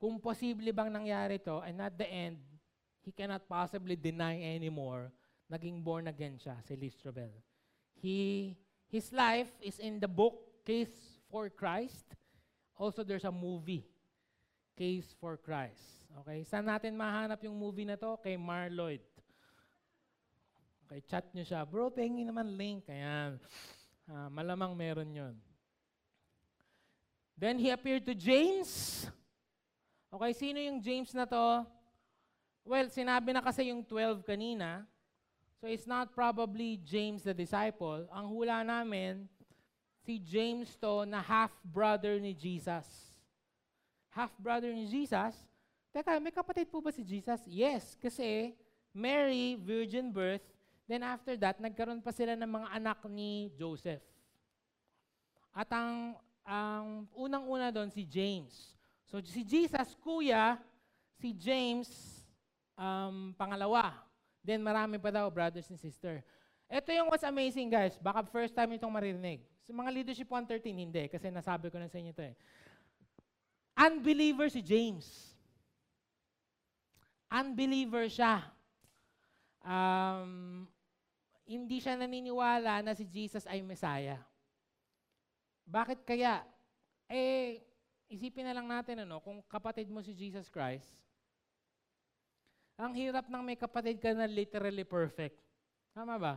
kung 0.00 0.16
posible 0.16 0.72
bang 0.72 0.88
nangyari 0.88 1.36
to, 1.36 1.60
and 1.60 1.76
at 1.82 1.92
the 1.92 2.08
end, 2.08 2.40
he 3.04 3.12
cannot 3.12 3.44
possibly 3.44 3.98
deny 3.98 4.38
anymore, 4.56 5.12
naging 5.50 5.84
born 5.84 6.08
again 6.08 6.40
siya, 6.40 6.56
si 6.64 6.72
Listrobel. 6.72 7.34
He, 8.00 8.56
his 8.90 9.14
life 9.14 9.48
is 9.62 9.78
in 9.78 10.02
the 10.02 10.10
book 10.10 10.34
Case 10.66 10.92
for 11.30 11.48
Christ. 11.48 12.04
Also, 12.74 13.06
there's 13.06 13.24
a 13.24 13.32
movie, 13.32 13.86
Case 14.76 15.14
for 15.22 15.38
Christ. 15.38 16.10
Okay? 16.22 16.42
Saan 16.42 16.66
natin 16.66 16.98
mahanap 16.98 17.38
yung 17.46 17.54
movie 17.54 17.86
na 17.86 17.94
to? 17.94 18.18
Kay 18.18 18.34
Marloyd. 18.34 19.00
Okay, 20.90 21.06
chat 21.06 21.30
nyo 21.30 21.46
siya. 21.46 21.62
Bro, 21.62 21.94
pengi 21.94 22.26
naman 22.26 22.58
link. 22.58 22.82
Ayan. 22.90 23.38
Uh, 24.10 24.26
malamang 24.26 24.74
meron 24.74 25.06
yon. 25.06 25.38
Then 27.38 27.62
he 27.62 27.70
appeared 27.70 28.02
to 28.10 28.14
James. 28.18 29.06
Okay, 30.10 30.34
sino 30.34 30.58
yung 30.58 30.82
James 30.82 31.14
na 31.14 31.30
to? 31.30 31.62
Well, 32.66 32.90
sinabi 32.90 33.30
na 33.30 33.38
kasi 33.38 33.70
yung 33.70 33.86
12 33.86 34.26
kanina. 34.26 34.82
So 35.60 35.68
it's 35.68 35.84
not 35.84 36.16
probably 36.16 36.80
James 36.80 37.28
the 37.28 37.36
disciple. 37.36 38.08
Ang 38.08 38.32
hula 38.32 38.64
namin, 38.64 39.28
si 40.08 40.16
James 40.16 40.72
to 40.80 41.04
na 41.04 41.20
half-brother 41.20 42.16
ni 42.16 42.32
Jesus. 42.32 42.88
Half-brother 44.08 44.72
ni 44.72 44.88
Jesus? 44.88 45.36
Teka, 45.92 46.16
may 46.16 46.32
kapatid 46.32 46.72
po 46.72 46.80
ba 46.80 46.88
si 46.88 47.04
Jesus? 47.04 47.44
Yes, 47.44 47.92
kasi 48.00 48.56
Mary, 48.96 49.60
virgin 49.60 50.08
birth, 50.08 50.42
then 50.88 51.04
after 51.04 51.36
that, 51.36 51.60
nagkaroon 51.60 52.00
pa 52.00 52.10
sila 52.10 52.32
ng 52.40 52.48
mga 52.48 52.68
anak 52.80 52.98
ni 53.12 53.52
Joseph. 53.52 54.02
At 55.52 55.68
ang, 55.76 56.16
ang 56.40 57.04
unang-una 57.12 57.68
doon 57.68 57.92
si 57.92 58.08
James. 58.08 58.72
So 59.12 59.20
si 59.20 59.44
Jesus, 59.44 59.92
kuya, 60.00 60.56
si 61.20 61.36
James, 61.36 61.90
um, 62.80 63.36
pangalawa. 63.36 64.09
Then 64.40 64.64
marami 64.64 64.96
pa 64.96 65.12
daw, 65.12 65.28
brothers 65.28 65.68
and 65.68 65.80
sister. 65.80 66.24
Ito 66.70 66.88
yung 66.94 67.10
what's 67.10 67.26
amazing, 67.26 67.68
guys. 67.68 67.98
Baka 67.98 68.24
first 68.30 68.54
time 68.54 68.76
itong 68.78 68.92
maririnig. 68.92 69.42
Sa 69.66 69.74
mga 69.74 69.90
leadership 69.90 70.30
113, 70.30 70.70
hindi. 70.70 71.04
Kasi 71.10 71.28
nasabi 71.28 71.68
ko 71.68 71.76
na 71.76 71.90
sa 71.90 71.98
inyo 71.98 72.14
ito 72.14 72.24
eh. 72.24 72.34
Unbeliever 73.74 74.48
si 74.48 74.62
James. 74.62 75.06
Unbeliever 77.26 78.06
siya. 78.06 78.48
Um, 79.60 80.64
hindi 81.44 81.82
siya 81.82 81.98
naniniwala 81.98 82.86
na 82.86 82.92
si 82.94 83.04
Jesus 83.04 83.44
ay 83.50 83.60
Messiah. 83.60 84.22
Bakit 85.66 86.06
kaya? 86.06 86.42
Eh, 87.10 87.62
Isipin 88.10 88.42
na 88.42 88.58
lang 88.58 88.66
natin, 88.66 89.06
ano, 89.06 89.22
kung 89.22 89.38
kapatid 89.46 89.86
mo 89.86 90.02
si 90.02 90.10
Jesus 90.10 90.50
Christ, 90.50 90.98
ang 92.80 92.96
hirap 92.96 93.28
nang 93.28 93.44
may 93.44 93.60
kapatid 93.60 94.00
ka 94.00 94.16
na 94.16 94.24
literally 94.24 94.88
perfect. 94.88 95.36
Tama 95.92 96.16
ba? 96.16 96.34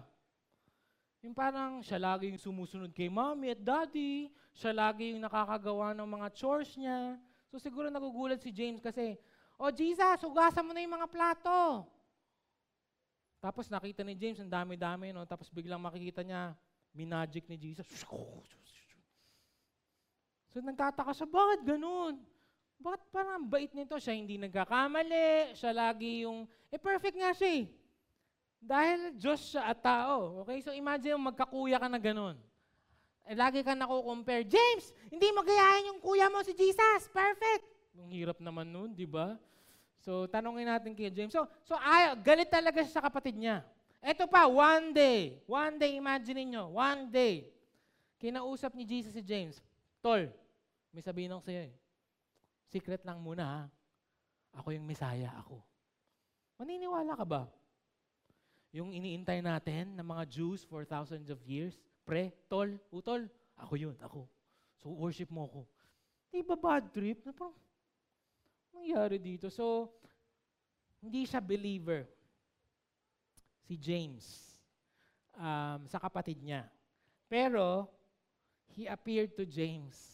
Yung 1.24 1.32
parang 1.32 1.80
siya 1.80 1.96
lagi 1.96 2.28
yung 2.28 2.42
sumusunod 2.42 2.92
kay 2.92 3.08
mommy 3.08 3.56
at 3.56 3.64
daddy, 3.64 4.28
siya 4.52 4.76
lagi 4.76 5.16
yung 5.16 5.24
nakakagawa 5.24 5.96
ng 5.96 6.04
mga 6.04 6.28
chores 6.36 6.76
niya. 6.76 7.16
So 7.48 7.56
siguro 7.64 7.88
nagugulat 7.88 8.44
si 8.44 8.52
James 8.52 8.84
kasi, 8.84 9.16
Oh 9.56 9.72
Jesus, 9.72 10.20
hugasan 10.20 10.68
mo 10.68 10.76
na 10.76 10.84
yung 10.84 11.00
mga 11.00 11.08
plato. 11.08 11.88
Tapos 13.40 13.72
nakita 13.72 14.04
ni 14.04 14.12
James, 14.20 14.44
ang 14.44 14.52
dami-dami, 14.52 15.16
no? 15.16 15.24
tapos 15.24 15.48
biglang 15.48 15.80
makikita 15.80 16.28
niya, 16.28 16.52
minagic 16.92 17.48
ni 17.48 17.56
Jesus. 17.56 17.88
So 20.52 20.60
nagtataka 20.60 21.16
siya, 21.16 21.28
bakit 21.28 21.64
ganun? 21.64 22.20
Bakit 22.84 23.02
parang 23.16 23.48
bait 23.48 23.72
nito? 23.72 23.96
Siya 23.96 24.12
hindi 24.12 24.36
nagkakamali, 24.36 25.56
siya 25.56 25.72
lagi 25.72 26.28
yung, 26.28 26.44
eh 26.68 26.76
perfect 26.76 27.16
nga 27.16 27.32
siya 27.32 27.64
eh. 27.64 27.66
Dahil 28.60 29.16
Diyos 29.16 29.40
siya 29.56 29.72
at 29.72 29.80
tao. 29.80 30.44
Okay? 30.44 30.60
So 30.60 30.76
imagine 30.76 31.16
magkakuya 31.16 31.80
ka 31.80 31.88
na 31.88 31.96
ganun. 31.96 32.36
Eh, 33.24 33.40
lagi 33.40 33.64
ka 33.64 33.72
nako-compare. 33.72 34.44
James, 34.44 34.92
hindi 35.08 35.32
magayahin 35.32 35.96
yung 35.96 36.00
kuya 36.04 36.28
mo 36.28 36.44
si 36.44 36.52
Jesus. 36.52 37.08
Perfect. 37.08 37.64
Ang 37.96 38.12
hirap 38.12 38.44
naman 38.44 38.68
nun, 38.68 38.92
di 38.92 39.08
ba? 39.08 39.40
So, 40.04 40.28
tanongin 40.28 40.68
natin 40.68 40.92
kay 40.92 41.08
James. 41.08 41.32
So, 41.32 41.48
so 41.64 41.80
ay, 41.80 42.12
galit 42.20 42.52
talaga 42.52 42.84
siya 42.84 43.00
sa 43.00 43.06
kapatid 43.08 43.40
niya. 43.40 43.64
Ito 44.04 44.28
pa, 44.28 44.44
one 44.44 44.92
day. 44.92 45.40
One 45.48 45.80
day, 45.80 45.96
imagine 45.96 46.44
niyo, 46.44 46.76
one 46.76 47.08
day. 47.08 47.48
Kinausap 48.20 48.76
ni 48.76 48.84
Jesus 48.84 49.16
si 49.16 49.24
James. 49.24 49.64
Tol, 50.04 50.28
may 50.92 51.00
sabihin 51.00 51.32
ako 51.32 51.48
sa'yo 51.48 51.72
eh. 51.72 51.74
Secret 52.74 53.06
lang 53.06 53.22
muna. 53.22 53.70
Ako 54.58 54.74
yung 54.74 54.90
Messiah, 54.90 55.30
ako. 55.38 55.62
Maniniwala 56.58 57.14
ka 57.14 57.22
ba? 57.22 57.46
Yung 58.74 58.90
iniintay 58.90 59.46
natin 59.46 59.94
ng 59.94 60.08
mga 60.10 60.26
Jews 60.26 60.66
for 60.66 60.82
thousands 60.82 61.30
of 61.30 61.38
years, 61.46 61.78
pre, 62.02 62.34
tol, 62.50 62.66
utol, 62.90 63.30
ako 63.62 63.74
yun, 63.78 63.94
ako. 64.02 64.26
So 64.82 64.90
worship 64.90 65.30
mo 65.30 65.46
ako. 65.46 65.62
Di 66.34 66.42
ba 66.42 66.58
bad 66.58 66.90
trip? 66.90 67.22
Na 67.22 67.30
parang, 67.30 67.54
nangyari 68.74 69.22
dito? 69.22 69.54
So, 69.54 69.94
hindi 70.98 71.30
siya 71.30 71.46
believer. 71.46 72.10
Si 73.70 73.78
James, 73.78 74.26
um, 75.38 75.86
sa 75.86 76.02
kapatid 76.02 76.42
niya. 76.42 76.66
Pero, 77.30 77.86
he 78.74 78.90
appeared 78.90 79.38
to 79.38 79.46
James 79.46 80.13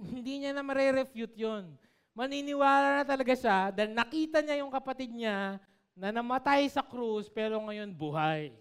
hindi 0.00 0.44
niya 0.44 0.52
na 0.52 0.64
mare-refute 0.64 1.36
yun. 1.36 1.64
Maniniwala 2.16 3.00
na 3.00 3.04
talaga 3.04 3.36
siya 3.36 3.72
dahil 3.72 3.92
nakita 3.92 4.40
niya 4.40 4.60
yung 4.64 4.72
kapatid 4.72 5.12
niya 5.12 5.60
na 5.96 6.12
namatay 6.12 6.68
sa 6.68 6.84
krus 6.84 7.28
pero 7.28 7.60
ngayon 7.60 7.92
buhay. 7.92 8.52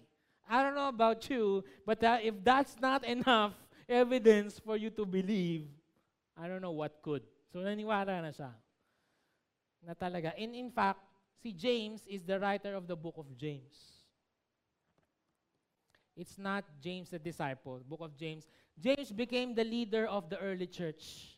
I 0.46 0.56
don't 0.62 0.78
know 0.78 0.92
about 0.92 1.26
you, 1.28 1.66
but 1.84 2.00
uh, 2.06 2.22
if 2.22 2.38
that's 2.46 2.78
not 2.78 3.02
enough 3.04 3.58
evidence 3.90 4.62
for 4.62 4.78
you 4.78 4.94
to 4.94 5.04
believe, 5.04 5.66
I 6.38 6.48
don't 6.48 6.62
know 6.62 6.76
what 6.76 7.02
could. 7.02 7.24
So 7.50 7.64
naniwala 7.64 8.22
na 8.22 8.32
siya. 8.32 8.52
Na 9.82 9.96
talaga. 9.96 10.36
And 10.38 10.54
in 10.54 10.70
fact, 10.70 11.02
si 11.40 11.56
James 11.56 12.04
is 12.06 12.22
the 12.24 12.38
writer 12.38 12.76
of 12.76 12.86
the 12.86 12.96
book 12.96 13.16
of 13.18 13.26
James. 13.40 13.96
It's 16.16 16.40
not 16.40 16.64
James 16.80 17.12
the 17.12 17.20
disciple, 17.20 17.84
book 17.84 18.00
of 18.00 18.16
James. 18.16 18.48
James 18.80 19.12
became 19.12 19.56
the 19.56 19.64
leader 19.64 20.06
of 20.06 20.30
the 20.30 20.38
early 20.40 20.68
church. 20.68 21.38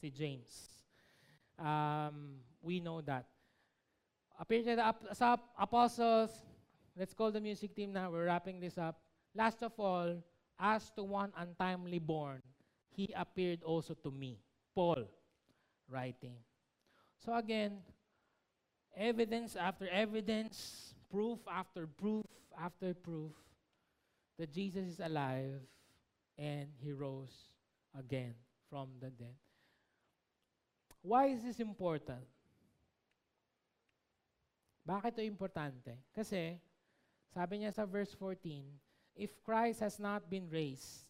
Si 0.00 0.10
James. 0.10 0.78
Um, 1.58 2.38
we 2.62 2.78
know 2.80 3.00
that. 3.02 3.26
Appear 4.38 4.62
to 4.62 4.76
the 4.76 4.86
ap- 4.86 5.10
sa 5.12 5.36
apostles, 5.58 6.30
let's 6.96 7.12
call 7.12 7.32
the 7.32 7.40
music 7.40 7.74
team 7.74 7.92
now, 7.92 8.10
we're 8.10 8.26
wrapping 8.26 8.60
this 8.60 8.78
up. 8.78 9.02
Last 9.34 9.62
of 9.62 9.72
all, 9.78 10.22
as 10.58 10.90
to 10.94 11.02
one 11.02 11.32
untimely 11.36 11.98
born, 11.98 12.42
he 12.94 13.10
appeared 13.16 13.62
also 13.64 13.94
to 13.94 14.10
me. 14.10 14.38
Paul, 14.74 15.10
writing. 15.90 16.38
So 17.18 17.34
again, 17.34 17.82
evidence 18.96 19.56
after 19.56 19.88
evidence, 19.88 20.94
proof 21.10 21.40
after 21.50 21.86
proof 21.86 22.26
after 22.54 22.94
proof 22.94 23.32
that 24.38 24.52
Jesus 24.52 24.86
is 24.86 25.00
alive 25.00 25.58
and 26.38 26.70
he 26.78 26.94
rose 26.94 27.50
again 27.98 28.34
from 28.70 28.88
the 29.02 29.10
dead. 29.10 29.34
Why 31.02 31.34
is 31.34 31.42
this 31.42 31.58
important? 31.58 32.22
Bakit 34.86 35.18
ito 35.18 35.22
importante? 35.26 35.98
Kasi, 36.14 36.56
sabi 37.34 37.60
niya 37.60 37.74
sa 37.74 37.84
verse 37.84 38.14
14, 38.16 38.64
If 39.18 39.34
Christ 39.42 39.82
has 39.82 39.98
not 39.98 40.30
been 40.30 40.46
raised, 40.48 41.04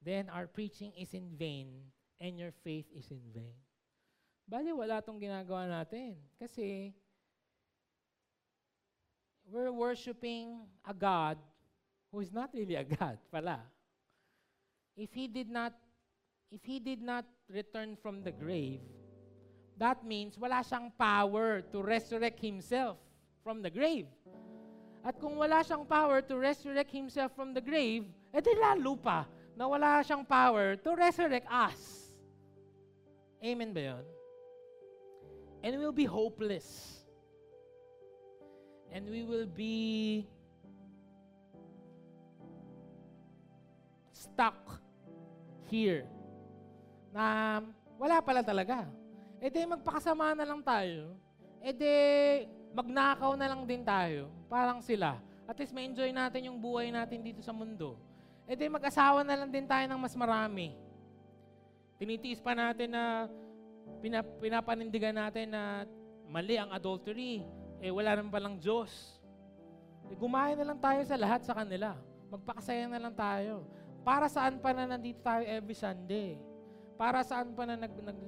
then 0.00 0.32
our 0.32 0.48
preaching 0.48 0.96
is 0.96 1.12
in 1.12 1.28
vain 1.36 1.92
and 2.18 2.40
your 2.40 2.50
faith 2.64 2.88
is 2.90 3.12
in 3.12 3.20
vain. 3.30 3.54
Bali, 4.48 4.72
wala 4.72 4.98
itong 4.98 5.20
ginagawa 5.20 5.68
natin. 5.68 6.18
Kasi, 6.40 6.90
we're 9.46 9.70
worshiping 9.70 10.66
a 10.82 10.94
God 10.96 11.38
who 12.10 12.18
is 12.18 12.34
not 12.34 12.50
really 12.50 12.74
a 12.74 12.86
God 12.86 13.18
pala 13.30 13.62
if 15.00 15.16
he 15.16 15.26
did 15.26 15.48
not 15.48 15.72
if 16.52 16.60
he 16.62 16.78
did 16.78 17.00
not 17.00 17.24
return 17.48 17.96
from 17.96 18.22
the 18.22 18.30
grave, 18.30 18.84
that 19.78 20.04
means 20.04 20.36
wala 20.36 20.60
siyang 20.60 20.92
power 20.98 21.64
to 21.72 21.80
resurrect 21.80 22.36
himself 22.36 22.98
from 23.40 23.62
the 23.62 23.70
grave. 23.70 24.04
At 25.00 25.16
kung 25.16 25.40
wala 25.40 25.64
siyang 25.64 25.88
power 25.88 26.20
to 26.20 26.34
resurrect 26.36 26.92
himself 26.92 27.32
from 27.32 27.56
the 27.56 27.64
grave, 27.64 28.04
edi 28.28 28.52
lalo 28.60 28.98
pa 29.00 29.24
na 29.56 29.64
wala 29.64 30.04
siyang 30.04 30.28
power 30.28 30.76
to 30.76 30.90
resurrect 30.92 31.48
us. 31.48 32.12
Amen 33.40 33.72
ba 33.72 33.96
yun? 33.96 34.04
And 35.64 35.80
we'll 35.80 35.96
be 35.96 36.04
hopeless. 36.04 37.00
And 38.92 39.08
we 39.08 39.22
will 39.24 39.46
be 39.46 40.26
stuck 44.12 44.82
here 45.70 46.04
na 47.14 47.58
wala 47.96 48.18
pala 48.18 48.42
talaga. 48.42 48.86
E 49.40 49.48
di 49.48 49.64
magpakasama 49.64 50.36
na 50.36 50.44
lang 50.44 50.60
tayo. 50.60 51.16
E 51.62 51.70
di 51.72 51.94
magnakaw 52.74 53.34
na 53.38 53.46
lang 53.50 53.62
din 53.64 53.82
tayo. 53.86 54.28
Parang 54.50 54.82
sila. 54.82 55.16
At 55.48 55.58
least 55.58 55.74
ma-enjoy 55.74 56.14
natin 56.14 56.50
yung 56.52 56.58
buhay 56.60 56.92
natin 56.92 57.24
dito 57.24 57.40
sa 57.42 57.50
mundo. 57.54 57.98
E 58.46 58.54
di 58.54 58.66
mag-asawa 58.66 59.22
na 59.22 59.38
lang 59.38 59.50
din 59.50 59.66
tayo 59.66 59.86
ng 59.86 60.00
mas 60.00 60.14
marami. 60.14 60.74
Tinitiis 61.98 62.40
pa 62.40 62.56
natin 62.56 62.94
na 62.94 63.28
pinap 64.00 64.26
pinapanindigan 64.40 65.12
natin 65.12 65.52
na 65.52 65.84
mali 66.30 66.56
ang 66.56 66.70
adultery. 66.72 67.44
Eh 67.82 67.90
wala 67.92 68.16
naman 68.16 68.32
palang 68.32 68.56
Diyos. 68.56 69.20
E, 70.08 70.16
gumahin 70.16 70.56
na 70.58 70.72
lang 70.72 70.80
tayo 70.80 71.00
sa 71.04 71.16
lahat 71.18 71.44
sa 71.44 71.52
kanila. 71.52 71.96
Magpakasaya 72.30 72.86
na 72.88 73.02
lang 73.02 73.14
tayo. 73.14 73.66
Para 74.00 74.26
saan 74.32 74.56
pa 74.56 74.72
na 74.72 74.88
nandito 74.88 75.20
tayo 75.20 75.44
every 75.44 75.76
Sunday? 75.76 76.40
Para 76.96 77.20
saan 77.20 77.52
pa 77.52 77.68
na 77.68 77.76
nag, 77.76 77.92
nag 77.92 78.18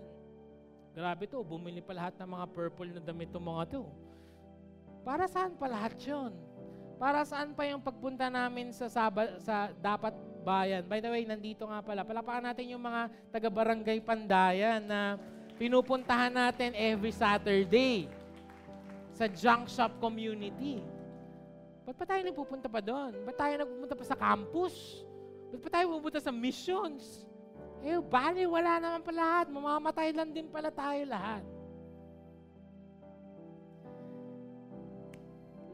grabe 0.92 1.24
to, 1.24 1.40
bumili 1.40 1.80
pa 1.80 1.96
lahat 1.96 2.16
ng 2.20 2.28
mga 2.28 2.46
purple 2.52 2.90
na 2.92 3.00
damit 3.00 3.32
ng 3.32 3.40
mga 3.40 3.64
to. 3.80 3.84
Para 5.02 5.24
saan 5.24 5.56
pa 5.56 5.66
lahat 5.66 5.96
yun? 6.04 6.32
Para 7.00 7.24
saan 7.24 7.56
pa 7.56 7.66
yung 7.66 7.82
pagpunta 7.82 8.28
namin 8.28 8.70
sa, 8.70 8.86
saba, 8.86 9.40
sa 9.40 9.72
dapat 9.80 10.14
bayan? 10.44 10.84
By 10.86 11.00
the 11.00 11.10
way, 11.10 11.24
nandito 11.24 11.66
nga 11.66 11.80
pala. 11.80 12.06
Palapakan 12.06 12.52
natin 12.52 12.76
yung 12.76 12.84
mga 12.84 13.10
taga-barangay 13.32 13.98
Pandayan 14.04 14.84
na 14.84 15.16
pinupuntahan 15.56 16.30
natin 16.30 16.76
every 16.76 17.10
Saturday 17.10 18.06
sa 19.16 19.26
junk 19.26 19.72
shop 19.72 19.96
community. 19.98 20.84
Ba't 21.82 21.96
pa 21.98 22.04
tayo 22.06 22.22
nagpupunta 22.22 22.70
pa 22.70 22.78
doon? 22.78 23.26
Ba't 23.26 23.36
tayo 23.40 23.54
nagpupunta 23.58 23.94
pa 23.98 24.04
sa 24.06 24.14
campus? 24.14 25.02
Ba't 25.52 25.60
pa 25.60 25.68
tayo 25.68 26.00
pupunta 26.00 26.16
sa 26.16 26.32
missions? 26.32 27.28
Eh, 27.84 28.00
bali, 28.00 28.48
wala 28.48 28.80
naman 28.80 29.04
pa 29.04 29.12
lahat. 29.12 29.52
Mamamatay 29.52 30.16
lang 30.16 30.32
din 30.32 30.48
pala 30.48 30.72
tayo 30.72 31.04
lahat. 31.04 31.44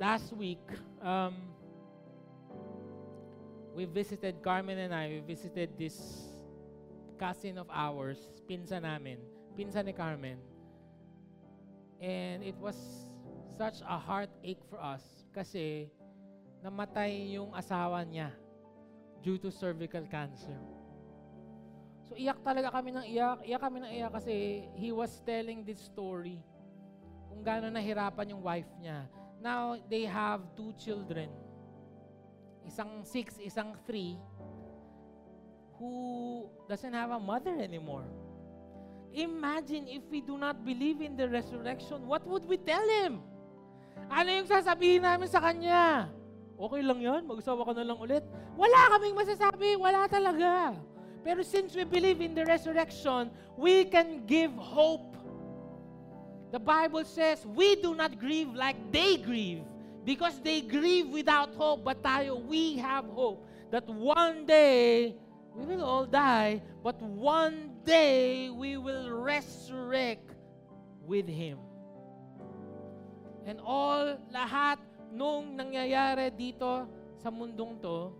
Last 0.02 0.34
week, 0.34 0.62
um, 0.98 1.54
we 3.70 3.86
visited, 3.86 4.42
Carmen 4.42 4.82
and 4.82 4.90
I, 4.90 5.14
we 5.14 5.22
visited 5.22 5.78
this 5.78 6.26
cousin 7.14 7.54
of 7.62 7.70
ours, 7.70 8.18
pinsa 8.50 8.82
namin, 8.82 9.22
pinsa 9.54 9.86
ni 9.86 9.94
Carmen. 9.94 10.42
And 12.02 12.42
it 12.42 12.58
was 12.58 12.78
such 13.54 13.78
a 13.86 13.94
heartache 13.94 14.62
for 14.66 14.82
us 14.82 15.02
kasi 15.30 15.90
namatay 16.62 17.38
yung 17.38 17.54
asawa 17.54 18.02
niya 18.06 18.34
due 19.22 19.38
to 19.38 19.50
cervical 19.50 20.04
cancer. 20.06 20.56
So 22.08 22.16
iyak 22.16 22.40
talaga 22.40 22.72
kami 22.72 22.94
ng 22.96 23.04
iyak. 23.04 23.44
Iyak 23.44 23.60
kami 23.60 23.78
ng 23.84 23.92
iyak 23.92 24.12
kasi 24.16 24.64
he 24.78 24.88
was 24.94 25.20
telling 25.28 25.60
this 25.66 25.82
story 25.84 26.40
kung 27.28 27.44
gaano 27.44 27.68
nahirapan 27.68 28.32
yung 28.32 28.42
wife 28.42 28.68
niya. 28.80 29.04
Now, 29.38 29.78
they 29.86 30.02
have 30.08 30.42
two 30.58 30.74
children. 30.74 31.30
Isang 32.66 33.06
six, 33.06 33.38
isang 33.38 33.78
three, 33.86 34.18
who 35.78 35.92
doesn't 36.66 36.90
have 36.90 37.14
a 37.14 37.20
mother 37.22 37.54
anymore. 37.54 38.08
Imagine 39.14 39.86
if 39.86 40.02
we 40.10 40.20
do 40.20 40.36
not 40.36 40.66
believe 40.66 41.00
in 41.00 41.14
the 41.14 41.30
resurrection, 41.30 42.04
what 42.10 42.26
would 42.26 42.44
we 42.44 42.58
tell 42.58 42.82
him? 43.04 43.22
Ano 44.10 44.28
yung 44.30 44.50
sasabihin 44.50 45.06
namin 45.06 45.30
sa 45.30 45.38
kanya? 45.38 46.10
Okay 46.58 46.82
lang 46.82 46.98
yan, 46.98 47.22
mag-usawa 47.22 47.62
ka 47.62 47.72
na 47.78 47.86
lang 47.86 47.98
ulit. 48.02 48.26
Wala 48.58 48.98
kaming 48.98 49.14
masasabi, 49.14 49.78
wala 49.78 50.10
talaga. 50.10 50.74
Pero 51.22 51.46
since 51.46 51.78
we 51.78 51.86
believe 51.86 52.18
in 52.18 52.34
the 52.34 52.42
resurrection, 52.42 53.30
we 53.54 53.86
can 53.86 54.26
give 54.26 54.50
hope 54.58 55.18
The 56.50 56.58
Bible 56.58 57.04
says, 57.04 57.44
we 57.44 57.76
do 57.76 57.94
not 57.94 58.18
grieve 58.18 58.54
like 58.54 58.76
they 58.90 59.18
grieve 59.18 59.60
because 60.04 60.40
they 60.40 60.62
grieve 60.62 61.08
without 61.08 61.52
hope. 61.54 61.84
But 61.84 62.02
tayo, 62.02 62.40
we 62.40 62.80
have 62.80 63.04
hope 63.12 63.44
that 63.70 63.84
one 63.84 64.46
day 64.46 65.14
we 65.52 65.76
will 65.76 65.84
all 65.84 66.06
die, 66.06 66.62
but 66.82 66.96
one 67.02 67.76
day 67.84 68.48
we 68.48 68.80
will 68.80 69.12
resurrect 69.12 70.32
with 71.04 71.28
Him. 71.28 71.58
And 73.44 73.60
all, 73.60 74.16
lahat 74.32 74.80
nung 75.12 75.52
nangyayari 75.56 76.32
dito 76.32 76.88
sa 77.20 77.28
mundong 77.28 77.76
to 77.84 78.12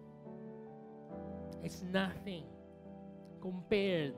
is 1.65 1.83
nothing 1.83 2.45
compared, 3.41 4.15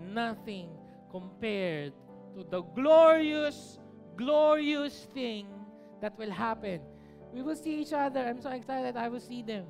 nothing 0.00 0.70
compared 1.10 1.92
to 2.34 2.44
the 2.50 2.62
glorious, 2.62 3.78
glorious 4.16 5.06
thing 5.14 5.46
that 6.00 6.16
will 6.18 6.30
happen. 6.30 6.80
We 7.32 7.42
will 7.42 7.56
see 7.56 7.80
each 7.80 7.92
other. 7.92 8.20
I'm 8.20 8.40
so 8.40 8.50
excited. 8.50 8.96
I 8.96 9.08
will 9.08 9.20
see 9.20 9.42
them. 9.42 9.66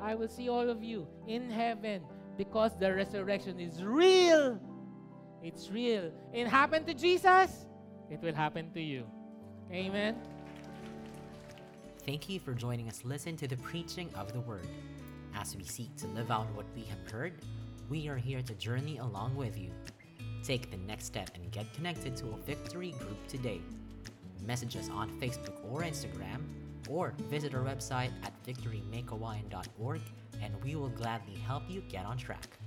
I 0.00 0.14
will 0.14 0.28
see 0.28 0.48
all 0.48 0.68
of 0.68 0.82
you 0.82 1.06
in 1.26 1.50
heaven 1.50 2.02
because 2.36 2.76
the 2.78 2.94
resurrection 2.94 3.58
is 3.58 3.82
real. 3.82 4.60
It's 5.42 5.70
real. 5.70 6.12
It 6.32 6.46
happened 6.46 6.86
to 6.86 6.94
Jesus, 6.94 7.66
it 8.10 8.20
will 8.22 8.34
happen 8.34 8.70
to 8.72 8.80
you. 8.80 9.04
Amen. 9.72 10.16
Thank 12.06 12.28
you 12.28 12.40
for 12.40 12.54
joining 12.54 12.88
us 12.88 13.02
listen 13.04 13.36
to 13.36 13.46
the 13.46 13.56
preaching 13.58 14.08
of 14.14 14.32
the 14.32 14.40
word. 14.40 14.66
As 15.40 15.54
we 15.54 15.62
seek 15.62 15.94
to 15.98 16.08
live 16.08 16.32
out 16.32 16.52
what 16.56 16.66
we 16.74 16.82
have 16.82 17.12
heard, 17.12 17.32
we 17.88 18.08
are 18.08 18.16
here 18.16 18.42
to 18.42 18.54
journey 18.54 18.98
along 18.98 19.36
with 19.36 19.56
you. 19.56 19.70
Take 20.42 20.68
the 20.68 20.76
next 20.78 21.04
step 21.04 21.30
and 21.36 21.48
get 21.52 21.72
connected 21.74 22.16
to 22.16 22.30
a 22.30 22.36
victory 22.44 22.90
group 22.98 23.24
today. 23.28 23.60
Message 24.44 24.76
us 24.76 24.90
on 24.90 25.08
Facebook 25.20 25.54
or 25.70 25.82
Instagram, 25.82 26.42
or 26.88 27.14
visit 27.30 27.54
our 27.54 27.62
website 27.62 28.10
at 28.24 28.32
victorymakehawaiian.org 28.44 30.00
and 30.42 30.64
we 30.64 30.74
will 30.74 30.88
gladly 30.88 31.36
help 31.36 31.62
you 31.68 31.82
get 31.82 32.04
on 32.04 32.18
track. 32.18 32.57